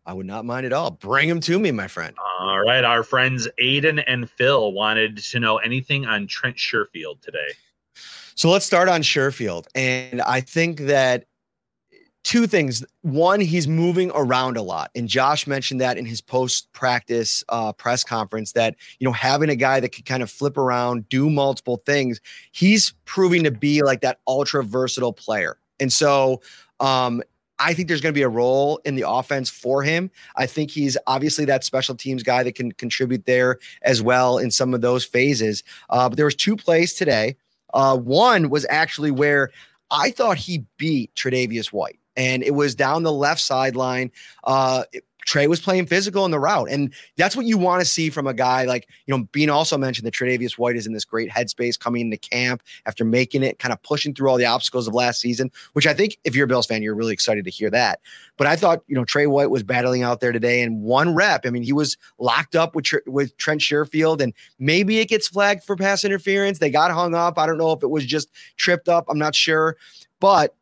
I 0.07 0.13
would 0.13 0.27
not 0.27 0.45
mind 0.45 0.65
at 0.65 0.73
all. 0.73 0.93
Bring 0.93 1.29
them 1.29 1.41
to 1.41 1.59
me, 1.59 1.73
my 1.73 1.89
friend. 1.89 2.15
All 2.39 2.61
right, 2.61 2.85
our 2.85 3.03
friends 3.03 3.49
Aiden 3.61 4.03
and 4.07 4.31
Phil 4.31 4.73
wanted 4.73 5.19
to 5.19 5.41
know 5.41 5.59
anything 5.59 6.07
on 6.07 6.27
Trent 6.27 6.57
Sherfield 6.57 7.21
today. 7.21 7.49
So 8.37 8.51
let's 8.51 8.67
start 8.67 8.89
on 8.89 9.03
Sherfield, 9.03 9.67
and 9.75 10.23
I 10.23 10.41
think 10.41 10.81
that 10.81 11.27
two 12.27 12.49
things. 12.49 12.85
One, 13.03 13.41
he's 13.41 13.69
moving 13.69 14.11
around 14.13 14.57
a 14.57 14.63
lot. 14.63 14.91
And 14.97 15.09
Josh 15.09 15.47
mentioned 15.47 15.81
that 15.81 15.97
in 15.97 16.05
his 16.05 16.21
post 16.21 16.71
practice 16.73 17.45
uh, 17.51 17.73
press 17.73 18.03
conference 18.03 18.51
that, 18.53 18.75
you 18.99 19.05
know, 19.05 19.13
having 19.13 19.49
a 19.49 19.55
guy 19.55 19.79
that 19.79 19.93
can 19.93 20.03
kind 20.03 20.25
of 20.25 20.31
flip 20.31 20.59
around, 20.59 21.09
do 21.09 21.31
multiple 21.31 21.81
things, 21.87 22.21
he's 22.51 22.93
proving 23.05 23.45
to 23.45 23.53
be 23.53 23.85
like 23.85 24.01
that 24.01 24.19
ultra 24.27 24.65
versatile 24.65 25.13
player. 25.13 25.57
And 25.79 25.93
so, 25.93 26.43
um, 26.81 27.23
I 27.61 27.73
think 27.75 27.87
there's 27.87 28.01
going 28.01 28.13
to 28.13 28.19
be 28.19 28.23
a 28.23 28.29
role 28.29 28.81
in 28.85 28.97
the 28.97 29.09
offense 29.09 29.49
for 29.49 29.83
him. 29.83 30.11
I 30.35 30.47
think 30.47 30.71
he's 30.71 30.99
obviously 31.07 31.45
that 31.45 31.63
special 31.63 31.95
teams 31.95 32.25
guy 32.25 32.43
that 32.43 32.57
can 32.57 32.73
contribute 32.73 33.25
there 33.25 33.61
as 33.83 34.03
well 34.03 34.37
in 34.37 34.51
some 34.51 34.75
of 34.75 34.81
those 34.81 35.05
phases. 35.05 35.63
Uh, 35.89 36.09
but 36.09 36.17
there 36.17 36.27
was 36.27 36.35
two 36.35 36.57
plays 36.57 36.93
today. 36.93 37.37
Uh, 37.73 37.97
one 37.97 38.51
was 38.51 38.67
actually 38.69 39.13
where 39.13 39.53
I 39.91 40.11
thought 40.11 40.37
he 40.37 40.67
beat 40.77 41.15
Tre'Davious 41.15 41.69
White 41.69 41.99
and 42.17 42.43
it 42.43 42.55
was 42.55 42.75
down 42.75 43.03
the 43.03 43.13
left 43.13 43.41
sideline. 43.41 44.11
Uh, 44.45 44.85
Tre 45.27 45.49
was 45.49 45.61
playing 45.61 45.87
physical 45.87 46.25
in 46.25 46.31
the 46.31 46.39
route. 46.39 46.69
And 46.71 46.95
that's 47.17 47.37
what 47.37 47.47
you 47.47 47.59
want 47.59 47.81
to 47.81 47.85
see 47.85 48.11
from 48.11 48.29
a 48.29 48.33
guy 48.33 48.65
like, 48.65 48.89
you 49.07 49.17
know, 49.17 49.25
Beane 49.33 49.51
also 49.51 49.77
mentioned 49.77 50.07
that 50.07 50.15
Tre'Davious 50.15 50.57
White 50.57 50.77
is 50.77 50.87
in 50.87 50.93
this 50.93 51.05
great 51.05 51.29
headspace 51.29 51.79
coming 51.79 52.03
into 52.03 52.17
camp 52.17 52.63
after 52.87 53.05
making 53.05 53.43
it, 53.43 53.59
kind 53.59 53.73
of 53.73 53.83
pushing 53.83 54.15
through 54.15 54.31
all 54.31 54.37
the 54.37 54.47
obstacles 54.47 54.87
of 54.87 54.95
last 54.95 55.21
season, 55.21 55.51
which 55.73 55.87
I 55.87 55.95
think 55.95 56.17
if 56.23 56.37
you're 56.37 56.45
a 56.45 56.49
Bills 56.49 56.67
fan, 56.67 56.81
you're 56.81 56.95
really 56.95 57.13
excited 57.13 57.45
to 57.45 57.51
hear 57.51 57.71
that. 57.71 58.01
But 58.37 58.47
I 58.47 58.55
thought, 58.55 58.83
you 58.87 58.95
know, 58.95 59.05
Tre 59.05 59.27
White 59.27 59.51
was 59.51 59.65
battling 59.65 60.05
out 60.05 60.21
there 60.21 60.31
today 60.31 60.63
and 60.63 60.81
one 60.81 61.13
rep. 61.13 61.45
I 61.45 61.51
mean, 61.51 61.65
he 61.65 61.73
was 61.73 61.97
locked 62.21 62.55
up 62.55 62.77
with, 62.77 62.87
with 63.07 63.37
Trent 63.37 63.61
Sherfield 63.61 64.21
and 64.21 64.33
maybe 64.61 65.01
it 65.01 65.09
gets 65.09 65.27
flagged 65.27 65.65
for 65.65 65.75
pass 65.75 66.05
interference. 66.05 66.61
They 66.61 66.71
got 66.71 66.93
hung 66.93 67.17
up. 67.17 67.37
I 67.37 67.47
don't 67.47 67.59
know 67.59 67.73
if 67.73 67.83
it 67.83 67.91
was 67.91 68.07
just 68.07 68.31
tripped 68.57 68.89
up. 68.89 69.07
I'm 69.09 69.19
not 69.19 69.35
sure. 69.35 69.77
But 70.21 70.55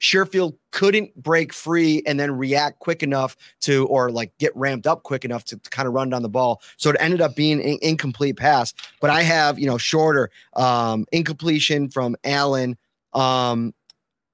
Sherfield 0.00 0.56
couldn't 0.72 1.14
break 1.20 1.52
free 1.52 2.02
and 2.06 2.20
then 2.20 2.30
react 2.32 2.80
quick 2.80 3.02
enough 3.02 3.36
to, 3.60 3.86
or 3.86 4.10
like 4.10 4.36
get 4.38 4.54
ramped 4.54 4.86
up 4.86 5.02
quick 5.02 5.24
enough 5.24 5.44
to, 5.44 5.56
to 5.56 5.70
kind 5.70 5.88
of 5.88 5.94
run 5.94 6.10
down 6.10 6.22
the 6.22 6.28
ball. 6.28 6.60
So 6.76 6.90
it 6.90 6.96
ended 7.00 7.20
up 7.20 7.34
being 7.34 7.62
an 7.62 7.78
incomplete 7.80 8.36
pass. 8.36 8.74
But 9.00 9.10
I 9.10 9.22
have, 9.22 9.58
you 9.58 9.66
know, 9.66 9.78
shorter 9.78 10.30
um, 10.54 11.06
incompletion 11.12 11.88
from 11.88 12.16
Allen 12.24 12.76
um, 13.14 13.74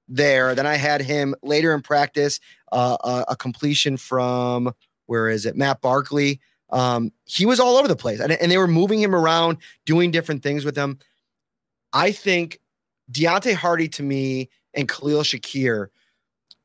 there. 0.09 0.55
Then 0.55 0.67
I 0.67 0.75
had 0.75 1.01
him 1.01 1.35
later 1.43 1.73
in 1.75 1.83
practice, 1.83 2.41
uh, 2.73 2.97
a, 3.05 3.33
a 3.33 3.37
completion 3.37 3.97
from, 3.97 4.75
where 5.07 5.29
is 5.29 5.47
it? 5.47 5.57
Matt 5.57 5.81
Barkley. 5.81 6.41
Um, 6.71 7.13
he 7.27 7.47
was 7.47 7.61
all 7.61 7.77
over 7.77 7.87
the 7.87 7.95
place 7.95 8.19
and, 8.19 8.33
and 8.33 8.51
they 8.51 8.59
were 8.59 8.67
moving 8.67 9.01
him 9.01 9.15
around, 9.15 9.59
doing 9.85 10.11
different 10.11 10.43
things 10.43 10.65
with 10.65 10.75
him. 10.75 10.99
I 11.93 12.13
think 12.13 12.59
Deonte 13.13 13.55
Harty 13.55 13.89
to 13.91 14.03
me 14.03 14.49
and 14.75 14.89
Khalil 14.89 15.23
Shakir, 15.23 15.89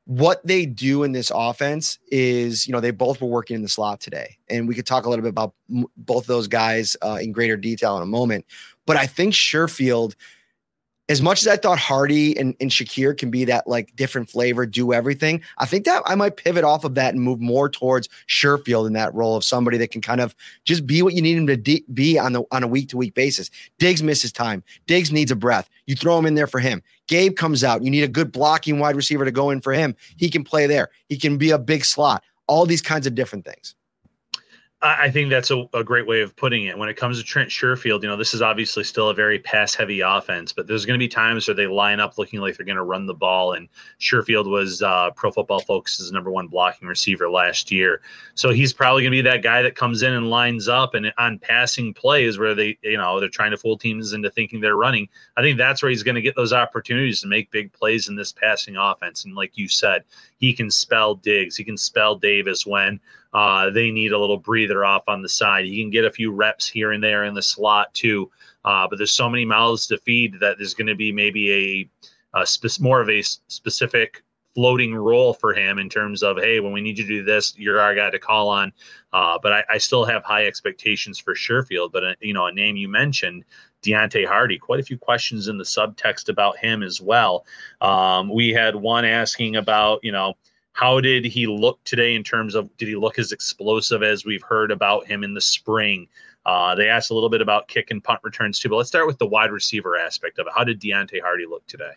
what 0.05 0.45
they 0.45 0.65
do 0.65 1.03
in 1.03 1.11
this 1.11 1.31
offense 1.35 1.99
is, 2.07 2.65
you 2.65 2.71
know, 2.71 2.79
they 2.79 2.91
both 2.91 3.21
were 3.21 3.27
working 3.27 3.55
in 3.55 3.61
the 3.61 3.67
slot 3.67 3.99
today. 3.99 4.37
And 4.49 4.67
we 4.67 4.73
could 4.73 4.85
talk 4.85 5.05
a 5.05 5.09
little 5.09 5.23
bit 5.23 5.29
about 5.29 5.53
both 5.97 6.27
those 6.27 6.47
guys 6.47 6.95
uh, 7.01 7.19
in 7.21 7.33
greater 7.33 7.57
detail 7.57 7.97
in 7.97 8.03
a 8.03 8.07
moment. 8.07 8.45
But 8.85 8.95
I 8.95 9.05
think 9.05 9.33
Sherfield 9.33 10.15
as 11.09 11.21
much 11.21 11.41
as 11.41 11.47
I 11.47 11.55
thought 11.55 11.79
Harty 11.79 12.37
and, 12.37 12.53
and 12.59 12.69
Shakir 12.69 13.17
can 13.17 13.31
be 13.31 13.45
that 13.45 13.67
like 13.67 13.95
different 13.95 14.29
flavor, 14.29 14.65
do 14.65 14.91
everything, 14.91 15.41
I 15.57 15.65
think 15.65 15.85
that 15.85 16.03
I 16.05 16.15
might 16.15 16.35
pivot 16.35 16.65
off 16.65 16.83
of 16.83 16.95
that 16.95 17.13
and 17.13 17.23
move 17.23 17.39
more 17.39 17.69
towards 17.69 18.09
Sherfield 18.27 18.87
in 18.87 18.93
that 18.93 19.13
role 19.13 19.35
of 19.35 19.43
somebody 19.43 19.77
that 19.77 19.91
can 19.91 20.01
kind 20.01 20.19
of 20.19 20.35
just 20.65 20.85
be 20.85 21.01
what 21.01 21.13
you 21.13 21.21
need 21.21 21.37
him 21.37 21.47
to 21.47 21.55
de- 21.55 21.85
be 21.93 22.19
on 22.19 22.33
the 22.33 22.43
on 22.51 22.63
a 22.63 22.67
week 22.67 22.89
to 22.89 22.97
week 22.97 23.13
basis. 23.13 23.49
Diggs 23.79 24.03
misses 24.03 24.31
time. 24.31 24.63
Diggs 24.85 25.11
needs 25.11 25.31
a 25.31 25.35
breath. 25.35 25.69
You 25.85 25.95
throw 25.95 26.17
him 26.17 26.25
in 26.25 26.35
there 26.35 26.47
for 26.47 26.59
him. 26.59 26.83
Gabe 27.07 27.37
comes 27.37 27.63
out. 27.63 27.83
You 27.83 27.89
need 27.89 28.03
a 28.03 28.09
good 28.09 28.33
blocking 28.33 28.79
wide 28.79 28.97
receiver 28.97 29.23
to 29.23 29.31
go 29.31 29.49
in 29.49 29.61
for 29.61 29.71
him. 29.71 29.95
He 30.17 30.29
can 30.29 30.43
play 30.43 30.67
there. 30.67 30.89
He 31.07 31.17
can 31.17 31.37
be 31.37 31.51
a 31.51 31.59
big 31.59 31.85
slot. 31.85 32.21
All 32.47 32.65
these 32.65 32.81
kinds 32.81 33.07
of 33.07 33.15
different 33.15 33.45
things. 33.45 33.75
I 34.79 35.09
think 35.09 35.31
that's 35.31 35.49
a, 35.49 35.67
a, 35.73 35.83
great 35.83 36.05
way 36.05 36.21
of 36.21 36.35
putting 36.35 36.65
it. 36.65 36.77
When 36.77 36.87
it 36.87 36.93
comes 36.93 37.17
to 37.17 37.23
Trent 37.23 37.49
Sherfield, 37.49 38.03
you 38.03 38.07
know, 38.07 38.15
this 38.15 38.35
is 38.35 38.43
obviously 38.43 38.83
still 38.83 39.09
a 39.09 39.13
very 39.13 39.39
pass 39.39 39.73
heavy 39.73 40.01
offense, 40.01 40.53
but 40.53 40.67
there's 40.67 40.85
going 40.85 40.93
to 40.93 41.03
be 41.03 41.07
times 41.07 41.47
where 41.47 41.55
they 41.55 41.65
line 41.65 41.99
up 41.99 42.19
looking 42.19 42.41
like 42.41 42.55
they're 42.55 42.65
going 42.65 42.75
to 42.75 42.83
run 42.83 43.07
the 43.07 43.13
ball. 43.15 43.53
And 43.53 43.69
Sherfield 43.99 44.47
was 44.47 44.83
uh, 44.83 45.09
Pro 45.15 45.31
Football 45.31 45.61
Focus's 45.61 46.11
number 46.11 46.29
one 46.29 46.47
blocking 46.47 46.87
receiver 46.87 47.27
last 47.27 47.71
year. 47.71 48.01
So 48.35 48.51
he's 48.51 48.71
probably 48.71 49.01
going 49.01 49.13
to 49.13 49.17
be 49.17 49.21
that 49.23 49.41
guy 49.41 49.63
that 49.63 49.75
comes 49.75 50.03
in 50.03 50.13
and 50.13 50.29
lines 50.29 50.67
up 50.67 50.93
and 50.93 51.11
on 51.17 51.39
passing 51.39 51.91
plays 51.91 52.37
where 52.37 52.53
they, 52.53 52.77
you 52.83 52.97
know, 52.97 53.19
they're 53.19 53.29
trying 53.29 53.51
to 53.51 53.57
fool 53.57 53.79
teams 53.79 54.13
into 54.13 54.29
thinking 54.29 54.61
they're 54.61 54.75
running. 54.75 55.09
I 55.37 55.41
think 55.41 55.57
that's 55.57 55.81
where 55.81 55.89
he's 55.89 56.03
going 56.03 56.15
to 56.15 56.21
get 56.21 56.35
those 56.35 56.53
opportunities 56.53 57.21
to 57.21 57.27
make 57.27 57.49
big 57.49 57.73
plays 57.73 58.09
in 58.09 58.15
this 58.15 58.31
passing 58.31 58.77
offense. 58.77 59.25
And 59.25 59.33
like 59.33 59.57
you 59.57 59.67
said, 59.67 60.03
he 60.37 60.53
can 60.53 60.69
spell 60.69 61.15
Diggs, 61.15 61.55
he 61.55 61.63
can 61.63 61.77
spell 61.77 62.15
Davis 62.15 62.63
when 62.63 62.99
uh, 63.33 63.69
they 63.69 63.91
need 63.91 64.11
a 64.11 64.19
little 64.19 64.37
breather 64.37 64.85
off 64.85 65.03
on 65.07 65.21
the 65.21 65.29
side. 65.29 65.65
He 65.65 65.81
can 65.81 65.89
get 65.89 66.05
a 66.05 66.11
few 66.11 66.31
reps 66.31 66.67
here 66.67 66.91
and 66.91 67.03
there 67.03 67.23
in 67.23 67.33
the 67.33 67.41
slot 67.41 67.93
too. 67.93 68.31
Uh, 68.65 68.87
but 68.87 68.97
there's 68.97 69.11
so 69.11 69.29
many 69.29 69.45
mouths 69.45 69.87
to 69.87 69.97
feed 69.99 70.39
that 70.39 70.57
there's 70.57 70.73
going 70.73 70.87
to 70.87 70.95
be 70.95 71.11
maybe 71.11 71.89
a, 72.33 72.39
a 72.39 72.45
more 72.79 73.01
of 73.01 73.09
a 73.09 73.21
specific 73.21 74.23
floating 74.57 74.95
role 74.95 75.35
for 75.35 75.53
him 75.53 75.77
in 75.77 75.87
terms 75.87 76.23
of 76.23 76.35
hey, 76.37 76.59
when 76.59 76.73
we 76.73 76.81
need 76.81 76.97
you 76.97 77.03
to 77.03 77.09
do 77.19 77.23
this, 77.23 77.53
you're 77.59 77.79
our 77.79 77.93
guy 77.93 78.09
to 78.09 78.17
call 78.17 78.49
on. 78.49 78.73
Uh, 79.13 79.37
but 79.41 79.53
I, 79.53 79.63
I, 79.69 79.77
still 79.77 80.03
have 80.03 80.23
high 80.23 80.47
expectations 80.47 81.19
for 81.19 81.35
Sherfield. 81.35 81.91
But 81.91 82.03
uh, 82.03 82.13
you 82.21 82.33
know, 82.33 82.47
a 82.47 82.51
name 82.51 82.75
you 82.75 82.89
mentioned, 82.89 83.45
Deonte 83.83 84.25
Harty. 84.25 84.57
Quite 84.57 84.79
a 84.79 84.83
few 84.83 84.97
questions 84.97 85.47
in 85.47 85.59
the 85.59 85.63
subtext 85.63 86.27
about 86.27 86.57
him 86.57 86.81
as 86.81 86.99
well. 86.99 87.45
Um, 87.81 88.33
we 88.33 88.49
had 88.49 88.75
one 88.75 89.05
asking 89.05 89.57
about 89.57 89.99
you 90.03 90.11
know 90.11 90.33
how 90.77 91.01
did 91.01 91.25
he 91.25 91.47
look 91.47 91.83
today 91.85 92.13
in 92.13 92.23
terms 92.23 92.53
of 92.53 92.69
did 92.77 92.87
he 92.87 92.95
look 92.95 93.17
as 93.17 93.31
explosive 93.31 94.03
as 94.03 94.25
we've 94.25 94.43
heard 94.43 94.69
about 94.69 95.07
him 95.07 95.23
in 95.23 95.33
the 95.33 95.41
spring? 95.41 96.07
Uh, 96.45 96.75
they 96.75 96.87
asked 96.87 97.09
a 97.09 97.15
little 97.15 97.31
bit 97.31 97.41
about 97.41 97.67
kick 97.67 97.89
and 97.89 98.03
punt 98.03 98.19
returns 98.21 98.59
too, 98.59 98.69
but 98.69 98.75
let's 98.75 98.87
start 98.87 99.07
with 99.07 99.17
the 99.17 99.25
wide 99.25 99.51
receiver 99.51 99.97
aspect 99.97 100.37
of 100.37 100.45
it. 100.45 100.53
How 100.55 100.63
did 100.63 100.79
Deonte 100.79 101.19
Harty 101.19 101.47
look 101.47 101.65
today? 101.65 101.93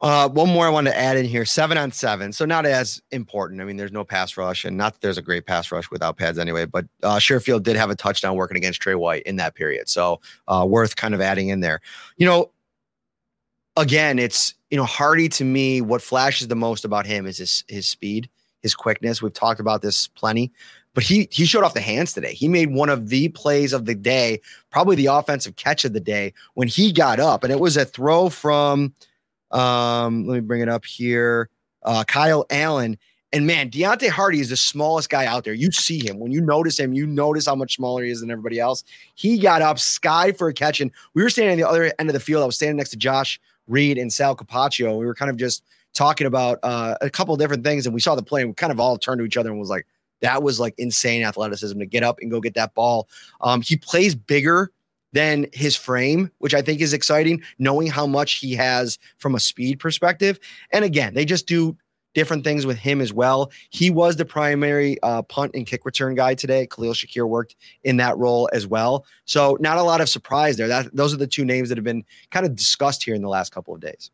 Uh, 0.00 0.28
one 0.28 0.48
more 0.48 0.66
I 0.66 0.68
want 0.68 0.88
to 0.88 0.98
add 0.98 1.16
in 1.16 1.26
here: 1.26 1.44
seven 1.44 1.78
on 1.78 1.92
seven, 1.92 2.32
so 2.32 2.44
not 2.44 2.66
as 2.66 3.00
important. 3.12 3.60
I 3.60 3.64
mean, 3.64 3.76
there's 3.76 3.92
no 3.92 4.02
pass 4.02 4.36
rush, 4.36 4.64
and 4.64 4.76
not 4.76 4.94
that 4.94 5.00
there's 5.00 5.18
a 5.18 5.22
great 5.22 5.46
pass 5.46 5.70
rush 5.70 5.88
without 5.88 6.16
pads 6.16 6.40
anyway. 6.40 6.66
But 6.66 6.86
uh, 7.04 7.16
Sherfield 7.18 7.62
did 7.62 7.76
have 7.76 7.90
a 7.90 7.96
touchdown 7.96 8.34
working 8.34 8.56
against 8.56 8.80
Tre 8.82 8.94
White 8.94 9.22
in 9.24 9.36
that 9.36 9.54
period, 9.54 9.88
so 9.88 10.20
uh, 10.48 10.66
worth 10.68 10.96
kind 10.96 11.14
of 11.14 11.20
adding 11.20 11.48
in 11.48 11.60
there. 11.60 11.80
You 12.16 12.26
know, 12.26 12.50
again, 13.78 14.18
it's 14.18 14.54
you 14.70 14.76
know 14.76 14.84
Harty 14.84 15.28
to 15.30 15.44
me. 15.44 15.80
What 15.80 16.02
flashes 16.02 16.48
the 16.48 16.56
most 16.56 16.84
about 16.84 17.06
him 17.06 17.26
is 17.26 17.38
his 17.38 17.64
his 17.68 17.88
speed, 17.88 18.28
his 18.62 18.74
quickness. 18.74 19.22
We've 19.22 19.32
talked 19.32 19.60
about 19.60 19.80
this 19.80 20.08
plenty, 20.08 20.52
but 20.94 21.04
he 21.04 21.28
he 21.30 21.46
showed 21.46 21.64
off 21.64 21.74
the 21.74 21.80
hands 21.80 22.12
today. 22.12 22.34
He 22.34 22.48
made 22.48 22.72
one 22.72 22.90
of 22.90 23.08
the 23.08 23.28
plays 23.28 23.72
of 23.72 23.86
the 23.86 23.94
day, 23.94 24.40
probably 24.70 24.96
the 24.96 25.06
offensive 25.06 25.56
catch 25.56 25.84
of 25.84 25.92
the 25.92 26.00
day 26.00 26.34
when 26.54 26.68
he 26.68 26.92
got 26.92 27.20
up, 27.20 27.44
and 27.44 27.52
it 27.52 27.60
was 27.60 27.76
a 27.76 27.84
throw 27.84 28.28
from 28.28 28.92
um, 29.50 30.26
let 30.26 30.34
me 30.34 30.40
bring 30.40 30.60
it 30.60 30.68
up 30.68 30.84
here. 30.84 31.48
Uh, 31.82 32.04
Kyle 32.04 32.44
Allen. 32.50 32.98
And 33.30 33.46
man, 33.46 33.68
Deonte 33.68 34.08
Harty 34.08 34.40
is 34.40 34.48
the 34.48 34.56
smallest 34.56 35.10
guy 35.10 35.26
out 35.26 35.44
there. 35.44 35.52
You 35.52 35.70
see 35.70 35.98
him 36.02 36.18
when 36.18 36.32
you 36.32 36.40
notice 36.40 36.78
him, 36.80 36.94
you 36.94 37.06
notice 37.06 37.44
how 37.44 37.54
much 37.54 37.76
smaller 37.76 38.02
he 38.02 38.10
is 38.10 38.22
than 38.22 38.30
everybody 38.30 38.58
else. 38.58 38.84
He 39.16 39.38
got 39.38 39.60
up 39.60 39.78
sky 39.78 40.32
for 40.32 40.48
a 40.48 40.54
catch, 40.54 40.80
and 40.80 40.90
we 41.12 41.22
were 41.22 41.28
standing 41.28 41.52
on 41.52 41.58
the 41.58 41.68
other 41.68 41.92
end 41.98 42.08
of 42.08 42.14
the 42.14 42.20
field. 42.20 42.42
I 42.42 42.46
was 42.46 42.56
standing 42.56 42.78
next 42.78 42.88
to 42.90 42.96
Josh 42.96 43.38
Reed 43.68 43.98
and 43.98 44.12
Sal 44.12 44.34
Capaccio. 44.34 44.98
We 44.98 45.06
were 45.06 45.14
kind 45.14 45.30
of 45.30 45.36
just 45.36 45.62
talking 45.94 46.26
about 46.26 46.58
uh, 46.62 46.96
a 47.00 47.10
couple 47.10 47.36
different 47.36 47.64
things, 47.64 47.86
and 47.86 47.94
we 47.94 48.00
saw 48.00 48.14
the 48.14 48.22
play, 48.22 48.42
and 48.42 48.50
we 48.50 48.54
kind 48.54 48.72
of 48.72 48.80
all 48.80 48.98
turned 48.98 49.20
to 49.20 49.24
each 49.24 49.36
other 49.36 49.50
and 49.50 49.58
was 49.58 49.70
like, 49.70 49.86
"That 50.20 50.42
was 50.42 50.58
like 50.58 50.74
insane 50.78 51.22
athleticism 51.22 51.78
to 51.78 51.86
get 51.86 52.02
up 52.02 52.18
and 52.20 52.30
go 52.30 52.40
get 52.40 52.54
that 52.54 52.74
ball." 52.74 53.08
Um, 53.40 53.60
he 53.60 53.76
plays 53.76 54.14
bigger 54.14 54.70
than 55.12 55.46
his 55.52 55.74
frame, 55.74 56.30
which 56.38 56.54
I 56.54 56.62
think 56.62 56.80
is 56.80 56.92
exciting, 56.92 57.42
knowing 57.58 57.86
how 57.86 58.06
much 58.06 58.34
he 58.34 58.54
has 58.54 58.98
from 59.18 59.34
a 59.34 59.40
speed 59.40 59.80
perspective. 59.80 60.38
And 60.70 60.84
again, 60.84 61.14
they 61.14 61.24
just 61.24 61.46
do 61.46 61.76
different 62.18 62.42
things 62.42 62.66
with 62.66 62.78
him 62.78 63.00
as 63.00 63.12
well. 63.12 63.52
He 63.70 63.90
was 63.90 64.16
the 64.16 64.24
primary 64.24 65.00
uh, 65.04 65.22
punt 65.22 65.52
and 65.54 65.64
kick 65.64 65.84
return 65.84 66.16
guy 66.16 66.34
today. 66.34 66.66
Khalil 66.66 66.92
Shakir 66.92 67.28
worked 67.28 67.54
in 67.84 67.96
that 67.98 68.18
role 68.18 68.48
as 68.52 68.66
well. 68.66 69.06
So 69.24 69.56
not 69.60 69.78
a 69.78 69.84
lot 69.84 70.00
of 70.00 70.08
surprise 70.08 70.56
there. 70.56 70.66
That 70.66 70.88
those 70.92 71.14
are 71.14 71.16
the 71.16 71.28
two 71.28 71.44
names 71.44 71.68
that 71.68 71.78
have 71.78 71.84
been 71.84 72.04
kind 72.32 72.44
of 72.44 72.56
discussed 72.56 73.04
here 73.04 73.14
in 73.14 73.22
the 73.22 73.28
last 73.28 73.52
couple 73.52 73.72
of 73.72 73.80
days. 73.80 74.10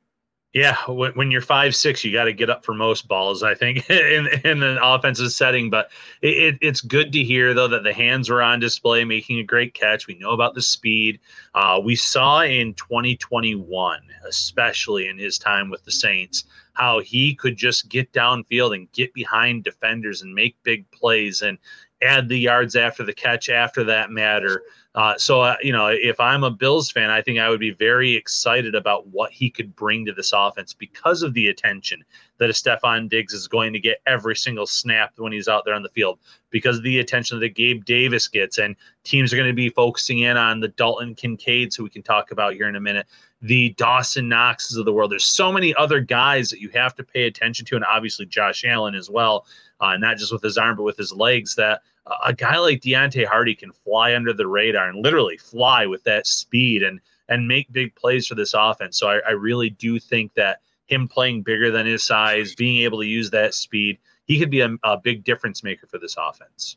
Yeah, 0.54 0.76
when 0.86 1.32
you're 1.32 1.40
five 1.40 1.74
six, 1.74 2.04
you 2.04 2.12
got 2.12 2.24
to 2.24 2.32
get 2.32 2.48
up 2.48 2.64
for 2.64 2.74
most 2.74 3.08
balls. 3.08 3.42
I 3.42 3.56
think 3.56 3.90
in 3.90 4.28
in 4.44 4.62
an 4.62 4.78
offensive 4.80 5.32
setting, 5.32 5.68
but 5.68 5.90
it, 6.22 6.56
it's 6.60 6.80
good 6.80 7.12
to 7.12 7.24
hear 7.24 7.54
though 7.54 7.66
that 7.66 7.82
the 7.82 7.92
hands 7.92 8.30
were 8.30 8.40
on 8.40 8.60
display, 8.60 9.04
making 9.04 9.40
a 9.40 9.42
great 9.42 9.74
catch. 9.74 10.06
We 10.06 10.14
know 10.14 10.30
about 10.30 10.54
the 10.54 10.62
speed. 10.62 11.18
Uh, 11.56 11.80
we 11.82 11.96
saw 11.96 12.42
in 12.42 12.72
2021, 12.74 14.00
especially 14.28 15.08
in 15.08 15.18
his 15.18 15.38
time 15.38 15.70
with 15.70 15.84
the 15.84 15.90
Saints, 15.90 16.44
how 16.74 17.00
he 17.00 17.34
could 17.34 17.56
just 17.56 17.88
get 17.88 18.12
downfield 18.12 18.76
and 18.76 18.90
get 18.92 19.12
behind 19.12 19.64
defenders 19.64 20.22
and 20.22 20.32
make 20.32 20.56
big 20.62 20.88
plays 20.92 21.42
and 21.42 21.58
add 22.04 22.28
the 22.28 22.38
yards 22.38 22.76
after 22.76 23.02
the 23.02 23.12
catch 23.12 23.48
after 23.48 23.82
that 23.84 24.10
matter. 24.10 24.62
Uh, 24.94 25.18
so, 25.18 25.40
uh, 25.40 25.56
you 25.60 25.72
know, 25.72 25.88
if 25.88 26.20
I'm 26.20 26.44
a 26.44 26.50
Bills 26.50 26.88
fan, 26.88 27.10
I 27.10 27.20
think 27.20 27.40
I 27.40 27.48
would 27.48 27.58
be 27.58 27.72
very 27.72 28.14
excited 28.14 28.76
about 28.76 29.08
what 29.08 29.32
he 29.32 29.50
could 29.50 29.74
bring 29.74 30.06
to 30.06 30.12
this 30.12 30.32
offense 30.32 30.72
because 30.72 31.22
of 31.22 31.34
the 31.34 31.48
attention 31.48 32.04
that 32.38 32.48
a 32.48 32.52
Stefon 32.52 33.08
Diggs 33.08 33.32
is 33.32 33.48
going 33.48 33.72
to 33.72 33.80
get 33.80 33.98
every 34.06 34.36
single 34.36 34.66
snap 34.66 35.12
when 35.16 35.32
he's 35.32 35.48
out 35.48 35.64
there 35.64 35.74
on 35.74 35.82
the 35.82 35.88
field, 35.88 36.20
because 36.50 36.76
of 36.76 36.84
the 36.84 37.00
attention 37.00 37.40
that 37.40 37.56
Gabe 37.56 37.84
Davis 37.84 38.28
gets. 38.28 38.58
And 38.58 38.76
teams 39.02 39.32
are 39.32 39.36
going 39.36 39.48
to 39.48 39.52
be 39.52 39.68
focusing 39.68 40.20
in 40.20 40.36
on 40.36 40.60
the 40.60 40.68
Dalton 40.68 41.16
Kincaids, 41.16 41.74
who 41.74 41.82
we 41.82 41.90
can 41.90 42.02
talk 42.02 42.30
about 42.30 42.54
here 42.54 42.68
in 42.68 42.76
a 42.76 42.80
minute, 42.80 43.06
the 43.42 43.70
Dawson 43.70 44.28
Knoxes 44.28 44.76
of 44.76 44.84
the 44.84 44.92
world. 44.92 45.10
There's 45.10 45.24
so 45.24 45.50
many 45.50 45.74
other 45.74 45.98
guys 45.98 46.50
that 46.50 46.60
you 46.60 46.68
have 46.68 46.94
to 46.96 47.02
pay 47.02 47.24
attention 47.24 47.66
to, 47.66 47.74
and 47.74 47.84
obviously 47.84 48.26
Josh 48.26 48.64
Allen 48.64 48.94
as 48.94 49.10
well, 49.10 49.44
uh, 49.80 49.96
not 49.96 50.18
just 50.18 50.32
with 50.32 50.42
his 50.42 50.56
arm, 50.56 50.76
but 50.76 50.84
with 50.84 50.96
his 50.96 51.12
legs 51.12 51.56
that– 51.56 51.82
a 52.24 52.32
guy 52.32 52.58
like 52.58 52.80
Deonte 52.80 53.26
Harty 53.26 53.54
can 53.54 53.72
fly 53.72 54.14
under 54.14 54.32
the 54.32 54.46
radar 54.46 54.88
and 54.88 55.02
literally 55.02 55.38
fly 55.38 55.86
with 55.86 56.04
that 56.04 56.26
speed 56.26 56.82
and 56.82 57.00
and 57.28 57.48
make 57.48 57.72
big 57.72 57.94
plays 57.94 58.26
for 58.26 58.34
this 58.34 58.52
offense. 58.54 58.98
So 58.98 59.08
I, 59.08 59.20
I 59.26 59.30
really 59.30 59.70
do 59.70 59.98
think 59.98 60.34
that 60.34 60.60
him 60.86 61.08
playing 61.08 61.42
bigger 61.42 61.70
than 61.70 61.86
his 61.86 62.04
size, 62.04 62.54
being 62.54 62.82
able 62.82 63.00
to 63.00 63.06
use 63.06 63.30
that 63.30 63.54
speed, 63.54 63.98
he 64.26 64.38
could 64.38 64.50
be 64.50 64.60
a, 64.60 64.76
a 64.82 64.98
big 64.98 65.24
difference 65.24 65.64
maker 65.64 65.86
for 65.86 65.98
this 65.98 66.16
offense. 66.18 66.76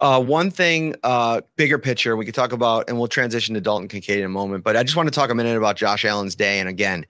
Uh, 0.00 0.22
one 0.22 0.50
thing, 0.50 0.94
uh, 1.02 1.40
bigger 1.56 1.76
picture, 1.76 2.16
we 2.16 2.24
could 2.24 2.34
talk 2.34 2.52
about, 2.52 2.88
and 2.88 2.96
we'll 2.96 3.08
transition 3.08 3.54
to 3.56 3.60
Dalton 3.60 3.88
Kincaid 3.88 4.20
in 4.20 4.24
a 4.24 4.28
moment. 4.28 4.62
But 4.62 4.76
I 4.76 4.84
just 4.84 4.94
want 4.94 5.08
to 5.08 5.10
talk 5.14 5.30
a 5.30 5.34
minute 5.34 5.56
about 5.56 5.76
Josh 5.76 6.04
Allen's 6.04 6.36
day. 6.36 6.60
And 6.60 6.68
again, 6.68 7.04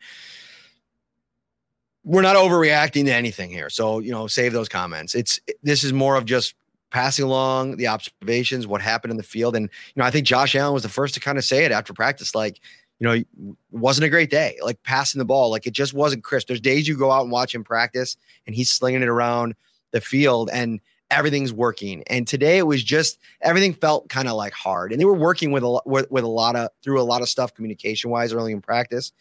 we're 2.02 2.22
not 2.22 2.36
overreacting 2.36 3.04
to 3.04 3.12
anything 3.12 3.50
here, 3.50 3.68
so 3.68 3.98
you 3.98 4.10
know, 4.10 4.26
save 4.26 4.54
those 4.54 4.70
comments. 4.70 5.14
It's 5.14 5.38
this 5.62 5.84
is 5.84 5.92
more 5.92 6.16
of 6.16 6.24
just 6.24 6.54
passing 6.90 7.24
along 7.24 7.76
the 7.76 7.86
observations, 7.86 8.66
what 8.66 8.80
happened 8.80 9.10
in 9.10 9.16
the 9.16 9.22
field. 9.22 9.54
And, 9.56 9.64
you 9.64 10.00
know, 10.00 10.04
I 10.04 10.10
think 10.10 10.26
Josh 10.26 10.54
Allen 10.54 10.74
was 10.74 10.82
the 10.82 10.88
first 10.88 11.14
to 11.14 11.20
kind 11.20 11.38
of 11.38 11.44
say 11.44 11.64
it 11.64 11.72
after 11.72 11.92
practice, 11.92 12.34
like, 12.34 12.60
you 12.98 13.06
know, 13.06 13.12
it 13.12 13.26
wasn't 13.70 14.06
a 14.06 14.08
great 14.08 14.30
day, 14.30 14.58
like 14.62 14.82
passing 14.82 15.18
the 15.18 15.24
ball, 15.24 15.50
like 15.50 15.66
it 15.66 15.72
just 15.72 15.94
wasn't 15.94 16.24
crisp. 16.24 16.48
There's 16.48 16.60
days 16.60 16.88
you 16.88 16.96
go 16.96 17.12
out 17.12 17.22
and 17.22 17.30
watch 17.30 17.54
him 17.54 17.62
practice 17.62 18.16
and 18.46 18.56
he's 18.56 18.70
slinging 18.70 19.02
it 19.02 19.08
around 19.08 19.54
the 19.92 20.00
field 20.00 20.50
and 20.52 20.80
everything's 21.10 21.52
working. 21.52 22.02
And 22.08 22.26
today 22.26 22.58
it 22.58 22.66
was 22.66 22.82
just 22.82 23.18
everything 23.40 23.72
felt 23.72 24.08
kind 24.08 24.28
of 24.28 24.34
like 24.34 24.52
hard. 24.52 24.92
And 24.92 25.00
they 25.00 25.04
were 25.04 25.14
working 25.14 25.52
with 25.52 25.62
a 25.62 25.80
with, 25.86 26.10
with 26.10 26.24
a 26.24 26.28
lot 26.28 26.56
of 26.56 26.70
through 26.82 27.00
a 27.00 27.02
lot 27.02 27.22
of 27.22 27.28
stuff 27.28 27.54
communication 27.54 28.10
wise 28.10 28.32
early 28.32 28.52
in 28.52 28.60
practice. 28.60 29.12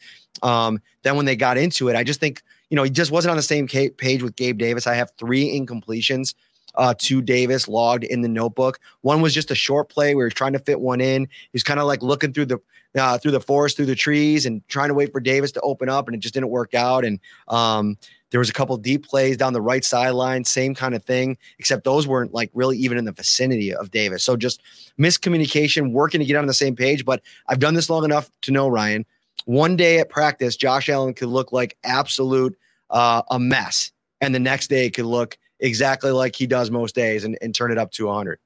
Um, 0.43 0.81
then 1.03 1.15
when 1.15 1.25
they 1.25 1.35
got 1.35 1.57
into 1.57 1.87
it, 1.89 1.95
I 1.95 2.03
just 2.03 2.19
think, 2.19 2.41
you 2.69 2.75
know, 2.75 2.83
he 2.83 2.89
just 2.89 3.11
wasn't 3.11 3.31
on 3.31 3.37
the 3.37 3.43
same 3.43 3.67
page 3.67 4.23
with 4.23 4.35
Gabe 4.35 4.57
Davis. 4.57 4.87
I 4.87 4.95
have 4.95 5.11
three 5.17 5.57
incompletions 5.57 6.33
uh, 6.77 6.93
to 6.99 7.21
Davis 7.21 7.67
logged 7.67 8.03
in 8.03 8.21
the 8.21 8.29
notebook. 8.29 8.79
One 9.01 9.21
was 9.21 9.33
just 9.33 9.51
a 9.51 9.55
short 9.55 9.89
play 9.89 10.15
where 10.15 10.25
he 10.25 10.27
was 10.27 10.33
trying 10.35 10.53
to 10.53 10.59
fit 10.59 10.79
one 10.79 11.01
in. 11.01 11.27
He's 11.51 11.63
kind 11.63 11.79
of 11.79 11.87
like 11.87 12.01
looking 12.01 12.33
through 12.33 12.45
the 12.45 12.59
uh, 12.97 13.17
through 13.17 13.31
the 13.31 13.41
forest, 13.41 13.75
through 13.75 13.85
the 13.85 13.95
trees, 13.95 14.45
and 14.45 14.67
trying 14.69 14.87
to 14.87 14.93
wait 14.93 15.11
for 15.11 15.19
Davis 15.19 15.51
to 15.51 15.61
open 15.61 15.89
up, 15.89 16.07
and 16.07 16.15
it 16.15 16.19
just 16.19 16.33
didn't 16.33 16.49
work 16.49 16.73
out. 16.73 17.03
And 17.03 17.19
um, 17.47 17.97
there 18.31 18.39
was 18.39 18.49
a 18.49 18.53
couple 18.53 18.75
deep 18.77 19.07
plays 19.07 19.37
down 19.37 19.53
the 19.53 19.61
right 19.61 19.83
sideline, 19.83 20.43
same 20.43 20.73
kind 20.73 20.95
of 20.95 21.03
thing, 21.03 21.37
except 21.59 21.83
those 21.83 22.07
weren't 22.07 22.33
like 22.33 22.49
really 22.53 22.77
even 22.77 22.97
in 22.97 23.05
the 23.05 23.11
vicinity 23.11 23.73
of 23.73 23.91
Davis. 23.91 24.23
So 24.23 24.35
just 24.35 24.61
miscommunication, 24.99 25.91
working 25.91 26.19
to 26.19 26.25
get 26.25 26.37
on 26.37 26.47
the 26.47 26.53
same 26.53 26.75
page. 26.75 27.05
But 27.05 27.21
I've 27.47 27.59
done 27.59 27.73
this 27.73 27.89
long 27.89 28.05
enough 28.05 28.29
to 28.43 28.51
know, 28.51 28.67
Ryan. 28.67 29.05
One 29.45 29.75
day 29.75 29.99
at 29.99 30.09
practice, 30.09 30.55
Josh 30.55 30.89
Allen 30.89 31.13
could 31.13 31.29
look 31.29 31.51
like 31.51 31.77
absolute 31.83 32.57
uh, 32.89 33.21
a 33.29 33.39
mess, 33.39 33.91
and 34.21 34.33
the 34.33 34.39
next 34.39 34.67
day 34.67 34.85
it 34.85 34.91
could 34.91 35.05
look 35.05 35.37
exactly 35.59 36.11
like 36.11 36.35
he 36.35 36.47
does 36.47 36.71
most 36.71 36.95
days 36.95 37.23
and, 37.23 37.37
and 37.41 37.53
turn 37.53 37.71
it 37.71 37.77
up 37.77 37.91
to 37.91 38.07
100. 38.07 38.39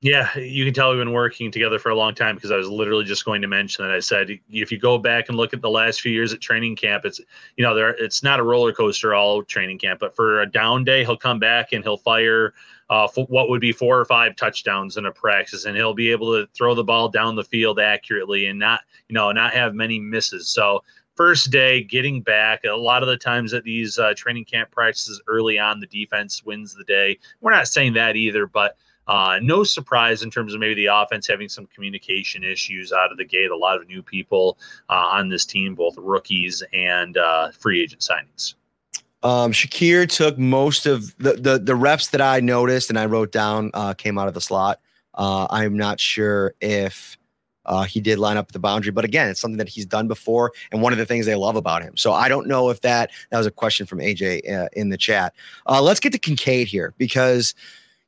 Yeah, 0.00 0.36
you 0.38 0.64
can 0.64 0.72
tell 0.72 0.90
we've 0.90 1.00
been 1.00 1.12
working 1.12 1.50
together 1.50 1.80
for 1.80 1.90
a 1.90 1.94
long 1.96 2.14
time 2.14 2.36
because 2.36 2.52
I 2.52 2.56
was 2.56 2.68
literally 2.68 3.04
just 3.04 3.24
going 3.24 3.42
to 3.42 3.48
mention 3.48 3.84
that. 3.84 3.92
I 3.92 3.98
said 3.98 4.30
if 4.48 4.70
you 4.70 4.78
go 4.78 4.96
back 4.96 5.28
and 5.28 5.36
look 5.36 5.52
at 5.52 5.60
the 5.60 5.70
last 5.70 6.00
few 6.00 6.12
years 6.12 6.32
at 6.32 6.40
training 6.40 6.76
camp, 6.76 7.04
it's 7.04 7.20
you 7.56 7.64
know 7.64 7.74
there 7.74 7.90
it's 7.90 8.22
not 8.22 8.38
a 8.38 8.44
roller 8.44 8.72
coaster 8.72 9.12
all 9.12 9.42
training 9.42 9.78
camp, 9.78 9.98
but 9.98 10.14
for 10.14 10.42
a 10.42 10.48
down 10.48 10.84
day, 10.84 11.04
he'll 11.04 11.16
come 11.16 11.40
back 11.40 11.72
and 11.72 11.82
he'll 11.82 11.96
fire 11.96 12.54
uh, 12.90 13.08
what 13.26 13.48
would 13.48 13.60
be 13.60 13.72
four 13.72 13.98
or 13.98 14.04
five 14.04 14.36
touchdowns 14.36 14.96
in 14.96 15.06
a 15.06 15.12
practice, 15.12 15.64
and 15.64 15.76
he'll 15.76 15.94
be 15.94 16.12
able 16.12 16.32
to 16.32 16.48
throw 16.56 16.76
the 16.76 16.84
ball 16.84 17.08
down 17.08 17.34
the 17.34 17.42
field 17.42 17.80
accurately 17.80 18.46
and 18.46 18.56
not 18.56 18.82
you 19.08 19.14
know 19.14 19.32
not 19.32 19.52
have 19.52 19.74
many 19.74 19.98
misses. 19.98 20.48
So 20.48 20.84
first 21.18 21.50
day 21.50 21.82
getting 21.82 22.22
back 22.22 22.62
a 22.62 22.76
lot 22.76 23.02
of 23.02 23.08
the 23.08 23.16
times 23.16 23.52
at 23.52 23.64
these 23.64 23.98
uh, 23.98 24.14
training 24.16 24.44
camp 24.44 24.70
practices 24.70 25.20
early 25.26 25.58
on 25.58 25.80
the 25.80 25.86
defense 25.88 26.44
wins 26.44 26.76
the 26.76 26.84
day. 26.84 27.18
We're 27.40 27.50
not 27.50 27.66
saying 27.66 27.94
that 27.94 28.14
either 28.14 28.46
but 28.46 28.76
uh, 29.08 29.40
no 29.42 29.64
surprise 29.64 30.22
in 30.22 30.30
terms 30.30 30.54
of 30.54 30.60
maybe 30.60 30.74
the 30.74 30.86
offense 30.86 31.26
having 31.26 31.48
some 31.48 31.66
communication 31.74 32.44
issues 32.44 32.92
out 32.92 33.10
of 33.10 33.18
the 33.18 33.24
gate. 33.24 33.50
A 33.50 33.56
lot 33.56 33.80
of 33.80 33.88
new 33.88 34.00
people 34.00 34.58
uh, 34.88 34.92
on 34.92 35.28
this 35.28 35.44
team 35.44 35.74
both 35.74 35.96
rookies 35.98 36.62
and 36.72 37.16
uh, 37.16 37.50
free 37.50 37.82
agent 37.82 38.00
signings. 38.00 38.54
Um, 39.24 39.50
Shakir 39.50 40.08
took 40.08 40.38
most 40.38 40.86
of 40.86 41.16
the, 41.18 41.32
the, 41.32 41.58
the 41.58 41.74
reps 41.74 42.08
that 42.08 42.20
I 42.20 42.38
noticed 42.38 42.90
and 42.90 42.98
I 42.98 43.06
wrote 43.06 43.32
down 43.32 43.72
uh, 43.74 43.92
came 43.94 44.18
out 44.18 44.28
of 44.28 44.34
the 44.34 44.40
slot. 44.40 44.78
Uh, 45.14 45.48
I'm 45.50 45.76
not 45.76 45.98
sure 45.98 46.54
if 46.60 47.17
uh, 47.66 47.84
he 47.84 48.00
did 48.00 48.18
line 48.18 48.36
up 48.36 48.52
the 48.52 48.58
boundary, 48.58 48.92
but 48.92 49.04
again, 49.04 49.28
it's 49.28 49.40
something 49.40 49.58
that 49.58 49.68
he's 49.68 49.86
done 49.86 50.08
before, 50.08 50.52
and 50.72 50.82
one 50.82 50.92
of 50.92 50.98
the 50.98 51.06
things 51.06 51.26
they 51.26 51.34
love 51.34 51.56
about 51.56 51.82
him. 51.82 51.96
So 51.96 52.12
I 52.12 52.28
don't 52.28 52.46
know 52.46 52.70
if 52.70 52.80
that 52.80 53.10
that 53.30 53.38
was 53.38 53.46
a 53.46 53.50
question 53.50 53.86
from 53.86 53.98
AJ 53.98 54.50
uh, 54.50 54.68
in 54.72 54.88
the 54.88 54.96
chat. 54.96 55.34
Uh, 55.66 55.82
let's 55.82 56.00
get 56.00 56.12
to 56.12 56.18
Kincaid 56.18 56.68
here 56.68 56.94
because 56.98 57.54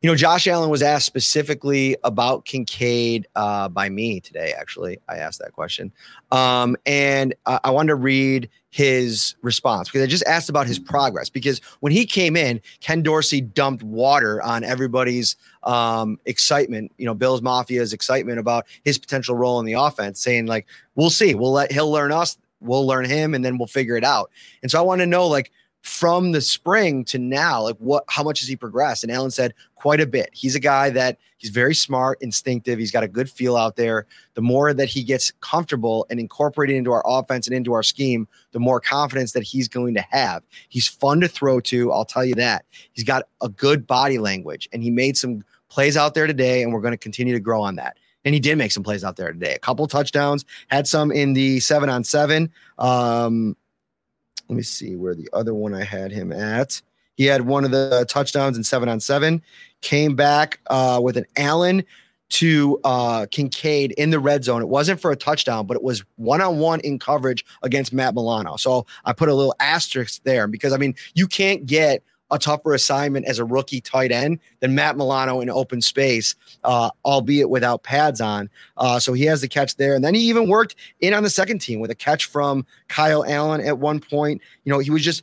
you 0.03 0.11
know 0.11 0.17
Josh 0.17 0.47
Allen 0.47 0.71
was 0.71 0.83
asked 0.83 1.07
specifically 1.07 1.97
about 2.05 2.45
Kincaid 2.45 3.27
uh, 3.37 3.69
by 3.69 3.89
me 3.89 4.21
today. 4.21 4.53
Actually, 4.57 4.99
I 5.09 5.17
asked 5.17 5.39
that 5.41 5.53
question, 5.53 5.93
um, 6.31 6.77
and 6.87 7.35
I, 7.47 7.61
I 7.65 7.71
wanted 7.71 7.89
to 7.89 7.97
read 7.97 8.49
his 8.71 9.35
response 9.43 9.89
because 9.89 10.03
I 10.03 10.07
just 10.07 10.25
asked 10.27 10.49
about 10.49 10.67
his 10.67 10.79
progress. 10.79 11.29
Because 11.29 11.61
when 11.81 11.93
he 11.93 12.07
came 12.07 12.37
in, 12.37 12.61
Ken 12.81 13.03
Dorsey 13.03 13.41
dumped 13.41 13.83
water 13.83 14.43
on 14.43 14.65
everybody's 14.65 15.37
um, 15.65 16.19
excitement, 16.25 16.93
you 16.99 17.07
know, 17.07 17.15
Bills 17.15 17.41
Mafia's 17.41 17.93
excitement 17.93 18.39
about 18.39 18.67
his 18.85 18.99
potential 18.99 19.37
role 19.37 19.61
in 19.61 19.67
the 19.67 19.73
offense, 19.75 20.21
saying 20.21 20.47
like, 20.47 20.67
"We'll 20.95 21.11
see. 21.11 21.35
We'll 21.35 21.53
let 21.53 21.73
he'll 21.73 21.91
learn 21.91 22.13
us 22.13 22.37
we'll 22.61 22.87
learn 22.87 23.05
him 23.05 23.35
and 23.35 23.45
then 23.45 23.59
we'll 23.59 23.67
figure 23.67 23.97
it 23.97 24.05
out. 24.05 24.31
And 24.63 24.71
so 24.71 24.79
I 24.79 24.83
want 24.83 25.01
to 25.01 25.07
know 25.07 25.27
like 25.27 25.51
from 25.83 26.33
the 26.33 26.41
spring 26.41 27.05
to 27.07 27.19
now, 27.19 27.63
like 27.63 27.77
what 27.79 28.05
how 28.09 28.23
much 28.23 28.41
has 28.41 28.49
he 28.49 28.57
progressed? 28.57 29.03
And 29.03 29.13
Allen 29.13 29.31
said 29.31 29.55
quite 29.81 30.01
a 30.01 30.07
bit. 30.07 30.29
He's 30.33 30.55
a 30.55 30.61
guy 30.61 30.91
that 30.91 31.17
he's 31.39 31.49
very 31.49 31.75
smart, 31.75 32.19
instinctive. 32.21 32.79
He's 32.79 32.91
got 32.91 33.03
a 33.03 33.09
good 33.09 33.31
feel 33.31 33.57
out 33.57 33.77
there. 33.77 34.07
The 34.35 34.43
more 34.43 34.75
that 34.75 34.91
he 34.91 35.03
gets 35.03 35.33
comfortable 35.41 36.07
and 36.11 36.21
incorporated 36.21 36.77
into 36.77 36.93
our 36.93 37.03
offense 37.07 37.47
and 37.47 37.57
into 37.57 37.73
our 37.73 37.83
scheme, 37.83 38.29
the 38.53 38.61
more 38.61 38.79
confidence 38.79 39.33
that 39.33 39.43
he's 39.43 39.69
going 39.69 39.95
to 39.95 40.05
have. 40.11 40.43
He's 40.69 40.87
fun 40.87 41.23
to 41.23 41.29
throw 41.29 41.61
to. 41.61 41.91
I'll 41.93 42.05
tell 42.05 42.27
you 42.27 42.35
that. 42.35 42.67
He's 42.93 43.05
got 43.05 43.23
a 43.41 43.49
good 43.49 43.87
body 43.87 44.19
language, 44.19 44.69
and 44.71 44.83
he 44.83 44.91
made 44.91 45.17
some 45.17 45.43
plays 45.71 45.97
out 45.97 46.13
there 46.13 46.27
today, 46.27 46.63
and 46.63 46.75
we're 46.75 46.83
going 46.83 46.93
to 46.93 46.99
continue 46.99 47.33
to 47.33 47.41
grow 47.41 47.63
on 47.63 47.77
that. 47.77 47.97
And 48.27 48.35
he 48.35 48.41
did 48.41 48.59
make 48.59 48.73
some 48.73 48.83
plays 48.83 49.03
out 49.03 49.17
there 49.17 49.33
today. 49.33 49.55
A 49.55 49.59
couple 49.59 49.87
touchdowns, 49.87 50.45
had 50.69 50.87
some 50.87 51.11
in 51.11 51.33
the 51.33 51.59
seven 51.61 51.89
on 51.89 52.05
seven. 52.05 52.51
Um, 52.77 53.57
let 54.51 54.57
me 54.57 54.63
see 54.63 54.95
where 54.97 55.15
the 55.15 55.31
other 55.33 55.55
one 55.55 55.73
I 55.73 55.85
had 55.85 56.13
him 56.13 56.33
at. 56.33 56.83
He 57.21 57.27
had 57.27 57.43
one 57.43 57.67
of 57.67 57.71
the 57.71 58.07
touchdowns 58.09 58.57
in 58.57 58.65
seven 58.65 58.89
on 58.89 58.99
seven, 58.99 59.43
came 59.83 60.17
back 60.17 60.59
uh, 60.69 61.01
with 61.03 61.19
an 61.19 61.27
Allen 61.37 61.85
to 62.31 62.81
uh, 62.83 63.27
Kincaid 63.31 63.93
in 63.99 64.09
the 64.09 64.19
red 64.19 64.43
zone. 64.43 64.63
It 64.63 64.71
wasn't 64.71 65.03
for 65.03 65.11
a 65.11 65.17
touchdown, 65.17 65.67
but 65.67 65.77
it 65.77 65.83
was 65.83 66.03
one 66.17 66.41
on 66.41 66.61
one 66.61 66.81
in 66.81 66.99
coverage 66.99 67.45
against 67.63 67.93
Matt 67.93 68.15
Milano. 68.15 68.57
So 68.57 68.87
I 69.05 69.13
put 69.13 69.29
a 69.29 69.35
little 69.35 69.55
asterisk 69.61 70.23
there 70.23 70.47
because 70.47 70.73
I 70.73 70.79
mean, 70.79 70.95
you 71.13 71.27
can't 71.27 71.67
get 71.67 72.03
a 72.31 72.39
tougher 72.39 72.73
assignment 72.73 73.27
as 73.27 73.39
a 73.39 73.45
rookie 73.45 73.83
tight 73.83 74.13
end 74.13 74.39
than 74.61 74.75
Matt 74.75 74.97
Milano 74.97 75.43
in 75.43 75.51
open 75.51 75.83
space, 75.83 76.35
uh, 76.65 76.89
albeit 77.05 77.51
without 77.51 77.83
pads 77.83 78.23
on. 78.23 78.49
Uh, 78.79 78.99
so 78.99 79.13
he 79.13 79.25
has 79.25 79.43
the 79.43 79.49
catch 79.49 79.77
there. 79.77 79.95
And 79.95 80.03
then 80.03 80.15
he 80.15 80.23
even 80.23 80.49
worked 80.49 80.75
in 81.01 81.13
on 81.13 81.23
the 81.23 81.29
second 81.29 81.59
team 81.59 81.81
with 81.81 81.91
a 81.91 81.95
catch 81.95 82.25
from 82.25 82.65
Kyle 82.89 83.27
Allen 83.27 83.61
at 83.61 83.79
one 83.79 84.01
point. 84.01 84.41
You 84.65 84.73
know, 84.73 84.79
he 84.79 84.91
was 84.91 85.05
just, 85.05 85.23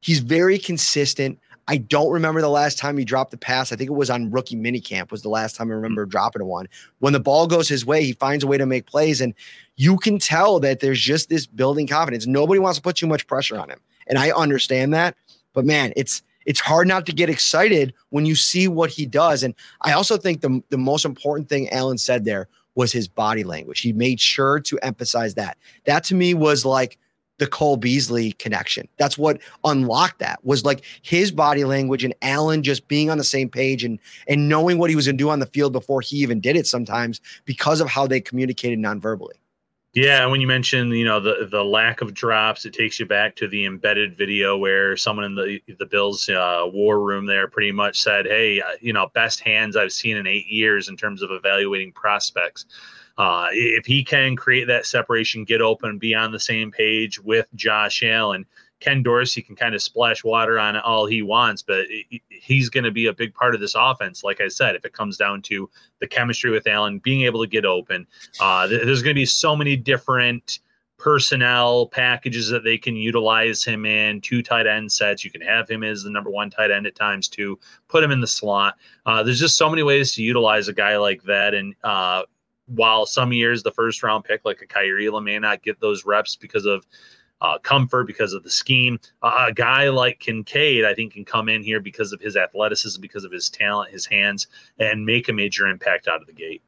he's 0.00 0.20
very 0.20 0.58
consistent. 0.58 1.38
I 1.68 1.76
don't 1.76 2.10
remember 2.10 2.40
the 2.40 2.48
last 2.48 2.78
time 2.78 2.98
he 2.98 3.04
dropped 3.04 3.30
the 3.30 3.36
pass. 3.36 3.72
I 3.72 3.76
think 3.76 3.90
it 3.90 3.94
was 3.94 4.10
on 4.10 4.30
rookie 4.30 4.56
minicamp 4.56 5.12
was 5.12 5.22
the 5.22 5.28
last 5.28 5.54
time 5.54 5.70
I 5.70 5.74
remember 5.74 6.04
dropping 6.04 6.44
one. 6.44 6.66
When 6.98 7.12
the 7.12 7.20
ball 7.20 7.46
goes 7.46 7.68
his 7.68 7.86
way, 7.86 8.02
he 8.02 8.12
finds 8.14 8.42
a 8.42 8.48
way 8.48 8.58
to 8.58 8.66
make 8.66 8.86
plays. 8.86 9.20
And 9.20 9.34
you 9.76 9.96
can 9.96 10.18
tell 10.18 10.58
that 10.60 10.80
there's 10.80 11.00
just 11.00 11.28
this 11.28 11.46
building 11.46 11.86
confidence. 11.86 12.26
Nobody 12.26 12.58
wants 12.58 12.78
to 12.78 12.82
put 12.82 12.96
too 12.96 13.06
much 13.06 13.26
pressure 13.26 13.58
on 13.58 13.70
him. 13.70 13.78
And 14.08 14.18
I 14.18 14.32
understand 14.32 14.92
that. 14.94 15.14
But 15.52 15.64
man, 15.64 15.92
it's 15.96 16.22
it's 16.46 16.60
hard 16.60 16.88
not 16.88 17.06
to 17.06 17.12
get 17.12 17.30
excited 17.30 17.94
when 18.08 18.26
you 18.26 18.34
see 18.34 18.66
what 18.66 18.90
he 18.90 19.06
does. 19.06 19.42
And 19.42 19.54
I 19.82 19.92
also 19.92 20.16
think 20.16 20.40
the, 20.40 20.62
the 20.70 20.78
most 20.78 21.04
important 21.04 21.48
thing 21.48 21.68
Allen 21.68 21.98
said 21.98 22.24
there 22.24 22.48
was 22.74 22.92
his 22.92 23.06
body 23.08 23.44
language. 23.44 23.80
He 23.80 23.92
made 23.92 24.20
sure 24.20 24.58
to 24.60 24.78
emphasize 24.82 25.34
that. 25.34 25.58
That 25.84 26.02
to 26.04 26.14
me 26.14 26.34
was 26.34 26.64
like 26.64 26.98
the 27.40 27.46
Cole 27.46 27.78
Beasley 27.78 28.32
connection. 28.32 28.86
That's 28.98 29.16
what 29.16 29.40
unlocked 29.64 30.18
that 30.20 30.38
was 30.44 30.62
like 30.64 30.84
his 31.00 31.32
body 31.32 31.64
language 31.64 32.04
and 32.04 32.14
Allen 32.20 32.62
just 32.62 32.86
being 32.86 33.08
on 33.10 33.18
the 33.18 33.24
same 33.24 33.48
page 33.48 33.82
and 33.82 33.98
and 34.28 34.48
knowing 34.48 34.78
what 34.78 34.90
he 34.90 34.96
was 34.96 35.06
going 35.06 35.16
to 35.16 35.24
do 35.24 35.30
on 35.30 35.40
the 35.40 35.46
field 35.46 35.72
before 35.72 36.02
he 36.02 36.18
even 36.18 36.38
did 36.38 36.54
it 36.54 36.66
sometimes 36.66 37.20
because 37.46 37.80
of 37.80 37.88
how 37.88 38.06
they 38.06 38.20
communicated 38.20 38.78
non-verbally. 38.78 39.36
Yeah, 39.94 40.26
when 40.26 40.42
you 40.42 40.46
mentioned 40.46 40.92
you 40.92 41.04
know 41.04 41.18
the 41.18 41.48
the 41.50 41.64
lack 41.64 42.02
of 42.02 42.12
drops, 42.12 42.66
it 42.66 42.74
takes 42.74 43.00
you 43.00 43.06
back 43.06 43.34
to 43.36 43.48
the 43.48 43.64
embedded 43.64 44.16
video 44.16 44.56
where 44.58 44.96
someone 44.98 45.24
in 45.24 45.34
the 45.34 45.60
the 45.78 45.86
Bills 45.86 46.28
uh, 46.28 46.64
war 46.70 47.00
room 47.00 47.24
there 47.24 47.48
pretty 47.48 47.72
much 47.72 48.00
said, 48.00 48.26
"Hey, 48.26 48.60
uh, 48.60 48.76
you 48.82 48.92
know, 48.92 49.10
best 49.14 49.40
hands 49.40 49.76
I've 49.76 49.92
seen 49.92 50.18
in 50.18 50.26
eight 50.26 50.46
years 50.46 50.90
in 50.90 50.96
terms 50.96 51.22
of 51.22 51.30
evaluating 51.32 51.90
prospects." 51.92 52.66
Uh, 53.18 53.48
if 53.52 53.86
he 53.86 54.02
can 54.02 54.36
create 54.36 54.66
that 54.66 54.86
separation, 54.86 55.44
get 55.44 55.60
open, 55.60 55.98
be 55.98 56.14
on 56.14 56.32
the 56.32 56.40
same 56.40 56.70
page 56.70 57.20
with 57.20 57.46
Josh 57.54 58.02
Allen, 58.02 58.46
Ken 58.80 59.02
Dorsey 59.02 59.42
can 59.42 59.54
kind 59.54 59.74
of 59.74 59.82
splash 59.82 60.24
water 60.24 60.58
on 60.58 60.74
it 60.74 60.82
all 60.84 61.06
he 61.06 61.22
wants, 61.22 61.62
but 61.62 61.86
he's 62.28 62.70
going 62.70 62.84
to 62.84 62.90
be 62.90 63.06
a 63.06 63.12
big 63.12 63.34
part 63.34 63.54
of 63.54 63.60
this 63.60 63.74
offense. 63.76 64.24
Like 64.24 64.40
I 64.40 64.48
said, 64.48 64.74
if 64.74 64.84
it 64.84 64.94
comes 64.94 65.16
down 65.18 65.42
to 65.42 65.70
the 66.00 66.08
chemistry 66.08 66.50
with 66.50 66.66
Allen, 66.66 66.98
being 66.98 67.22
able 67.22 67.42
to 67.42 67.46
get 67.46 67.66
open, 67.66 68.06
uh, 68.40 68.66
there's 68.66 69.02
going 69.02 69.14
to 69.14 69.20
be 69.20 69.26
so 69.26 69.54
many 69.54 69.76
different 69.76 70.60
personnel 70.96 71.86
packages 71.86 72.48
that 72.48 72.62
they 72.62 72.76
can 72.76 72.94
utilize 72.94 73.64
him 73.64 73.86
in. 73.86 74.20
Two 74.20 74.42
tight 74.42 74.66
end 74.66 74.90
sets. 74.90 75.24
You 75.24 75.30
can 75.30 75.40
have 75.40 75.68
him 75.68 75.82
as 75.82 76.02
the 76.02 76.10
number 76.10 76.30
one 76.30 76.50
tight 76.50 76.70
end 76.70 76.86
at 76.86 76.94
times 76.94 77.28
too. 77.28 77.58
Put 77.88 78.04
him 78.04 78.10
in 78.10 78.20
the 78.20 78.26
slot. 78.26 78.76
Uh, 79.06 79.22
there's 79.22 79.40
just 79.40 79.56
so 79.56 79.68
many 79.68 79.82
ways 79.82 80.14
to 80.14 80.22
utilize 80.22 80.68
a 80.68 80.72
guy 80.72 80.96
like 80.96 81.22
that. 81.24 81.54
And 81.54 81.74
uh, 81.84 82.22
while 82.74 83.06
some 83.06 83.32
years 83.32 83.62
the 83.62 83.72
first 83.72 84.02
round 84.02 84.24
pick, 84.24 84.44
like 84.44 84.62
a 84.62 85.06
Elam, 85.06 85.24
may 85.24 85.38
not 85.38 85.62
get 85.62 85.80
those 85.80 86.04
reps 86.04 86.36
because 86.36 86.66
of 86.66 86.86
uh, 87.40 87.58
comfort, 87.58 88.06
because 88.06 88.32
of 88.32 88.42
the 88.42 88.50
scheme. 88.50 88.98
Uh, 89.22 89.46
a 89.48 89.52
guy 89.52 89.88
like 89.88 90.18
Kincaid, 90.20 90.84
I 90.84 90.94
think, 90.94 91.14
can 91.14 91.24
come 91.24 91.48
in 91.48 91.62
here 91.62 91.80
because 91.80 92.12
of 92.12 92.20
his 92.20 92.36
athleticism, 92.36 93.00
because 93.00 93.24
of 93.24 93.32
his 93.32 93.48
talent, 93.48 93.90
his 93.90 94.06
hands, 94.06 94.46
and 94.78 95.04
make 95.04 95.28
a 95.28 95.32
major 95.32 95.66
impact 95.66 96.06
out 96.06 96.20
of 96.20 96.26
the 96.26 96.32
gate. 96.32 96.62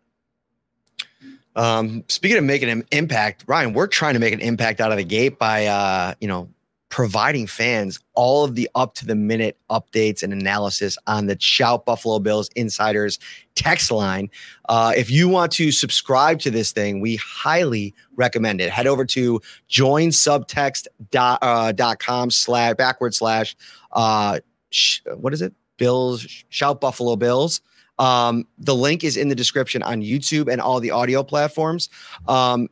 Um, 1.55 2.05
speaking 2.09 2.39
of 2.39 2.45
making 2.45 2.71
an 2.71 2.85
impact, 2.91 3.45
Ryan, 3.47 3.75
we're 3.75 3.87
trying 3.87 4.15
to 4.15 4.21
make 4.21 4.33
an 4.33 4.41
impact 4.41 4.81
out 4.81 4.91
of 4.91 4.97
the 4.97 5.05
gate 5.05 5.39
by, 5.39 5.67
uh, 5.67 6.15
you 6.21 6.29
know, 6.29 6.49
providing 6.93 7.47
fans 7.47 7.99
all 8.13 8.45
of 8.45 8.55
the 8.55 8.69
up 8.75 8.95
to 8.95 9.07
the 9.07 9.15
minute 9.15 9.57
updates 9.71 10.23
and 10.23 10.31
analysis 10.31 10.99
on 11.07 11.25
the 11.25 11.39
Shout 11.41 11.87
Buffalo 11.87 12.19
Bills 12.19 12.51
Insiders 12.55 13.19
text 13.55 13.91
line. 13.91 14.29
Uh, 14.69 14.93
if 14.95 15.11
you 15.11 15.27
want 15.27 15.53
to 15.53 15.73
subscribe 15.73 16.39
to 16.41 16.51
this 16.51 16.71
thing, 16.71 17.01
we 17.01 17.17
highly 17.17 17.95
recommend 18.17 18.61
it. 18.61 18.71
Head 18.71 18.87
over 18.87 19.07
to 19.07 19.41
joinsubtext.com 19.71 22.29
uh, 22.29 22.31
slash 22.31 22.75
backward 22.75 23.15
slash 23.15 23.57
uh, 23.93 24.41
sh- 24.71 25.01
what 25.17 25.33
is 25.33 25.41
it? 25.41 25.55
Bills 25.79 26.27
Shout 26.51 26.83
Buffalo 26.83 27.17
Bills. 27.17 27.63
Um, 27.99 28.47
the 28.59 28.75
link 28.75 29.03
is 29.03 29.17
in 29.17 29.31
the 29.31 29.35
description 29.35 29.83
on 29.83 30.03
YouTube 30.03 30.53
and 30.53 30.61
all 30.61 30.79
the 30.79 30.91
audio 30.91 31.23
platforms. 31.23 31.89
Um, 32.29 32.69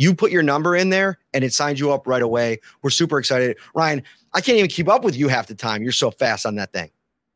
you 0.00 0.14
put 0.14 0.32
your 0.32 0.42
number 0.42 0.74
in 0.74 0.88
there 0.88 1.18
and 1.34 1.44
it 1.44 1.52
signs 1.52 1.78
you 1.78 1.92
up 1.92 2.06
right 2.06 2.22
away. 2.22 2.58
We're 2.80 2.88
super 2.88 3.18
excited. 3.18 3.58
Ryan, 3.74 4.02
I 4.32 4.40
can't 4.40 4.56
even 4.56 4.70
keep 4.70 4.88
up 4.88 5.04
with 5.04 5.14
you 5.14 5.28
half 5.28 5.46
the 5.46 5.54
time. 5.54 5.82
You're 5.82 5.92
so 5.92 6.10
fast 6.10 6.46
on 6.46 6.54
that 6.54 6.72
thing. 6.72 6.90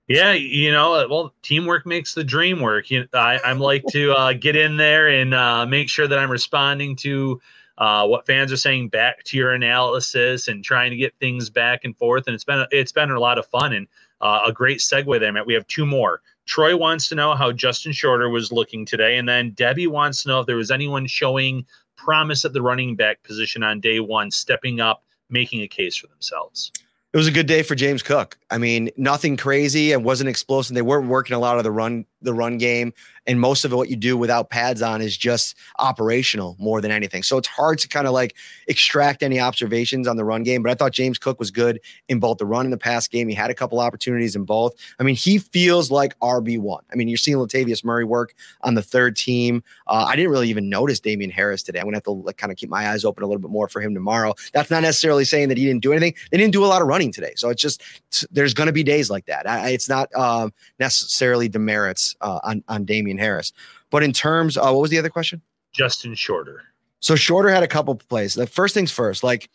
Yeah, 0.08 0.32
you 0.32 0.72
know, 0.72 0.94
uh, 0.94 1.06
well, 1.10 1.34
teamwork 1.42 1.84
makes 1.84 2.14
the 2.14 2.24
dream 2.24 2.60
work. 2.60 2.90
You, 2.90 3.06
I, 3.12 3.38
I'm 3.44 3.58
like 3.58 3.84
to 3.90 4.12
uh, 4.12 4.32
get 4.32 4.56
in 4.56 4.78
there 4.78 5.08
and 5.08 5.34
uh, 5.34 5.66
make 5.66 5.90
sure 5.90 6.08
that 6.08 6.18
I'm 6.18 6.30
responding 6.30 6.96
to 6.96 7.38
uh, 7.76 8.06
what 8.06 8.26
fans 8.26 8.50
are 8.50 8.56
saying 8.56 8.88
back 8.88 9.22
to 9.24 9.36
your 9.36 9.52
analysis 9.52 10.48
and 10.48 10.64
trying 10.64 10.90
to 10.90 10.96
get 10.96 11.14
things 11.20 11.50
back 11.50 11.84
and 11.84 11.94
forth. 11.98 12.24
And 12.26 12.34
it's 12.34 12.44
been 12.44 12.64
it's 12.70 12.92
been 12.92 13.10
a 13.10 13.20
lot 13.20 13.38
of 13.38 13.46
fun 13.46 13.74
and 13.74 13.86
uh, 14.22 14.40
a 14.46 14.52
great 14.52 14.78
segue 14.78 15.20
there, 15.20 15.32
Matt. 15.32 15.46
We 15.46 15.54
have 15.54 15.66
two 15.66 15.84
more. 15.84 16.22
Troy 16.46 16.76
wants 16.76 17.08
to 17.08 17.14
know 17.14 17.34
how 17.34 17.52
Justin 17.52 17.92
Shorter 17.92 18.28
was 18.28 18.52
looking 18.52 18.84
today, 18.84 19.16
and 19.16 19.28
then 19.28 19.50
Debbie 19.50 19.86
wants 19.86 20.22
to 20.22 20.28
know 20.28 20.40
if 20.40 20.46
there 20.46 20.56
was 20.56 20.70
anyone 20.70 21.06
showing 21.06 21.66
promise 22.05 22.44
at 22.44 22.52
the 22.52 22.62
running 22.62 22.96
back 22.96 23.22
position 23.22 23.62
on 23.62 23.80
day 23.80 23.98
one, 23.98 24.30
stepping 24.30 24.78
up, 24.78 25.02
making 25.30 25.62
a 25.62 25.68
case 25.68 25.96
for 25.96 26.07
themselves. 26.09 26.70
It 27.12 27.16
was 27.16 27.26
a 27.28 27.32
good 27.32 27.46
day 27.46 27.62
for 27.62 27.74
James 27.74 28.02
Cook. 28.02 28.36
I 28.50 28.59
mean, 28.59 28.90
nothing 28.96 29.36
crazy 29.36 29.92
and 29.92 30.05
wasn't 30.05 30.28
explosive. 30.28 30.74
They 30.74 30.82
weren't 30.82 31.09
working 31.09 31.34
a 31.34 31.38
lot 31.38 31.59
of 31.59 31.64
the 31.64 31.70
run 31.70 32.05
the 32.24 32.34
run 32.34 32.58
game 32.58 32.92
and 33.26 33.40
most 33.40 33.64
of 33.64 33.72
what 33.72 33.88
you 33.88 33.96
do 33.96 34.16
without 34.16 34.50
pads 34.50 34.82
on 34.82 35.00
is 35.00 35.16
just 35.16 35.56
operational 35.78 36.56
more 36.58 36.80
than 36.80 36.90
anything. 36.90 37.22
So 37.22 37.38
it's 37.38 37.48
hard 37.48 37.78
to 37.80 37.88
kind 37.88 38.06
of 38.06 38.12
like 38.12 38.34
extract 38.68 39.22
any 39.22 39.40
observations 39.40 40.06
on 40.06 40.16
the 40.16 40.24
run 40.24 40.42
game. 40.42 40.62
But 40.62 40.72
I 40.72 40.74
thought 40.74 40.92
James 40.92 41.18
Cook 41.18 41.38
was 41.38 41.50
good 41.50 41.80
in 42.08 42.20
both 42.20 42.38
the 42.38 42.46
run 42.46 42.66
and 42.66 42.72
the 42.72 42.78
pass 42.78 43.08
game. 43.08 43.28
He 43.28 43.34
had 43.34 43.50
a 43.50 43.54
couple 43.54 43.80
opportunities 43.80 44.36
in 44.36 44.44
both. 44.44 44.74
I 44.98 45.02
mean, 45.02 45.16
he 45.16 45.38
feels 45.38 45.90
like 45.90 46.18
RB 46.18 46.58
one. 46.58 46.84
I 46.92 46.96
mean, 46.96 47.08
you're 47.08 47.16
seeing 47.16 47.38
Latavius 47.38 47.84
Murray 47.84 48.04
work 48.04 48.34
on 48.62 48.74
the 48.74 48.82
third 48.82 49.16
team. 49.16 49.62
Uh, 49.86 50.06
I 50.08 50.16
didn't 50.16 50.30
really 50.30 50.50
even 50.50 50.68
notice 50.68 51.00
Damien 51.00 51.30
Harris 51.30 51.62
today. 51.62 51.78
I'm 51.78 51.86
gonna 51.86 51.96
have 51.96 52.04
to 52.04 52.12
like, 52.12 52.36
kind 52.36 52.52
of 52.52 52.58
keep 52.58 52.68
my 52.68 52.88
eyes 52.88 53.04
open 53.04 53.24
a 53.24 53.26
little 53.26 53.40
bit 53.40 53.50
more 53.50 53.68
for 53.68 53.80
him 53.80 53.94
tomorrow. 53.94 54.34
That's 54.52 54.70
not 54.70 54.82
necessarily 54.82 55.24
saying 55.24 55.48
that 55.48 55.58
he 55.58 55.64
didn't 55.64 55.82
do 55.82 55.92
anything. 55.92 56.14
They 56.30 56.36
didn't 56.36 56.52
do 56.52 56.64
a 56.64 56.66
lot 56.66 56.82
of 56.82 56.88
running 56.88 57.12
today, 57.12 57.32
so 57.36 57.48
it's 57.48 57.62
just 57.62 57.82
there's 58.30 58.54
going 58.54 58.66
to 58.66 58.72
be 58.72 58.82
days 58.82 59.10
like 59.10 59.26
that. 59.26 59.48
I, 59.48 59.70
it's 59.70 59.88
not 59.88 60.14
um, 60.14 60.52
necessarily 60.78 61.48
demerits 61.48 62.13
uh, 62.20 62.40
on 62.44 62.62
on 62.68 62.84
Damien 62.84 63.18
Harris. 63.18 63.52
But 63.90 64.02
in 64.02 64.12
terms, 64.12 64.56
uh, 64.56 64.62
what 64.62 64.82
was 64.82 64.90
the 64.90 64.98
other 64.98 65.10
question? 65.10 65.40
Justin 65.72 66.14
Shorter. 66.14 66.62
So 67.00 67.16
Shorter 67.16 67.50
had 67.50 67.62
a 67.62 67.68
couple 67.68 67.94
plays. 67.94 68.34
The 68.34 68.46
first 68.46 68.74
things 68.74 68.90
first, 68.90 69.22
like 69.22 69.50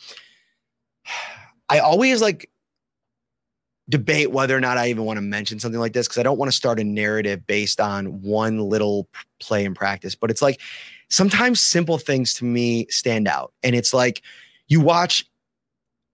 I 1.69 1.79
always 1.79 2.21
like 2.21 2.49
debate 3.89 4.31
whether 4.31 4.55
or 4.55 4.59
not 4.59 4.77
I 4.77 4.89
even 4.89 5.05
want 5.05 5.17
to 5.17 5.21
mention 5.21 5.59
something 5.59 5.79
like 5.79 5.93
this 5.93 6.07
because 6.07 6.19
I 6.19 6.23
don't 6.23 6.37
want 6.37 6.51
to 6.51 6.55
start 6.55 6.79
a 6.79 6.83
narrative 6.83 7.45
based 7.47 7.81
on 7.81 8.21
one 8.21 8.59
little 8.59 9.07
play 9.39 9.65
in 9.65 9.73
practice. 9.73 10.13
But 10.15 10.29
it's 10.29 10.41
like 10.41 10.61
sometimes 11.09 11.61
simple 11.61 11.97
things 11.97 12.33
to 12.35 12.45
me 12.45 12.85
stand 12.89 13.27
out, 13.27 13.53
and 13.63 13.75
it's 13.75 13.93
like 13.93 14.21
you 14.67 14.79
watch 14.79 15.25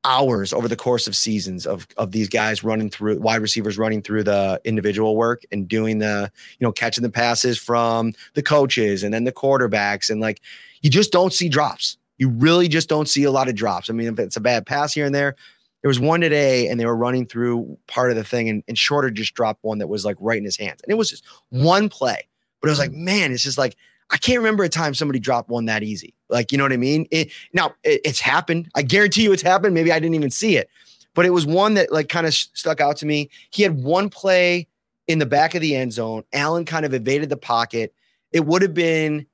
hours 0.05 0.53
over 0.53 0.67
the 0.67 0.75
course 0.75 1.07
of 1.07 1.15
seasons 1.15 1.65
of 1.65 1.87
of 1.97 2.11
these 2.11 2.29
guys 2.29 2.63
running 2.63 2.89
through 2.89 3.19
wide 3.19 3.41
receivers 3.41 3.77
running 3.77 4.01
through 4.01 4.23
the 4.23 4.61
individual 4.63 5.15
work 5.17 5.43
and 5.51 5.67
doing 5.67 5.97
the 5.99 6.31
you 6.59 6.65
know 6.65 6.71
catching 6.71 7.01
the 7.01 7.09
passes 7.09 7.57
from 7.57 8.13
the 8.35 8.43
coaches 8.43 9.03
and 9.03 9.13
then 9.13 9.23
the 9.23 9.31
quarterbacks 9.31 10.09
and 10.09 10.21
like 10.21 10.39
you 10.81 10.89
just 10.89 11.11
don't 11.11 11.33
see 11.33 11.49
drops 11.49 11.97
You 12.17 12.29
really 12.29 12.67
just 12.67 12.87
don't 12.87 13.09
see 13.09 13.23
a 13.23 13.31
lot 13.31 13.49
of 13.49 13.55
drops. 13.55 13.89
I 13.89 13.93
mean, 13.93 14.07
if 14.07 14.19
it's 14.19 14.37
a 14.37 14.41
bad 14.41 14.65
pass 14.65 14.93
here 14.93 15.05
and 15.05 15.13
there, 15.13 15.35
there 15.81 15.89
was 15.89 15.99
one 15.99 16.21
today 16.21 16.67
and 16.67 16.79
they 16.79 16.85
were 16.85 16.95
running 16.95 17.25
through 17.25 17.77
part 17.87 18.09
of 18.09 18.15
the 18.15 18.23
thing 18.23 18.49
and, 18.49 18.63
and 18.67 18.77
Shorter 18.77 19.11
just 19.11 19.33
dropped 19.33 19.63
one 19.63 19.79
that 19.79 19.87
was 19.87 20.05
like 20.05 20.17
right 20.19 20.37
in 20.37 20.45
his 20.45 20.57
hands. 20.57 20.81
And 20.81 20.91
it 20.91 20.97
was 20.97 21.09
just 21.09 21.25
one 21.49 21.89
play, 21.89 22.27
but 22.61 22.67
it 22.67 22.71
was 22.71 22.79
like, 22.79 22.91
man, 22.91 23.31
it's 23.31 23.43
just 23.43 23.57
like, 23.57 23.75
I 24.11 24.17
can't 24.17 24.37
remember 24.37 24.63
a 24.63 24.69
time 24.69 24.93
somebody 24.93 25.19
dropped 25.19 25.49
one 25.49 25.65
that 25.65 25.83
easy. 25.83 26.13
Like, 26.29 26.51
you 26.51 26.57
know 26.57 26.63
what 26.63 26.73
I 26.73 26.77
mean? 26.77 27.07
It, 27.11 27.31
now 27.53 27.73
it, 27.83 28.01
it's 28.03 28.19
happened. 28.19 28.69
I 28.75 28.81
guarantee 28.81 29.23
you 29.23 29.31
it's 29.31 29.41
happened. 29.41 29.73
Maybe 29.73 29.91
I 29.91 29.99
didn't 29.99 30.15
even 30.15 30.31
see 30.31 30.57
it, 30.57 30.69
but 31.13 31.25
it 31.25 31.31
was 31.31 31.45
one 31.45 31.73
that 31.75 31.91
like 31.91 32.09
kind 32.09 32.27
of 32.27 32.33
sh- 32.33 32.47
stuck 32.53 32.79
out 32.79 32.97
to 32.97 33.05
me. 33.05 33.29
He 33.49 33.63
had 33.63 33.83
one 33.83 34.09
play 34.09 34.67
in 35.07 35.19
the 35.19 35.25
back 35.25 35.55
of 35.55 35.61
the 35.61 35.75
end 35.75 35.93
zone. 35.93 36.23
Allen 36.33 36.65
kind 36.65 36.85
of 36.85 36.93
evaded 36.93 37.29
the 37.29 37.37
pocket. 37.37 37.93
It 38.31 38.45
would 38.45 38.61
have 38.61 38.73
been 38.73 39.25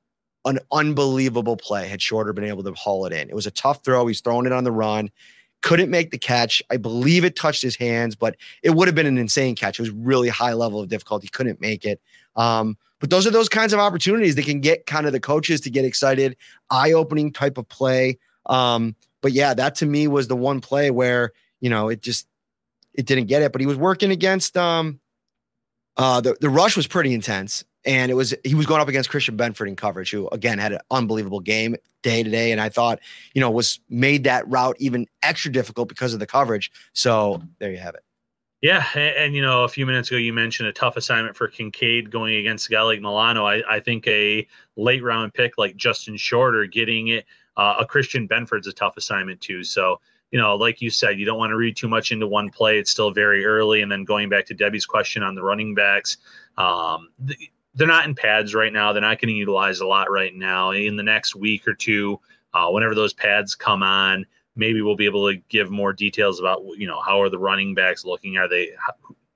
an 0.45 0.59
unbelievable 0.71 1.57
play 1.57 1.87
had 1.87 2.01
Shorter 2.01 2.33
been 2.33 2.45
able 2.45 2.63
to 2.63 2.73
haul 2.73 3.05
it 3.05 3.13
in. 3.13 3.29
It 3.29 3.35
was 3.35 3.47
a 3.47 3.51
tough 3.51 3.83
throw. 3.83 4.07
He's 4.07 4.21
throwing 4.21 4.45
it 4.45 4.51
on 4.51 4.63
the 4.63 4.71
run. 4.71 5.11
Couldn't 5.61 5.91
make 5.91 6.09
the 6.09 6.17
catch. 6.17 6.63
I 6.71 6.77
believe 6.77 7.23
it 7.23 7.35
touched 7.35 7.61
his 7.61 7.75
hands, 7.75 8.15
but 8.15 8.35
it 8.63 8.71
would 8.71 8.87
have 8.87 8.95
been 8.95 9.05
an 9.05 9.19
insane 9.19 9.55
catch. 9.55 9.79
It 9.79 9.83
was 9.83 9.91
really 9.91 10.29
high 10.29 10.53
level 10.53 10.79
of 10.79 10.89
difficulty. 10.89 11.27
Couldn't 11.27 11.61
make 11.61 11.85
it. 11.85 12.01
Um, 12.35 12.77
but 13.01 13.09
those 13.09 13.27
are 13.27 13.31
those 13.31 13.49
kinds 13.49 13.73
of 13.73 13.79
opportunities 13.79 14.35
that 14.35 14.45
can 14.45 14.61
get 14.61 14.85
kind 14.85 15.05
of 15.05 15.11
the 15.11 15.19
coaches 15.19 15.59
to 15.61 15.69
get 15.69 15.83
excited, 15.83 16.37
eye 16.69 16.93
opening 16.93 17.33
type 17.33 17.57
of 17.57 17.67
play. 17.67 18.17
Um, 18.45 18.95
but 19.21 19.33
yeah, 19.33 19.53
that 19.53 19.75
to 19.75 19.85
me 19.85 20.07
was 20.07 20.29
the 20.29 20.35
one 20.35 20.61
play 20.61 20.91
where, 20.91 21.33
you 21.59 21.69
know, 21.69 21.89
it 21.89 22.01
just, 22.01 22.27
it 22.93 23.05
didn't 23.05 23.25
get 23.25 23.41
it, 23.41 23.51
but 23.51 23.59
he 23.59 23.67
was 23.67 23.77
working 23.77 24.11
against, 24.11 24.55
um, 24.55 24.99
uh, 25.97 26.21
the, 26.21 26.37
the 26.39 26.49
rush 26.49 26.77
was 26.77 26.87
pretty 26.87 27.13
intense 27.13 27.65
and 27.83 28.11
it 28.11 28.13
was 28.13 28.33
he 28.43 28.55
was 28.55 28.65
going 28.65 28.79
up 28.79 28.87
against 28.87 29.09
Christian 29.09 29.35
Benford 29.35 29.67
in 29.67 29.75
coverage, 29.75 30.11
who 30.11 30.27
again 30.29 30.59
had 30.59 30.71
an 30.71 30.79
unbelievable 30.91 31.39
game 31.39 31.75
day 32.03 32.21
to 32.23 32.29
day, 32.29 32.51
and 32.51 32.61
I 32.61 32.69
thought 32.69 32.99
you 33.33 33.41
know 33.41 33.49
was 33.49 33.79
made 33.89 34.25
that 34.25 34.47
route 34.47 34.75
even 34.79 35.07
extra 35.23 35.51
difficult 35.51 35.89
because 35.89 36.13
of 36.13 36.19
the 36.19 36.27
coverage. 36.27 36.71
So 36.93 37.41
there 37.59 37.71
you 37.71 37.77
have 37.77 37.95
it. 37.95 38.03
Yeah, 38.61 38.85
and, 38.93 39.15
and, 39.17 39.35
you 39.35 39.41
know, 39.41 39.63
a 39.63 39.67
few 39.67 39.87
minutes 39.87 40.09
ago 40.09 40.17
you 40.17 40.33
mentioned 40.33 40.69
a 40.69 40.73
tough 40.73 40.95
assignment 40.95 41.35
for 41.35 41.47
Kincaid 41.47 42.11
going 42.11 42.35
against 42.35 42.67
a 42.67 42.71
guy 42.71 42.81
like 42.83 43.01
Milano. 43.01 43.45
I, 43.45 43.63
I 43.67 43.79
think 43.79 44.07
a 44.07 44.47
late 44.75 45.03
round 45.03 45.33
pick 45.33 45.57
like 45.57 45.75
Justin 45.75 46.15
Shorter 46.15 46.65
getting 46.67 47.07
it, 47.09 47.25
uh, 47.57 47.75
a 47.79 47.85
Christian 47.85 48.27
Benford's 48.27 48.67
a 48.67 48.73
tough 48.73 48.97
assignment 48.97 49.41
too. 49.41 49.63
So 49.63 49.99
you 50.31 50.39
know, 50.39 50.55
like 50.55 50.81
you 50.81 50.89
said, 50.89 51.19
you 51.19 51.25
don't 51.25 51.37
want 51.37 51.51
to 51.51 51.57
read 51.57 51.75
too 51.75 51.89
much 51.89 52.11
into 52.11 52.25
one 52.25 52.49
play. 52.49 52.79
It's 52.79 52.89
still 52.89 53.11
very 53.11 53.45
early. 53.45 53.81
And 53.81 53.91
then 53.91 54.05
going 54.05 54.29
back 54.29 54.45
to 54.45 54.53
Debbie's 54.53 54.85
question 54.85 55.23
on 55.23 55.35
the 55.35 55.43
running 55.43 55.75
backs, 55.75 56.17
um, 56.57 57.09
they're 57.75 57.87
not 57.87 58.05
in 58.05 58.15
pads 58.15 58.55
right 58.55 58.71
now. 58.71 58.93
They're 58.93 59.01
not 59.01 59.19
getting 59.19 59.35
utilized 59.35 59.81
a 59.81 59.87
lot 59.87 60.09
right 60.09 60.33
now. 60.33 60.71
In 60.71 60.95
the 60.95 61.03
next 61.03 61.35
week 61.35 61.67
or 61.67 61.73
two, 61.73 62.19
uh, 62.53 62.69
whenever 62.69 62.95
those 62.95 63.13
pads 63.13 63.55
come 63.55 63.83
on, 63.83 64.25
maybe 64.55 64.81
we'll 64.81 64.95
be 64.95 65.05
able 65.05 65.31
to 65.31 65.37
give 65.49 65.69
more 65.69 65.93
details 65.93 66.39
about 66.39 66.61
you 66.77 66.87
know 66.87 67.01
how 67.01 67.21
are 67.21 67.29
the 67.29 67.39
running 67.39 67.73
backs 67.73 68.05
looking? 68.05 68.37
Are 68.37 68.47
they 68.47 68.71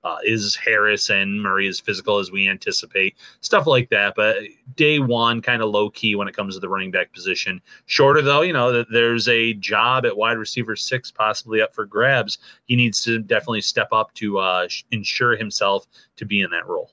uh, 0.04 0.18
is 0.24 0.54
Harris 0.54 1.10
and 1.10 1.42
Murray 1.42 1.66
as 1.66 1.80
physical 1.80 2.18
as 2.18 2.30
we 2.30 2.48
anticipate? 2.48 3.16
Stuff 3.40 3.66
like 3.66 3.90
that. 3.90 4.14
But 4.14 4.36
day 4.76 5.00
one, 5.00 5.42
kind 5.42 5.62
of 5.62 5.70
low 5.70 5.90
key 5.90 6.14
when 6.14 6.28
it 6.28 6.36
comes 6.36 6.54
to 6.54 6.60
the 6.60 6.68
running 6.68 6.92
back 6.92 7.12
position. 7.12 7.60
Shorter 7.86 8.22
though, 8.22 8.42
you 8.42 8.52
know 8.52 8.84
there's 8.84 9.26
a 9.28 9.54
job 9.54 10.06
at 10.06 10.16
wide 10.16 10.38
receiver 10.38 10.76
six 10.76 11.10
possibly 11.10 11.60
up 11.60 11.74
for 11.74 11.86
grabs. 11.86 12.38
He 12.66 12.76
needs 12.76 13.02
to 13.04 13.18
definitely 13.18 13.62
step 13.62 13.88
up 13.90 14.14
to 14.14 14.38
uh, 14.38 14.68
ensure 14.92 15.36
himself 15.36 15.86
to 16.16 16.24
be 16.24 16.40
in 16.40 16.50
that 16.50 16.66
role. 16.66 16.92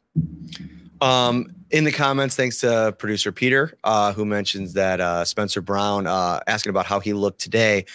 Um, 1.03 1.53
in 1.69 1.83
the 1.83 1.91
comments, 1.91 2.37
thanks 2.37 2.61
to 2.61 2.95
producer 2.97 3.33
Peter, 3.33 3.77
uh, 3.83 4.13
who 4.13 4.23
mentions 4.25 4.71
that 4.73 5.01
uh, 5.01 5.25
Spencer 5.25 5.59
Brown 5.59 6.07
uh, 6.07 6.39
asking 6.47 6.69
about 6.69 6.85
how 6.85 7.01
he 7.01 7.11
looked 7.11 7.41
today. 7.41 7.85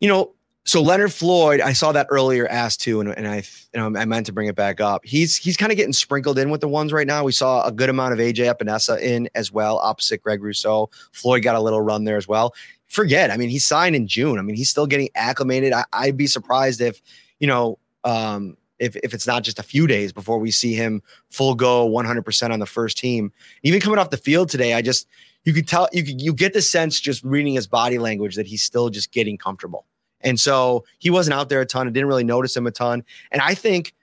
You 0.00 0.08
know, 0.08 0.34
so 0.64 0.80
Leonard 0.80 1.12
Floyd, 1.12 1.60
I 1.60 1.74
saw 1.74 1.92
that 1.92 2.06
earlier 2.08 2.48
asked 2.48 2.80
too, 2.80 3.00
and, 3.00 3.10
and 3.10 3.28
I, 3.28 3.42
you 3.74 3.90
know, 3.90 4.00
I 4.00 4.06
meant 4.06 4.24
to 4.26 4.32
bring 4.32 4.48
it 4.48 4.56
back 4.56 4.80
up. 4.80 5.04
He's 5.04 5.36
he's 5.36 5.58
kind 5.58 5.70
of 5.70 5.76
getting 5.76 5.92
sprinkled 5.92 6.38
in 6.38 6.48
with 6.48 6.62
the 6.62 6.68
ones 6.68 6.90
right 6.90 7.06
now. 7.06 7.22
We 7.22 7.32
saw 7.32 7.66
a 7.66 7.72
good 7.72 7.90
amount 7.90 8.14
of 8.14 8.18
AJ 8.18 8.54
Epenesa 8.54 8.98
in 8.98 9.28
as 9.34 9.52
well, 9.52 9.76
opposite 9.78 10.22
Greg 10.22 10.42
Rousseau. 10.42 10.88
Floyd 11.12 11.42
got 11.42 11.54
a 11.54 11.60
little 11.60 11.82
run 11.82 12.04
there 12.04 12.16
as 12.16 12.28
well. 12.28 12.54
Forget, 12.86 13.30
I 13.30 13.36
mean, 13.36 13.50
he 13.50 13.58
signed 13.58 13.94
in 13.94 14.06
June. 14.06 14.38
I 14.38 14.42
mean, 14.42 14.56
he's 14.56 14.70
still 14.70 14.86
getting 14.86 15.10
acclimated. 15.14 15.74
I, 15.74 15.84
I'd 15.92 16.16
be 16.16 16.26
surprised 16.26 16.80
if, 16.80 17.02
you 17.40 17.46
know, 17.46 17.78
um, 18.04 18.56
if, 18.78 18.96
if 18.96 19.14
it's 19.14 19.26
not 19.26 19.42
just 19.42 19.58
a 19.58 19.62
few 19.62 19.86
days 19.86 20.12
before 20.12 20.38
we 20.38 20.50
see 20.50 20.74
him 20.74 21.02
full 21.30 21.54
go 21.54 21.88
100% 21.88 22.52
on 22.52 22.58
the 22.58 22.66
first 22.66 22.98
team. 22.98 23.32
Even 23.62 23.80
coming 23.80 23.98
off 23.98 24.10
the 24.10 24.16
field 24.16 24.48
today, 24.48 24.74
I 24.74 24.82
just, 24.82 25.06
you 25.44 25.52
could 25.52 25.68
tell, 25.68 25.88
you 25.92 26.04
could, 26.04 26.20
you 26.20 26.32
get 26.32 26.52
the 26.52 26.62
sense 26.62 27.00
just 27.00 27.22
reading 27.24 27.54
his 27.54 27.66
body 27.66 27.98
language 27.98 28.36
that 28.36 28.46
he's 28.46 28.62
still 28.62 28.90
just 28.90 29.12
getting 29.12 29.38
comfortable. 29.38 29.86
And 30.20 30.38
so 30.38 30.84
he 30.98 31.10
wasn't 31.10 31.34
out 31.34 31.48
there 31.48 31.60
a 31.60 31.66
ton. 31.66 31.86
I 31.86 31.90
didn't 31.90 32.08
really 32.08 32.24
notice 32.24 32.56
him 32.56 32.66
a 32.66 32.70
ton. 32.70 33.04
And 33.30 33.40
I 33.40 33.54
think 33.54 33.94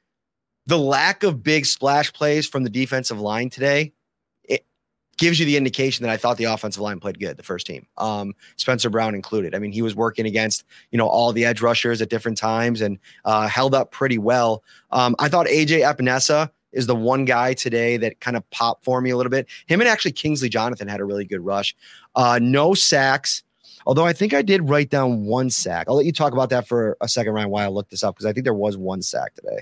the 0.65 0.78
lack 0.78 1.23
of 1.23 1.43
big 1.43 1.65
splash 1.65 2.11
plays 2.13 2.47
from 2.47 2.63
the 2.63 2.69
defensive 2.69 3.19
line 3.19 3.49
today 3.49 3.93
gives 5.18 5.39
you 5.39 5.45
the 5.45 5.57
indication 5.57 6.03
that 6.03 6.11
I 6.11 6.18
thought 6.18 6.38
the 6.38 6.45
offensive 6.45 6.82
line 6.82 6.99
played 6.99 7.20
good, 7.20 7.38
the 7.38 7.43
first 7.43 7.66
team, 7.66 7.86
um, 7.97 8.34
Spencer 8.57 8.89
Brown 8.89 9.16
included. 9.16 9.55
I 9.55 9.59
mean, 9.59 9.72
he 9.72 9.82
was 9.82 9.95
working 9.95 10.26
against, 10.26 10.63
you 10.91 10.97
know, 10.97 11.07
all 11.07 11.32
the 11.32 11.45
edge 11.45 11.61
rushers 11.61 12.01
at 12.01 12.09
different 12.09 12.38
times 12.38 12.82
and 12.82 12.99
uh, 13.24 13.47
held 13.47 13.74
up 13.74 13.91
pretty 13.91 14.18
well. 14.18 14.63
Um, 14.91 15.16
I 15.20 15.30
thought 15.30 15.47
AJ 15.47 15.82
Epenesa 15.82 16.49
is 16.74 16.88
the 16.88 16.95
one 16.95 17.26
guy 17.26 17.53
today 17.53 17.97
that 17.97 18.20
kind 18.20 18.36
of 18.36 18.47
popped 18.51 18.84
for 18.84 18.99
me 19.01 19.09
a 19.09 19.18
little 19.18 19.30
bit. 19.30 19.47
Him 19.68 19.80
and 19.80 19.89
actually 19.89 20.11
Kingsley 20.11 20.49
Jonathan 20.49 20.88
had 20.88 20.99
a 20.99 21.05
really 21.05 21.26
good 21.26 21.39
rush. 21.39 21.76
Uh, 22.16 22.39
no 22.41 22.74
sacks. 22.74 23.43
Although 23.88 24.05
I 24.05 24.13
think 24.13 24.34
I 24.34 24.41
did 24.41 24.68
write 24.68 24.89
down 24.89 25.26
one 25.26 25.49
sack. 25.49 25.86
I'll 25.88 25.95
let 25.95 26.05
you 26.05 26.11
talk 26.11 26.34
about 26.34 26.49
that 26.49 26.68
for 26.68 26.97
a 27.01 27.07
second, 27.07 27.34
Ryan, 27.34 27.49
while 27.49 27.66
I 27.66 27.72
look 27.72 27.89
this 27.89 28.03
up 28.03 28.16
because 28.16 28.26
I 28.26 28.34
think 28.34 28.43
there 28.43 28.53
was 28.53 28.78
one 28.78 29.01
sack 29.01 29.36
today. 29.36 29.61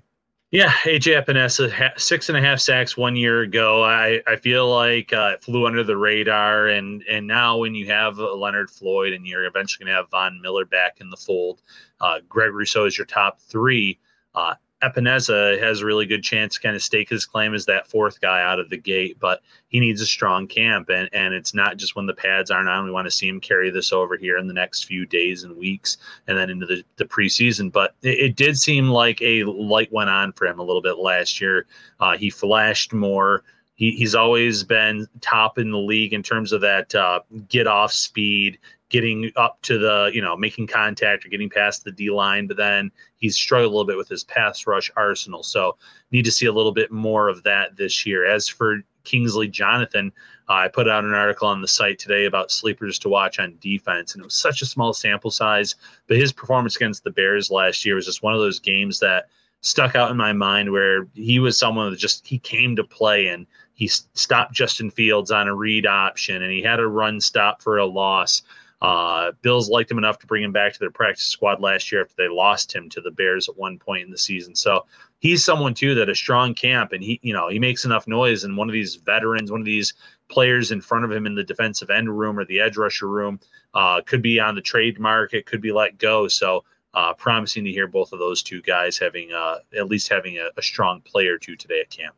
Yeah, 0.53 0.69
AJ 0.83 1.25
Epenesa, 1.25 1.99
six 1.99 2.29
and 2.29 2.37
a 2.37 2.41
half 2.41 2.59
sacks 2.59 2.95
one 2.95 3.15
year 3.15 3.41
ago. 3.41 3.83
I, 3.83 4.21
I 4.27 4.35
feel 4.35 4.69
like 4.69 5.11
uh, 5.11 5.31
it 5.33 5.43
flew 5.43 5.65
under 5.65 5.83
the 5.83 5.97
radar, 5.97 6.67
and 6.67 7.01
and 7.09 7.25
now 7.25 7.57
when 7.57 7.73
you 7.73 7.87
have 7.87 8.19
Leonard 8.19 8.69
Floyd 8.69 9.13
and 9.13 9.25
you're 9.25 9.45
eventually 9.45 9.83
going 9.83 9.91
to 9.91 9.99
have 9.99 10.11
Von 10.11 10.39
Miller 10.43 10.65
back 10.65 11.01
in 11.01 11.09
the 11.09 11.17
fold, 11.17 11.63
uh, 12.01 12.19
Greg 12.29 12.53
Rousseau 12.53 12.85
is 12.85 12.95
your 12.95 13.07
top 13.07 13.41
three. 13.41 13.97
Uh, 14.35 14.53
Epenesa 14.83 15.59
has 15.61 15.79
a 15.79 15.85
really 15.85 16.05
good 16.05 16.23
chance 16.23 16.55
to 16.55 16.61
kind 16.61 16.75
of 16.75 16.83
stake 16.83 17.09
his 17.09 17.25
claim 17.25 17.53
as 17.53 17.65
that 17.65 17.87
fourth 17.87 18.19
guy 18.19 18.41
out 18.41 18.59
of 18.59 18.69
the 18.69 18.77
gate, 18.77 19.17
but 19.19 19.41
he 19.69 19.79
needs 19.79 20.01
a 20.01 20.05
strong 20.05 20.45
camp. 20.45 20.89
And, 20.89 21.09
and 21.13 21.33
it's 21.33 21.53
not 21.53 21.77
just 21.77 21.95
when 21.95 22.05
the 22.05 22.13
pads 22.13 22.51
aren't 22.51 22.67
on. 22.67 22.83
We 22.83 22.91
want 22.91 23.05
to 23.05 23.11
see 23.11 23.27
him 23.27 23.39
carry 23.39 23.71
this 23.71 23.93
over 23.93 24.17
here 24.17 24.37
in 24.37 24.47
the 24.47 24.53
next 24.53 24.83
few 24.83 25.05
days 25.05 25.43
and 25.43 25.55
weeks 25.55 25.97
and 26.27 26.37
then 26.37 26.49
into 26.49 26.65
the, 26.65 26.83
the 26.97 27.05
preseason. 27.05 27.71
But 27.71 27.95
it, 28.01 28.19
it 28.19 28.35
did 28.35 28.57
seem 28.57 28.89
like 28.89 29.21
a 29.21 29.43
light 29.45 29.91
went 29.93 30.09
on 30.09 30.33
for 30.33 30.45
him 30.45 30.59
a 30.59 30.63
little 30.63 30.81
bit 30.81 30.97
last 30.97 31.39
year. 31.39 31.65
Uh, 31.99 32.17
he 32.17 32.29
flashed 32.29 32.93
more. 32.93 33.43
He, 33.83 33.91
he's 33.91 34.15
always 34.15 34.63
been 34.63 35.05
top 35.19 35.57
in 35.57 35.69
the 35.69 35.77
league 35.77 36.13
in 36.13 36.23
terms 36.23 36.53
of 36.53 36.61
that 36.61 36.95
uh, 36.95 37.19
get 37.49 37.67
off 37.67 37.91
speed, 37.91 38.57
getting 38.87 39.29
up 39.35 39.61
to 39.63 39.77
the, 39.77 40.09
you 40.13 40.21
know, 40.21 40.37
making 40.37 40.67
contact 40.67 41.25
or 41.25 41.27
getting 41.27 41.49
past 41.49 41.83
the 41.83 41.91
D 41.91 42.09
line, 42.09 42.47
but 42.47 42.55
then 42.55 42.93
he's 43.17 43.35
struggled 43.35 43.73
a 43.73 43.75
little 43.75 43.85
bit 43.85 43.97
with 43.97 44.07
his 44.07 44.23
pass 44.23 44.65
rush 44.67 44.89
arsenal. 44.95 45.43
So 45.43 45.75
need 46.11 46.23
to 46.23 46.31
see 46.31 46.45
a 46.45 46.53
little 46.53 46.71
bit 46.71 46.93
more 46.93 47.27
of 47.27 47.43
that 47.43 47.75
this 47.75 48.05
year. 48.05 48.25
As 48.25 48.47
for 48.47 48.83
Kingsley 49.03 49.49
Jonathan, 49.49 50.13
uh, 50.47 50.53
I 50.53 50.69
put 50.69 50.87
out 50.87 51.03
an 51.03 51.13
article 51.13 51.49
on 51.49 51.61
the 51.61 51.67
site 51.67 51.99
today 51.99 52.23
about 52.23 52.51
sleepers 52.51 52.97
to 52.99 53.09
watch 53.09 53.37
on 53.37 53.57
defense, 53.59 54.13
and 54.13 54.21
it 54.21 54.25
was 54.25 54.35
such 54.35 54.61
a 54.61 54.65
small 54.65 54.93
sample 54.93 55.29
size. 55.29 55.75
But 56.07 56.15
his 56.15 56.31
performance 56.31 56.77
against 56.77 57.03
the 57.03 57.11
Bears 57.11 57.51
last 57.51 57.83
year 57.83 57.95
was 57.95 58.05
just 58.05 58.23
one 58.23 58.33
of 58.33 58.39
those 58.39 58.61
games 58.61 58.99
that 58.99 59.25
stuck 59.59 59.95
out 59.95 60.11
in 60.11 60.17
my 60.17 60.33
mind 60.33 60.71
where 60.71 61.07
he 61.13 61.39
was 61.39 61.57
someone 61.57 61.89
that 61.89 61.97
just 61.97 62.25
he 62.25 62.37
came 62.37 62.75
to 62.77 62.83
play 62.83 63.27
and 63.27 63.45
he 63.73 63.87
stopped 63.87 64.53
Justin 64.53 64.91
Fields 64.91 65.31
on 65.31 65.47
a 65.47 65.55
read 65.55 65.85
option 65.85 66.41
and 66.41 66.51
he 66.51 66.61
had 66.61 66.79
a 66.79 66.87
run 66.87 67.19
stop 67.19 67.61
for 67.61 67.77
a 67.77 67.85
loss. 67.85 68.43
Uh, 68.81 69.31
Bills 69.41 69.69
liked 69.69 69.89
him 69.89 69.97
enough 69.97 70.19
to 70.19 70.27
bring 70.27 70.43
him 70.43 70.51
back 70.51 70.73
to 70.73 70.79
their 70.79 70.91
practice 70.91 71.23
squad 71.23 71.61
last 71.61 71.89
year 71.89 72.01
after 72.01 72.15
they 72.17 72.27
lost 72.27 72.75
him 72.75 72.89
to 72.89 72.99
the 72.99 73.11
Bears 73.11 73.47
at 73.47 73.57
one 73.57 73.79
point 73.79 74.03
in 74.03 74.11
the 74.11 74.17
season. 74.17 74.55
So 74.55 74.85
he's 75.19 75.43
someone 75.43 75.73
too 75.73 75.95
that 75.95 76.09
a 76.09 76.15
strong 76.15 76.53
camp 76.53 76.91
and 76.91 77.01
he, 77.01 77.17
you 77.23 77.33
know, 77.33 77.47
he 77.47 77.59
makes 77.59 77.85
enough 77.85 78.07
noise. 78.07 78.43
And 78.43 78.57
one 78.57 78.67
of 78.67 78.73
these 78.73 78.95
veterans, 78.95 79.51
one 79.51 79.61
of 79.61 79.65
these 79.65 79.93
players 80.27 80.71
in 80.71 80.81
front 80.81 81.05
of 81.05 81.11
him 81.11 81.25
in 81.25 81.33
the 81.33 81.45
defensive 81.45 81.89
end 81.89 82.15
room 82.19 82.37
or 82.37 82.43
the 82.43 82.59
edge 82.59 82.75
rusher 82.75 83.07
room, 83.07 83.39
uh, 83.73 84.01
could 84.01 84.21
be 84.21 84.37
on 84.39 84.53
the 84.53 84.61
trade 84.61 84.99
market, 84.99 85.45
could 85.45 85.61
be 85.61 85.71
let 85.71 85.97
go. 85.97 86.27
So 86.27 86.65
uh, 86.93 87.13
promising 87.13 87.63
to 87.63 87.71
hear 87.71 87.87
both 87.87 88.11
of 88.11 88.19
those 88.19 88.43
two 88.43 88.61
guys 88.61 88.97
having 88.97 89.31
uh, 89.31 89.59
at 89.77 89.87
least 89.87 90.09
having 90.09 90.37
a, 90.37 90.49
a 90.57 90.61
strong 90.61 90.99
player 91.01 91.35
or 91.35 91.37
two 91.37 91.55
today 91.55 91.79
at 91.79 91.89
camp. 91.89 92.15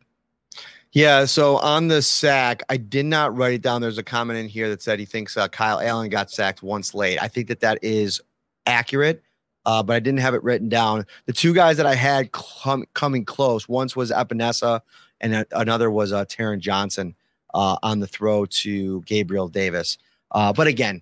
Yeah. 0.95 1.25
So 1.25 1.57
on 1.57 1.89
the 1.89 2.01
sack, 2.01 2.63
I 2.69 2.77
did 2.77 3.05
not 3.05 3.35
write 3.35 3.53
it 3.55 3.61
down. 3.61 3.81
There's 3.81 3.97
a 3.97 4.03
comment 4.03 4.39
in 4.39 4.47
here 4.47 4.69
that 4.69 4.81
said 4.81 4.97
he 4.97 5.03
thinks 5.03 5.35
uh, 5.35 5.49
Kyle 5.49 5.81
Allen 5.81 6.09
got 6.09 6.31
sacked 6.31 6.63
once 6.63 6.93
late. 6.93 7.21
I 7.21 7.27
think 7.27 7.49
that 7.49 7.59
that 7.59 7.79
is 7.81 8.21
accurate, 8.65 9.21
uh, 9.65 9.83
but 9.83 9.97
I 9.97 9.99
didn't 9.99 10.21
have 10.21 10.33
it 10.35 10.41
written 10.41 10.69
down. 10.69 11.05
The 11.25 11.33
two 11.33 11.53
guys 11.53 11.75
that 11.75 11.85
I 11.85 11.95
had 11.95 12.31
com- 12.31 12.85
coming 12.93 13.25
close, 13.25 13.67
once 13.67 13.93
was 13.97 14.09
Epenesa, 14.09 14.79
and 15.19 15.35
a- 15.35 15.45
another 15.51 15.91
was 15.91 16.13
uh, 16.13 16.23
Taron 16.23 16.59
Johnson 16.59 17.13
uh, 17.53 17.75
on 17.83 17.99
the 17.99 18.07
throw 18.07 18.45
to 18.45 19.01
Gabriel 19.01 19.49
Davis. 19.49 19.97
Uh, 20.31 20.53
but 20.53 20.67
again, 20.67 21.01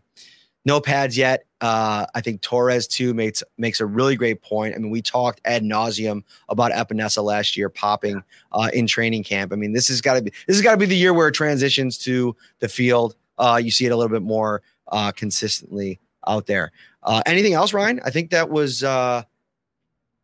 no 0.66 0.80
pads 0.80 1.18
yet. 1.18 1.45
Uh, 1.61 2.05
I 2.14 2.22
think 2.22 2.41
Torres 2.41 2.88
too 2.88 3.14
makes 3.14 3.41
makes 3.57 3.80
a 3.80 3.86
really 3.86 4.16
great 4.16 4.41
point. 4.41 4.76
I 4.76 4.78
mean, 4.78 4.91
we 4.91 5.01
talked 5.01 5.39
ad 5.45 5.64
nauseum 5.64 6.24
about 6.49 6.72
Epenesa 6.72 7.24
last 7.24 7.55
year 7.55 7.70
popping 7.70 8.22
uh, 8.51 8.70
in 8.74 8.88
training 8.88 9.24
camp. 9.24 9.53
I 9.53 9.55
mean, 9.55 9.74
this 9.74 9.88
has 9.88 10.01
got 10.01 10.16
to 10.16 10.22
be 10.22 10.32
this 10.47 10.57
has 10.57 10.61
got 10.61 10.72
to 10.72 10.78
be 10.78 10.86
the 10.86 10.95
year 10.95 11.14
where 11.14 11.30
it 11.30 11.34
transitions 11.34 11.97
to 11.99 12.36
the 12.59 12.68
field. 12.68 13.16
Uh, 13.38 13.59
you 13.64 13.72
see 13.72 13.86
it 13.86 13.91
a 13.91 13.95
little 13.95 14.11
bit 14.11 14.24
more 14.24 14.61
uh, 14.89 15.11
consistently 15.11 15.99
out 16.28 16.45
there. 16.45 16.72
Uh, 17.03 17.22
anything 17.26 17.53
else, 17.53 17.74
Ryan? 17.74 17.99
I 18.05 18.09
think 18.09 18.30
that 18.32 18.49
was 18.49 18.84
uh, 18.84 19.24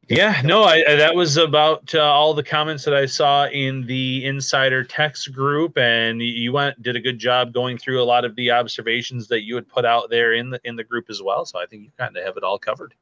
yeah, 0.09 0.41
no, 0.43 0.63
I, 0.63 0.83
that 0.95 1.13
was 1.13 1.37
about 1.37 1.93
uh, 1.93 1.99
all 1.99 2.33
the 2.33 2.43
comments 2.43 2.83
that 2.85 2.95
I 2.95 3.05
saw 3.05 3.47
in 3.47 3.85
the 3.85 4.25
insider 4.25 4.83
text 4.83 5.31
group, 5.31 5.77
and 5.77 6.21
you 6.21 6.51
went 6.51 6.81
did 6.81 6.95
a 6.95 6.99
good 6.99 7.19
job 7.19 7.53
going 7.53 7.77
through 7.77 8.01
a 8.01 8.03
lot 8.03 8.25
of 8.25 8.35
the 8.35 8.49
observations 8.49 9.27
that 9.27 9.43
you 9.43 9.53
had 9.55 9.67
put 9.67 9.85
out 9.85 10.09
there 10.09 10.33
in 10.33 10.49
the 10.49 10.59
in 10.63 10.75
the 10.75 10.83
group 10.83 11.05
as 11.09 11.21
well. 11.21 11.45
So 11.45 11.59
I 11.59 11.65
think 11.67 11.83
you 11.83 11.91
kind 11.97 12.17
of 12.17 12.23
have 12.23 12.37
it 12.37 12.43
all 12.43 12.57
covered. 12.57 12.95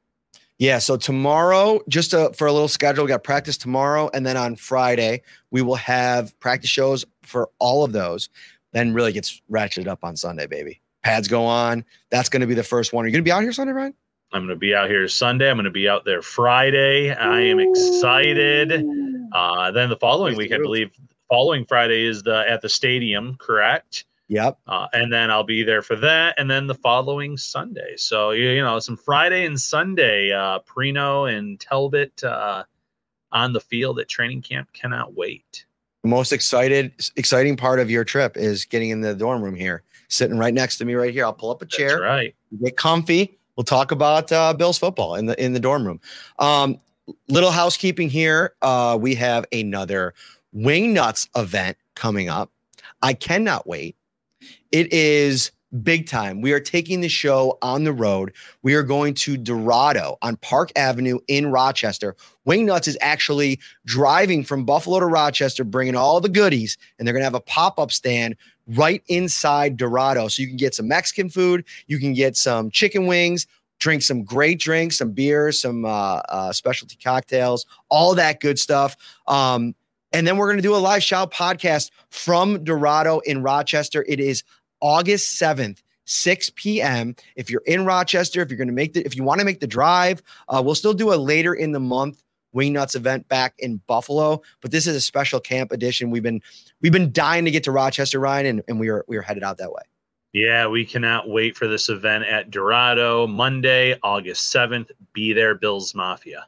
Yeah. 0.59 0.79
So 0.79 0.97
tomorrow, 0.97 1.81
just 1.87 2.11
to, 2.11 2.33
for 2.33 2.47
a 2.47 2.51
little 2.51 2.67
schedule, 2.67 3.05
we 3.05 3.09
got 3.09 3.23
practice 3.23 3.57
tomorrow, 3.57 4.09
and 4.13 4.25
then 4.25 4.37
on 4.37 4.55
Friday 4.55 5.21
we 5.51 5.61
will 5.61 5.75
have 5.75 6.37
practice 6.39 6.69
shows 6.69 7.05
for 7.23 7.49
all 7.59 7.83
of 7.83 7.93
those. 7.93 8.29
Then 8.73 8.93
really 8.93 9.13
gets 9.13 9.41
ratcheted 9.49 9.87
up 9.87 10.03
on 10.03 10.17
Sunday, 10.17 10.45
baby. 10.47 10.81
Pads 11.03 11.27
go 11.27 11.45
on. 11.45 11.85
That's 12.09 12.27
going 12.27 12.41
to 12.41 12.47
be 12.47 12.53
the 12.53 12.63
first 12.63 12.91
one. 12.91 13.05
Are 13.05 13.07
you 13.07 13.13
going 13.13 13.23
to 13.23 13.27
be 13.27 13.31
out 13.31 13.43
here 13.43 13.53
Sunday, 13.53 13.71
Ryan? 13.71 13.93
I'm 14.33 14.41
going 14.41 14.49
to 14.49 14.55
be 14.55 14.75
out 14.75 14.89
here 14.89 15.07
Sunday. 15.07 15.49
I'm 15.49 15.55
going 15.55 15.65
to 15.65 15.71
be 15.71 15.87
out 15.87 16.03
there 16.03 16.21
Friday. 16.21 17.11
I 17.13 17.39
am 17.41 17.59
excited. 17.59 18.85
Uh, 19.31 19.71
then 19.71 19.89
the 19.89 19.97
following 19.97 20.35
week, 20.35 20.51
I 20.51 20.57
believe, 20.57 20.91
following 21.29 21.65
Friday 21.65 22.05
is 22.05 22.23
the 22.23 22.45
at 22.47 22.61
the 22.61 22.69
stadium, 22.69 23.35
correct? 23.39 24.05
Yep. 24.27 24.59
Uh, 24.67 24.87
and 24.91 25.11
then 25.11 25.31
I'll 25.31 25.45
be 25.45 25.63
there 25.63 25.81
for 25.81 25.95
that, 25.95 26.35
and 26.37 26.51
then 26.51 26.67
the 26.67 26.75
following 26.75 27.37
Sunday. 27.37 27.95
So 27.95 28.31
you, 28.31 28.49
you 28.49 28.61
know, 28.61 28.79
some 28.79 28.97
Friday 28.97 29.45
and 29.45 29.59
Sunday, 29.59 30.33
uh, 30.33 30.59
Parrino 30.59 31.25
and 31.25 31.57
Talbot 31.59 32.21
uh, 32.23 32.65
on 33.31 33.53
the 33.53 33.61
field 33.61 33.99
at 33.99 34.09
training 34.09 34.41
camp. 34.41 34.73
Cannot 34.73 35.13
wait. 35.13 35.65
The 36.03 36.09
most 36.09 36.33
excited, 36.33 36.91
exciting 37.15 37.55
part 37.55 37.79
of 37.79 37.89
your 37.89 38.03
trip 38.03 38.35
is 38.35 38.65
getting 38.65 38.89
in 38.89 38.99
the 38.99 39.15
dorm 39.15 39.41
room 39.41 39.55
here, 39.55 39.83
sitting 40.09 40.37
right 40.37 40.53
next 40.53 40.77
to 40.79 40.85
me, 40.85 40.95
right 40.95 41.13
here. 41.13 41.23
I'll 41.23 41.33
pull 41.33 41.51
up 41.51 41.61
a 41.61 41.65
chair. 41.65 41.91
That's 41.91 42.01
right. 42.01 42.35
Get 42.61 42.75
comfy 42.75 43.36
we'll 43.57 43.65
talk 43.65 43.91
about 43.91 44.31
uh, 44.31 44.53
Bills 44.53 44.77
football 44.77 45.15
in 45.15 45.25
the 45.25 45.43
in 45.43 45.51
the 45.53 45.59
dorm 45.59 45.85
room. 45.85 45.99
Um, 46.39 46.79
little 47.27 47.51
housekeeping 47.51 48.09
here. 48.09 48.53
Uh, 48.61 48.97
we 48.99 49.15
have 49.15 49.45
another 49.51 50.13
Wing 50.53 50.93
Nuts 50.93 51.27
event 51.35 51.77
coming 51.95 52.29
up. 52.29 52.51
I 53.01 53.13
cannot 53.13 53.67
wait. 53.67 53.97
It 54.71 54.93
is 54.93 55.51
big 55.83 56.07
time. 56.07 56.41
We 56.41 56.53
are 56.53 56.59
taking 56.59 57.01
the 57.01 57.09
show 57.09 57.57
on 57.61 57.83
the 57.83 57.93
road. 57.93 58.33
We 58.63 58.75
are 58.75 58.83
going 58.83 59.13
to 59.15 59.37
Dorado 59.37 60.17
on 60.21 60.37
Park 60.37 60.71
Avenue 60.75 61.19
in 61.27 61.51
Rochester. 61.51 62.15
Wing 62.45 62.65
Nuts 62.65 62.87
is 62.87 62.97
actually 63.01 63.59
driving 63.85 64.43
from 64.43 64.65
Buffalo 64.65 64.99
to 64.99 65.05
Rochester, 65.05 65.63
bringing 65.63 65.95
all 65.95 66.21
the 66.21 66.29
goodies, 66.29 66.77
and 66.97 67.07
they're 67.07 67.13
going 67.13 67.21
to 67.21 67.25
have 67.25 67.33
a 67.33 67.41
pop 67.41 67.79
up 67.79 67.91
stand 67.91 68.35
right 68.67 69.03
inside 69.07 69.77
Dorado. 69.77 70.27
So 70.27 70.41
you 70.41 70.47
can 70.47 70.57
get 70.57 70.75
some 70.75 70.87
Mexican 70.87 71.29
food, 71.29 71.65
you 71.87 71.99
can 71.99 72.13
get 72.13 72.37
some 72.37 72.69
chicken 72.69 73.05
wings, 73.05 73.47
drink 73.79 74.01
some 74.01 74.23
great 74.23 74.59
drinks, 74.59 74.97
some 74.97 75.11
beer, 75.11 75.51
some 75.51 75.85
uh, 75.85 76.21
uh, 76.29 76.53
specialty 76.53 76.97
cocktails, 77.01 77.65
all 77.89 78.15
that 78.15 78.39
good 78.39 78.59
stuff. 78.59 78.95
Um, 79.27 79.75
and 80.13 80.25
then 80.25 80.37
we're 80.37 80.47
going 80.47 80.57
to 80.57 80.63
do 80.63 80.75
a 80.75 80.77
live 80.77 81.03
shout 81.03 81.33
podcast 81.33 81.91
from 82.09 82.63
Dorado 82.63 83.19
in 83.19 83.43
Rochester. 83.43 84.05
It 84.07 84.19
is 84.19 84.43
August 84.81 85.39
7th. 85.41 85.81
6 86.09 86.51
p.m. 86.55 87.17
If 87.35 87.49
you're 87.49 87.63
in 87.65 87.85
Rochester, 87.85 88.41
if 88.41 88.49
you're 88.49 88.57
going 88.57 88.69
to 88.69 88.73
make 88.73 88.93
the, 88.93 89.05
if 89.05 89.17
you 89.17 89.25
want 89.25 89.39
to 89.39 89.45
make 89.45 89.59
the 89.59 89.67
drive, 89.67 90.23
uh, 90.47 90.61
we'll 90.63 90.73
still 90.73 90.93
do 90.93 91.13
a 91.13 91.15
later 91.15 91.53
in 91.53 91.73
the 91.73 91.81
month 91.81 92.23
Wing 92.53 92.73
Nuts 92.73 92.95
event 92.95 93.27
back 93.27 93.55
in 93.59 93.81
Buffalo. 93.87 94.41
But 94.61 94.71
this 94.71 94.87
is 94.87 94.95
a 94.95 95.01
special 95.01 95.39
camp 95.39 95.71
edition. 95.71 96.09
We've 96.09 96.23
been 96.23 96.41
we've 96.81 96.91
been 96.91 97.11
dying 97.11 97.45
to 97.45 97.51
get 97.51 97.63
to 97.65 97.71
Rochester, 97.71 98.19
Ryan, 98.19 98.45
and, 98.45 98.63
and 98.67 98.79
we 98.79 98.87
are 98.87 99.03
we 99.07 99.17
are 99.17 99.21
headed 99.21 99.43
out 99.43 99.57
that 99.57 99.71
way. 99.71 99.81
Yeah, 100.33 100.67
we 100.67 100.85
cannot 100.85 101.29
wait 101.29 101.55
for 101.55 101.67
this 101.67 101.89
event 101.89 102.25
at 102.25 102.51
Dorado 102.51 103.27
Monday, 103.27 103.97
August 104.03 104.53
7th. 104.53 104.91
Be 105.13 105.33
there, 105.33 105.55
Bills 105.55 105.95
Mafia. 105.95 106.47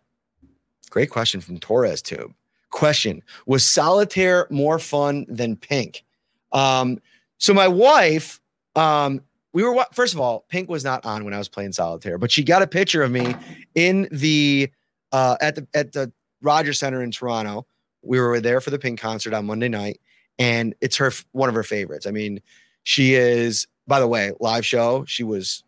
Great 0.90 1.10
question 1.10 1.42
from 1.42 1.60
Torres 1.60 2.02
Tube. 2.02 2.34
Question 2.72 3.24
Was 3.46 3.66
solitaire 3.66 4.48
more 4.50 4.80
fun 4.80 5.26
than 5.28 5.56
pink? 5.56 6.04
Um, 6.52 7.00
so 7.40 7.54
my 7.54 7.68
wife, 7.68 8.40
um, 8.76 9.22
we 9.54 9.64
were 9.64 9.84
first 9.94 10.14
of 10.14 10.20
all, 10.20 10.46
pink 10.50 10.70
was 10.70 10.84
not 10.84 11.06
on 11.06 11.26
when 11.26 11.34
I 11.34 11.40
was 11.40 11.50
playing 11.50 11.72
solitaire, 11.72 12.18
but 12.18 12.32
she 12.32 12.44
got 12.44 12.62
a 12.62 12.68
picture 12.68 13.02
of 13.02 13.12
me 13.12 13.36
in 13.74 14.08
the 14.12 14.70
uh, 15.12 15.38
at 15.42 15.56
the 15.56 15.68
at 15.74 15.94
the 15.94 16.12
Rogers 16.42 16.78
Center 16.78 17.02
in 17.02 17.12
Toronto. 17.12 17.66
We 18.04 18.20
were 18.20 18.40
there 18.40 18.62
for 18.62 18.70
the 18.70 18.80
Pink 18.80 19.00
concert 19.00 19.34
on 19.34 19.46
Monday 19.46 19.70
night, 19.70 20.00
and 20.38 20.76
it's 20.82 20.98
her 20.98 21.12
one 21.32 21.50
of 21.50 21.56
her 21.56 21.64
favorites. 21.64 22.06
I 22.06 22.12
mean, 22.12 22.42
she 22.84 23.16
is. 23.16 23.68
By 23.88 24.00
the 24.00 24.08
way, 24.08 24.34
live 24.40 24.64
show, 24.64 25.04
she 25.06 25.24
was 25.24 25.64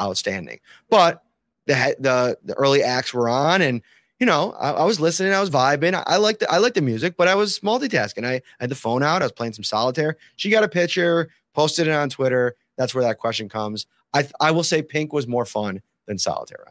outstanding. 0.00 0.58
But 0.90 1.22
the 1.66 1.94
the 2.00 2.38
the 2.44 2.54
early 2.54 2.82
acts 2.82 3.14
were 3.14 3.28
on, 3.28 3.62
and 3.62 3.82
you 4.22 4.26
know, 4.26 4.52
I, 4.52 4.70
I 4.70 4.84
was 4.84 5.00
listening, 5.00 5.32
I 5.32 5.40
was 5.40 5.50
vibing. 5.50 5.94
I, 5.94 6.04
I 6.06 6.16
liked 6.16 6.38
the, 6.38 6.48
I 6.48 6.58
liked 6.58 6.76
the 6.76 6.80
music, 6.80 7.16
but 7.16 7.26
I 7.26 7.34
was 7.34 7.58
multitasking. 7.58 8.24
I, 8.24 8.34
I 8.34 8.40
had 8.60 8.70
the 8.70 8.76
phone 8.76 9.02
out, 9.02 9.20
I 9.20 9.24
was 9.24 9.32
playing 9.32 9.52
some 9.52 9.64
solitaire. 9.64 10.16
She 10.36 10.48
got 10.48 10.62
a 10.62 10.68
picture, 10.68 11.28
posted 11.54 11.88
it 11.88 11.90
on 11.90 12.08
Twitter. 12.08 12.54
That's 12.78 12.94
where 12.94 13.02
that 13.02 13.18
question 13.18 13.48
comes. 13.48 13.88
I 14.14 14.28
I 14.38 14.52
will 14.52 14.62
say 14.62 14.80
Pink 14.80 15.12
was 15.12 15.26
more 15.26 15.44
fun 15.44 15.82
than 16.06 16.18
solitaire. 16.18 16.64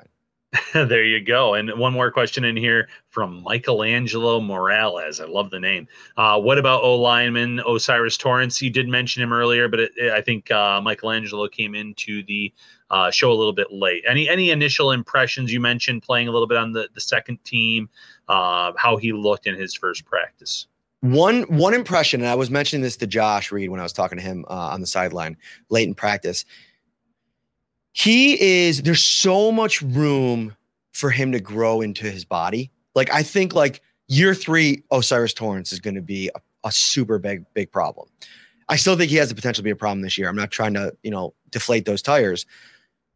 there 0.74 1.06
you 1.06 1.24
go. 1.24 1.54
And 1.54 1.72
one 1.80 1.94
more 1.94 2.12
question 2.12 2.44
in 2.44 2.58
here 2.58 2.90
from 3.08 3.42
Michelangelo 3.44 4.42
Morales. 4.42 5.22
I 5.22 5.26
love 5.26 5.50
the 5.50 5.60
name. 5.60 5.88
Uh, 6.18 6.40
what 6.42 6.58
about 6.58 6.84
O 6.84 6.96
lineman 6.96 7.62
O'Cyrus 7.62 8.18
Torrence? 8.18 8.62
You 8.62 8.70
did 8.70 8.90
mention 8.90 9.24
him 9.24 9.32
earlier, 9.32 9.70
but 9.70 9.80
it, 9.80 9.92
it, 9.96 10.12
I 10.12 10.22
think 10.22 10.52
uh, 10.52 10.82
Michelangelo 10.82 11.48
came 11.48 11.74
into 11.74 12.24
the 12.24 12.54
uh, 12.90 13.12
show 13.12 13.32
a 13.32 13.34
little 13.36 13.54
bit 13.54 13.72
late. 13.72 14.04
Any 14.06 14.28
any 14.28 14.52
initial 14.52 14.92
impressions? 14.92 15.54
You 15.54 15.62
mentioned 15.62 16.04
playing 16.04 16.28
a 16.28 16.32
little 16.32 16.48
bit 16.48 16.58
on 16.58 16.74
the 16.74 16.90
the 16.94 17.02
second 17.02 17.42
team. 17.46 17.90
Uh, 18.28 18.74
how 18.76 18.98
he 18.98 19.14
looked 19.14 19.48
in 19.48 19.56
his 19.56 19.74
first 19.74 20.06
practice. 20.06 20.68
One 21.00 21.44
one 21.44 21.74
impression, 21.74 22.22
and 22.22 22.30
I 22.30 22.36
was 22.36 22.52
mentioning 22.52 22.84
this 22.84 22.98
to 22.98 23.08
Josh 23.08 23.52
Reed 23.52 23.70
when 23.70 23.80
I 23.80 23.84
was 23.84 23.94
talking 23.94 24.18
to 24.18 24.24
him 24.24 24.46
uh, 24.50 24.54
on 24.54 24.82
the 24.82 24.88
sideline 24.88 25.38
late 25.70 25.88
in 25.88 25.96
practice 25.96 26.46
he 27.94 28.42
is 28.42 28.84
there's 28.84 29.04
so 29.04 29.52
much 29.52 29.82
room 29.82 30.56
for 30.94 31.10
him 31.10 31.32
to 31.32 31.40
grow 31.40 31.82
into 31.82 32.10
his 32.10 32.26
body. 32.26 32.72
Like 32.96 33.12
I 33.12 33.24
think 33.24 33.54
like 33.54 33.82
year 34.08 34.34
three, 34.34 34.84
O'Cyrus 34.92 35.34
Torrence 35.34 35.72
is 35.72 35.80
going 35.80 35.96
to 35.96 36.02
be 36.02 36.30
a, 36.36 36.68
a, 36.68 36.72
super 36.72 37.18
big, 37.18 37.46
big 37.54 37.72
problem. 37.72 38.10
I 38.68 38.76
still 38.76 38.98
think 38.98 39.10
he 39.10 39.18
has 39.18 39.30
the 39.30 39.36
potential 39.36 39.62
to 39.62 39.64
be 39.64 39.72
a 39.72 39.76
problem 39.76 40.02
this 40.02 40.18
year. 40.18 40.30
I'm 40.30 40.36
not 40.36 40.52
trying 40.52 40.74
to, 40.74 40.96
you 41.04 41.12
know, 41.12 41.34
deflate 41.50 41.86
those 41.86 42.02
tires. 42.02 42.46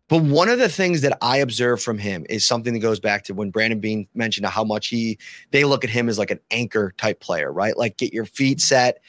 But 0.07 0.21
one 0.21 0.49
of 0.49 0.59
the 0.59 0.69
things 0.69 1.01
that 1.01 1.17
I 1.21 1.37
observe 1.37 1.81
from 1.81 1.97
him 1.97 2.25
is 2.29 2.45
something 2.45 2.73
that 2.73 2.79
goes 2.79 2.99
back 2.99 3.23
to 3.25 3.33
when 3.33 3.49
Brandon 3.49 3.79
Beane 3.79 4.07
mentioned 4.13 4.45
how 4.45 4.63
much 4.63 4.87
he 4.87 5.17
they 5.51 5.63
look 5.63 5.83
at 5.83 5.89
him 5.89 6.07
as 6.09 6.19
like 6.19 6.31
an 6.31 6.39
anchor 6.51 6.93
type 6.97 7.19
player, 7.19 7.51
right? 7.51 7.75
Like 7.75 7.97
get 7.97 8.13
your 8.13 8.25
feet 8.25 8.61
set, 8.61 8.99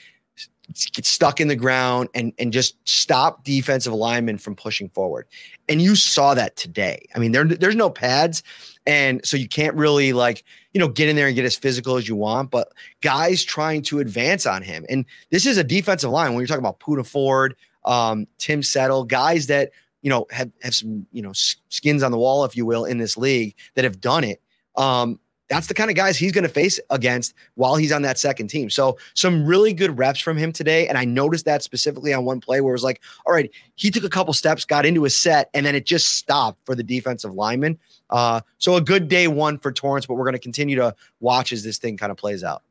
get 0.92 1.06
stuck 1.06 1.40
in 1.40 1.48
the 1.48 1.56
ground 1.56 2.08
and 2.14 2.32
and 2.38 2.52
just 2.52 2.76
stop 2.88 3.44
defensive 3.44 3.92
linemen 3.92 4.38
from 4.38 4.54
pushing 4.54 4.88
forward. 4.90 5.26
And 5.68 5.80
you 5.80 5.94
saw 5.94 6.34
that 6.34 6.56
today. 6.56 7.06
I 7.14 7.18
mean, 7.18 7.32
there 7.32 7.44
there's 7.44 7.76
no 7.76 7.90
pads, 7.90 8.42
and 8.86 9.24
so 9.24 9.36
you 9.36 9.48
can't 9.48 9.74
really 9.74 10.12
like 10.12 10.44
you 10.72 10.80
know 10.80 10.88
get 10.88 11.08
in 11.08 11.16
there 11.16 11.26
and 11.26 11.36
get 11.36 11.44
as 11.44 11.56
physical 11.56 11.96
as 11.96 12.08
you 12.08 12.16
want. 12.16 12.50
But 12.50 12.68
guys 13.00 13.44
trying 13.44 13.82
to 13.82 14.00
advance 14.00 14.46
on 14.46 14.62
him, 14.62 14.84
and 14.88 15.04
this 15.30 15.46
is 15.46 15.56
a 15.58 15.64
defensive 15.64 16.10
line 16.10 16.30
when 16.30 16.40
you're 16.40 16.46
talking 16.46 16.64
about 16.64 16.80
Poona 16.80 17.06
Ford, 17.06 17.56
um, 17.84 18.26
Tim 18.38 18.62
Settle, 18.62 19.04
guys 19.04 19.46
that 19.46 19.70
you 20.02 20.10
know 20.10 20.26
have 20.30 20.50
have 20.62 20.74
some 20.74 21.06
you 21.12 21.22
know 21.22 21.32
skins 21.32 22.02
on 22.02 22.12
the 22.12 22.18
wall, 22.18 22.44
if 22.44 22.56
you 22.56 22.66
will, 22.66 22.84
in 22.84 22.98
this 22.98 23.16
league 23.16 23.54
that 23.74 23.84
have 23.84 24.00
done 24.00 24.24
it. 24.24 24.42
Um, 24.76 25.20
that's 25.48 25.68
the 25.68 25.74
kind 25.74 25.90
of 25.90 25.96
guys 25.96 26.16
he's 26.16 26.32
going 26.32 26.44
to 26.44 26.50
face 26.50 26.80
against 26.90 27.34
while 27.54 27.76
he's 27.76 27.92
on 27.92 28.02
that 28.02 28.18
second 28.18 28.48
team. 28.48 28.68
So 28.70 28.98
some 29.14 29.46
really 29.46 29.72
good 29.72 29.96
reps 29.96 30.20
from 30.20 30.36
him 30.36 30.52
today. 30.52 30.88
And 30.88 30.98
I 30.98 31.04
noticed 31.04 31.44
that 31.44 31.62
specifically 31.62 32.12
on 32.12 32.24
one 32.24 32.40
play 32.40 32.60
where 32.60 32.72
it 32.72 32.74
was 32.74 32.84
like, 32.84 33.00
all 33.24 33.32
right, 33.32 33.50
he 33.76 33.90
took 33.90 34.04
a 34.04 34.08
couple 34.08 34.34
steps, 34.34 34.64
got 34.64 34.84
into 34.84 35.04
a 35.04 35.10
set, 35.10 35.50
and 35.54 35.64
then 35.64 35.74
it 35.74 35.86
just 35.86 36.16
stopped 36.16 36.58
for 36.64 36.74
the 36.74 36.82
defensive 36.82 37.34
lineman. 37.34 37.78
Uh, 38.10 38.40
so 38.58 38.76
a 38.76 38.80
good 38.80 39.08
day 39.08 39.28
one 39.28 39.58
for 39.58 39.72
Torrence, 39.72 40.06
but 40.06 40.14
we're 40.14 40.24
going 40.24 40.32
to 40.32 40.38
continue 40.38 40.76
to 40.76 40.94
watch 41.20 41.52
as 41.52 41.62
this 41.62 41.78
thing 41.78 41.96
kind 41.96 42.10
of 42.10 42.16
plays 42.16 42.42
out. 42.42 42.62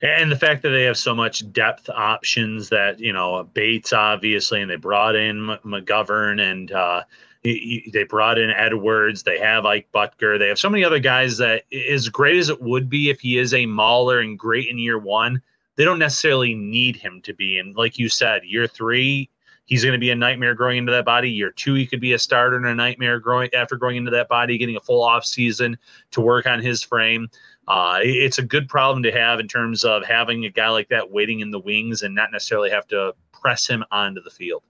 And 0.00 0.32
the 0.32 0.36
fact 0.36 0.62
that 0.62 0.70
they 0.70 0.82
have 0.82 0.98
so 0.98 1.14
much 1.14 1.50
depth 1.52 1.88
options 1.88 2.68
that, 2.70 2.98
you 2.98 3.12
know, 3.12 3.44
Bates 3.54 3.92
obviously, 3.92 4.60
and 4.60 4.68
they 4.68 4.76
brought 4.76 5.14
in 5.14 5.56
McGovern 5.64 6.40
and, 6.40 6.72
uh, 6.72 7.02
they 7.42 8.06
brought 8.08 8.38
in 8.38 8.50
Edwards. 8.50 9.24
They 9.24 9.38
have 9.38 9.66
Ike 9.66 9.88
Boettger. 9.92 10.38
They 10.38 10.48
have 10.48 10.58
so 10.58 10.70
many 10.70 10.84
other 10.84 11.00
guys 11.00 11.38
that, 11.38 11.64
as 11.90 12.08
great 12.08 12.38
as 12.38 12.48
it 12.48 12.62
would 12.62 12.88
be 12.88 13.10
if 13.10 13.20
he 13.20 13.38
is 13.38 13.52
a 13.52 13.66
mauler 13.66 14.20
and 14.20 14.38
great 14.38 14.68
in 14.68 14.78
year 14.78 14.98
one, 14.98 15.42
they 15.76 15.84
don't 15.84 15.98
necessarily 15.98 16.54
need 16.54 16.96
him 16.96 17.20
to 17.22 17.34
be. 17.34 17.58
And 17.58 17.74
like 17.74 17.98
you 17.98 18.08
said, 18.08 18.42
year 18.44 18.66
three, 18.68 19.28
he's 19.64 19.82
going 19.82 19.94
to 19.94 19.98
be 19.98 20.10
a 20.10 20.14
nightmare 20.14 20.54
growing 20.54 20.78
into 20.78 20.92
that 20.92 21.04
body. 21.04 21.30
Year 21.30 21.50
two, 21.50 21.74
he 21.74 21.86
could 21.86 22.00
be 22.00 22.12
a 22.12 22.18
starter 22.18 22.56
and 22.56 22.66
a 22.66 22.74
nightmare 22.74 23.18
growing 23.18 23.52
after 23.54 23.76
growing 23.76 23.96
into 23.96 24.10
that 24.12 24.28
body, 24.28 24.58
getting 24.58 24.76
a 24.76 24.80
full 24.80 25.02
off 25.02 25.24
season 25.24 25.76
to 26.12 26.20
work 26.20 26.46
on 26.46 26.60
his 26.60 26.82
frame. 26.82 27.28
Uh, 27.66 27.98
it's 28.02 28.38
a 28.38 28.42
good 28.42 28.68
problem 28.68 29.02
to 29.02 29.12
have 29.12 29.40
in 29.40 29.48
terms 29.48 29.84
of 29.84 30.04
having 30.04 30.44
a 30.44 30.50
guy 30.50 30.68
like 30.68 30.88
that 30.88 31.10
waiting 31.10 31.40
in 31.40 31.50
the 31.50 31.60
wings 31.60 32.02
and 32.02 32.14
not 32.14 32.30
necessarily 32.30 32.70
have 32.70 32.86
to 32.88 33.14
press 33.32 33.66
him 33.66 33.84
onto 33.90 34.22
the 34.22 34.30
field. 34.30 34.62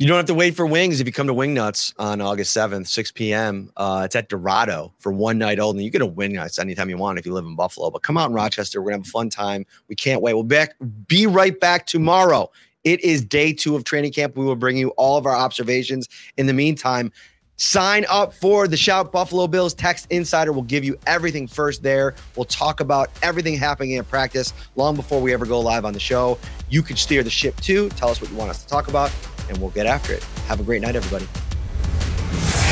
You 0.00 0.06
don't 0.06 0.16
have 0.16 0.26
to 0.26 0.34
wait 0.34 0.54
for 0.54 0.64
wings 0.64 1.00
if 1.00 1.08
you 1.08 1.12
come 1.12 1.26
to 1.26 1.34
Wingnuts 1.34 1.92
on 1.98 2.20
August 2.20 2.56
7th, 2.56 2.86
6 2.86 3.10
p.m. 3.10 3.72
Uh, 3.76 4.02
it's 4.04 4.14
at 4.14 4.28
Dorado 4.28 4.92
for 5.00 5.10
one 5.10 5.38
night 5.38 5.58
only. 5.58 5.82
You 5.82 5.90
get 5.90 6.02
a 6.02 6.06
Wingnuts 6.06 6.60
anytime 6.60 6.88
you 6.88 6.96
want 6.96 7.18
if 7.18 7.26
you 7.26 7.32
live 7.32 7.44
in 7.44 7.56
Buffalo. 7.56 7.90
But 7.90 8.04
come 8.04 8.16
out 8.16 8.28
in 8.28 8.32
Rochester. 8.32 8.80
We're 8.80 8.90
going 8.90 9.02
to 9.02 9.08
have 9.08 9.08
a 9.08 9.10
fun 9.10 9.28
time. 9.28 9.66
We 9.88 9.96
can't 9.96 10.22
wait. 10.22 10.34
We'll 10.34 10.44
back, 10.44 10.76
be 11.08 11.26
right 11.26 11.58
back 11.58 11.86
tomorrow. 11.86 12.48
It 12.84 13.00
is 13.00 13.24
day 13.24 13.52
two 13.52 13.74
of 13.74 13.82
training 13.82 14.12
camp. 14.12 14.36
We 14.36 14.44
will 14.44 14.54
bring 14.54 14.76
you 14.76 14.90
all 14.90 15.16
of 15.16 15.26
our 15.26 15.34
observations. 15.34 16.08
In 16.36 16.46
the 16.46 16.54
meantime, 16.54 17.10
sign 17.56 18.06
up 18.08 18.32
for 18.32 18.68
the 18.68 18.76
Shout 18.76 19.10
Buffalo 19.10 19.48
Bills 19.48 19.74
Text 19.74 20.06
Insider. 20.10 20.52
We'll 20.52 20.62
give 20.62 20.84
you 20.84 20.96
everything 21.08 21.48
first 21.48 21.82
there. 21.82 22.14
We'll 22.36 22.44
talk 22.44 22.78
about 22.78 23.10
everything 23.22 23.56
happening 23.56 23.90
in 23.90 24.04
practice 24.04 24.54
long 24.76 24.94
before 24.94 25.20
we 25.20 25.32
ever 25.32 25.44
go 25.44 25.58
live 25.58 25.84
on 25.84 25.92
the 25.92 25.98
show. 25.98 26.38
You 26.68 26.82
can 26.82 26.94
steer 26.94 27.24
the 27.24 27.30
ship 27.30 27.56
too. 27.56 27.88
Tell 27.90 28.10
us 28.10 28.20
what 28.20 28.30
you 28.30 28.36
want 28.36 28.50
us 28.50 28.62
to 28.62 28.68
talk 28.68 28.86
about 28.86 29.10
and 29.48 29.58
we'll 29.58 29.70
get 29.70 29.86
after 29.86 30.12
it. 30.12 30.22
Have 30.46 30.60
a 30.60 30.62
great 30.62 30.82
night, 30.82 30.96
everybody. 30.96 31.26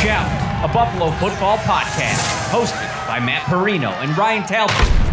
Shout, 0.03 0.29
a 0.62 0.72
Buffalo 0.72 1.11
football 1.12 1.59
podcast, 1.59 2.51
hosted 2.51 3.09
by 3.09 3.18
Matt 3.18 3.43
Parrino 3.45 3.91
and 3.91 4.16
Ryan 4.16 4.47
Talbot. 4.47 5.06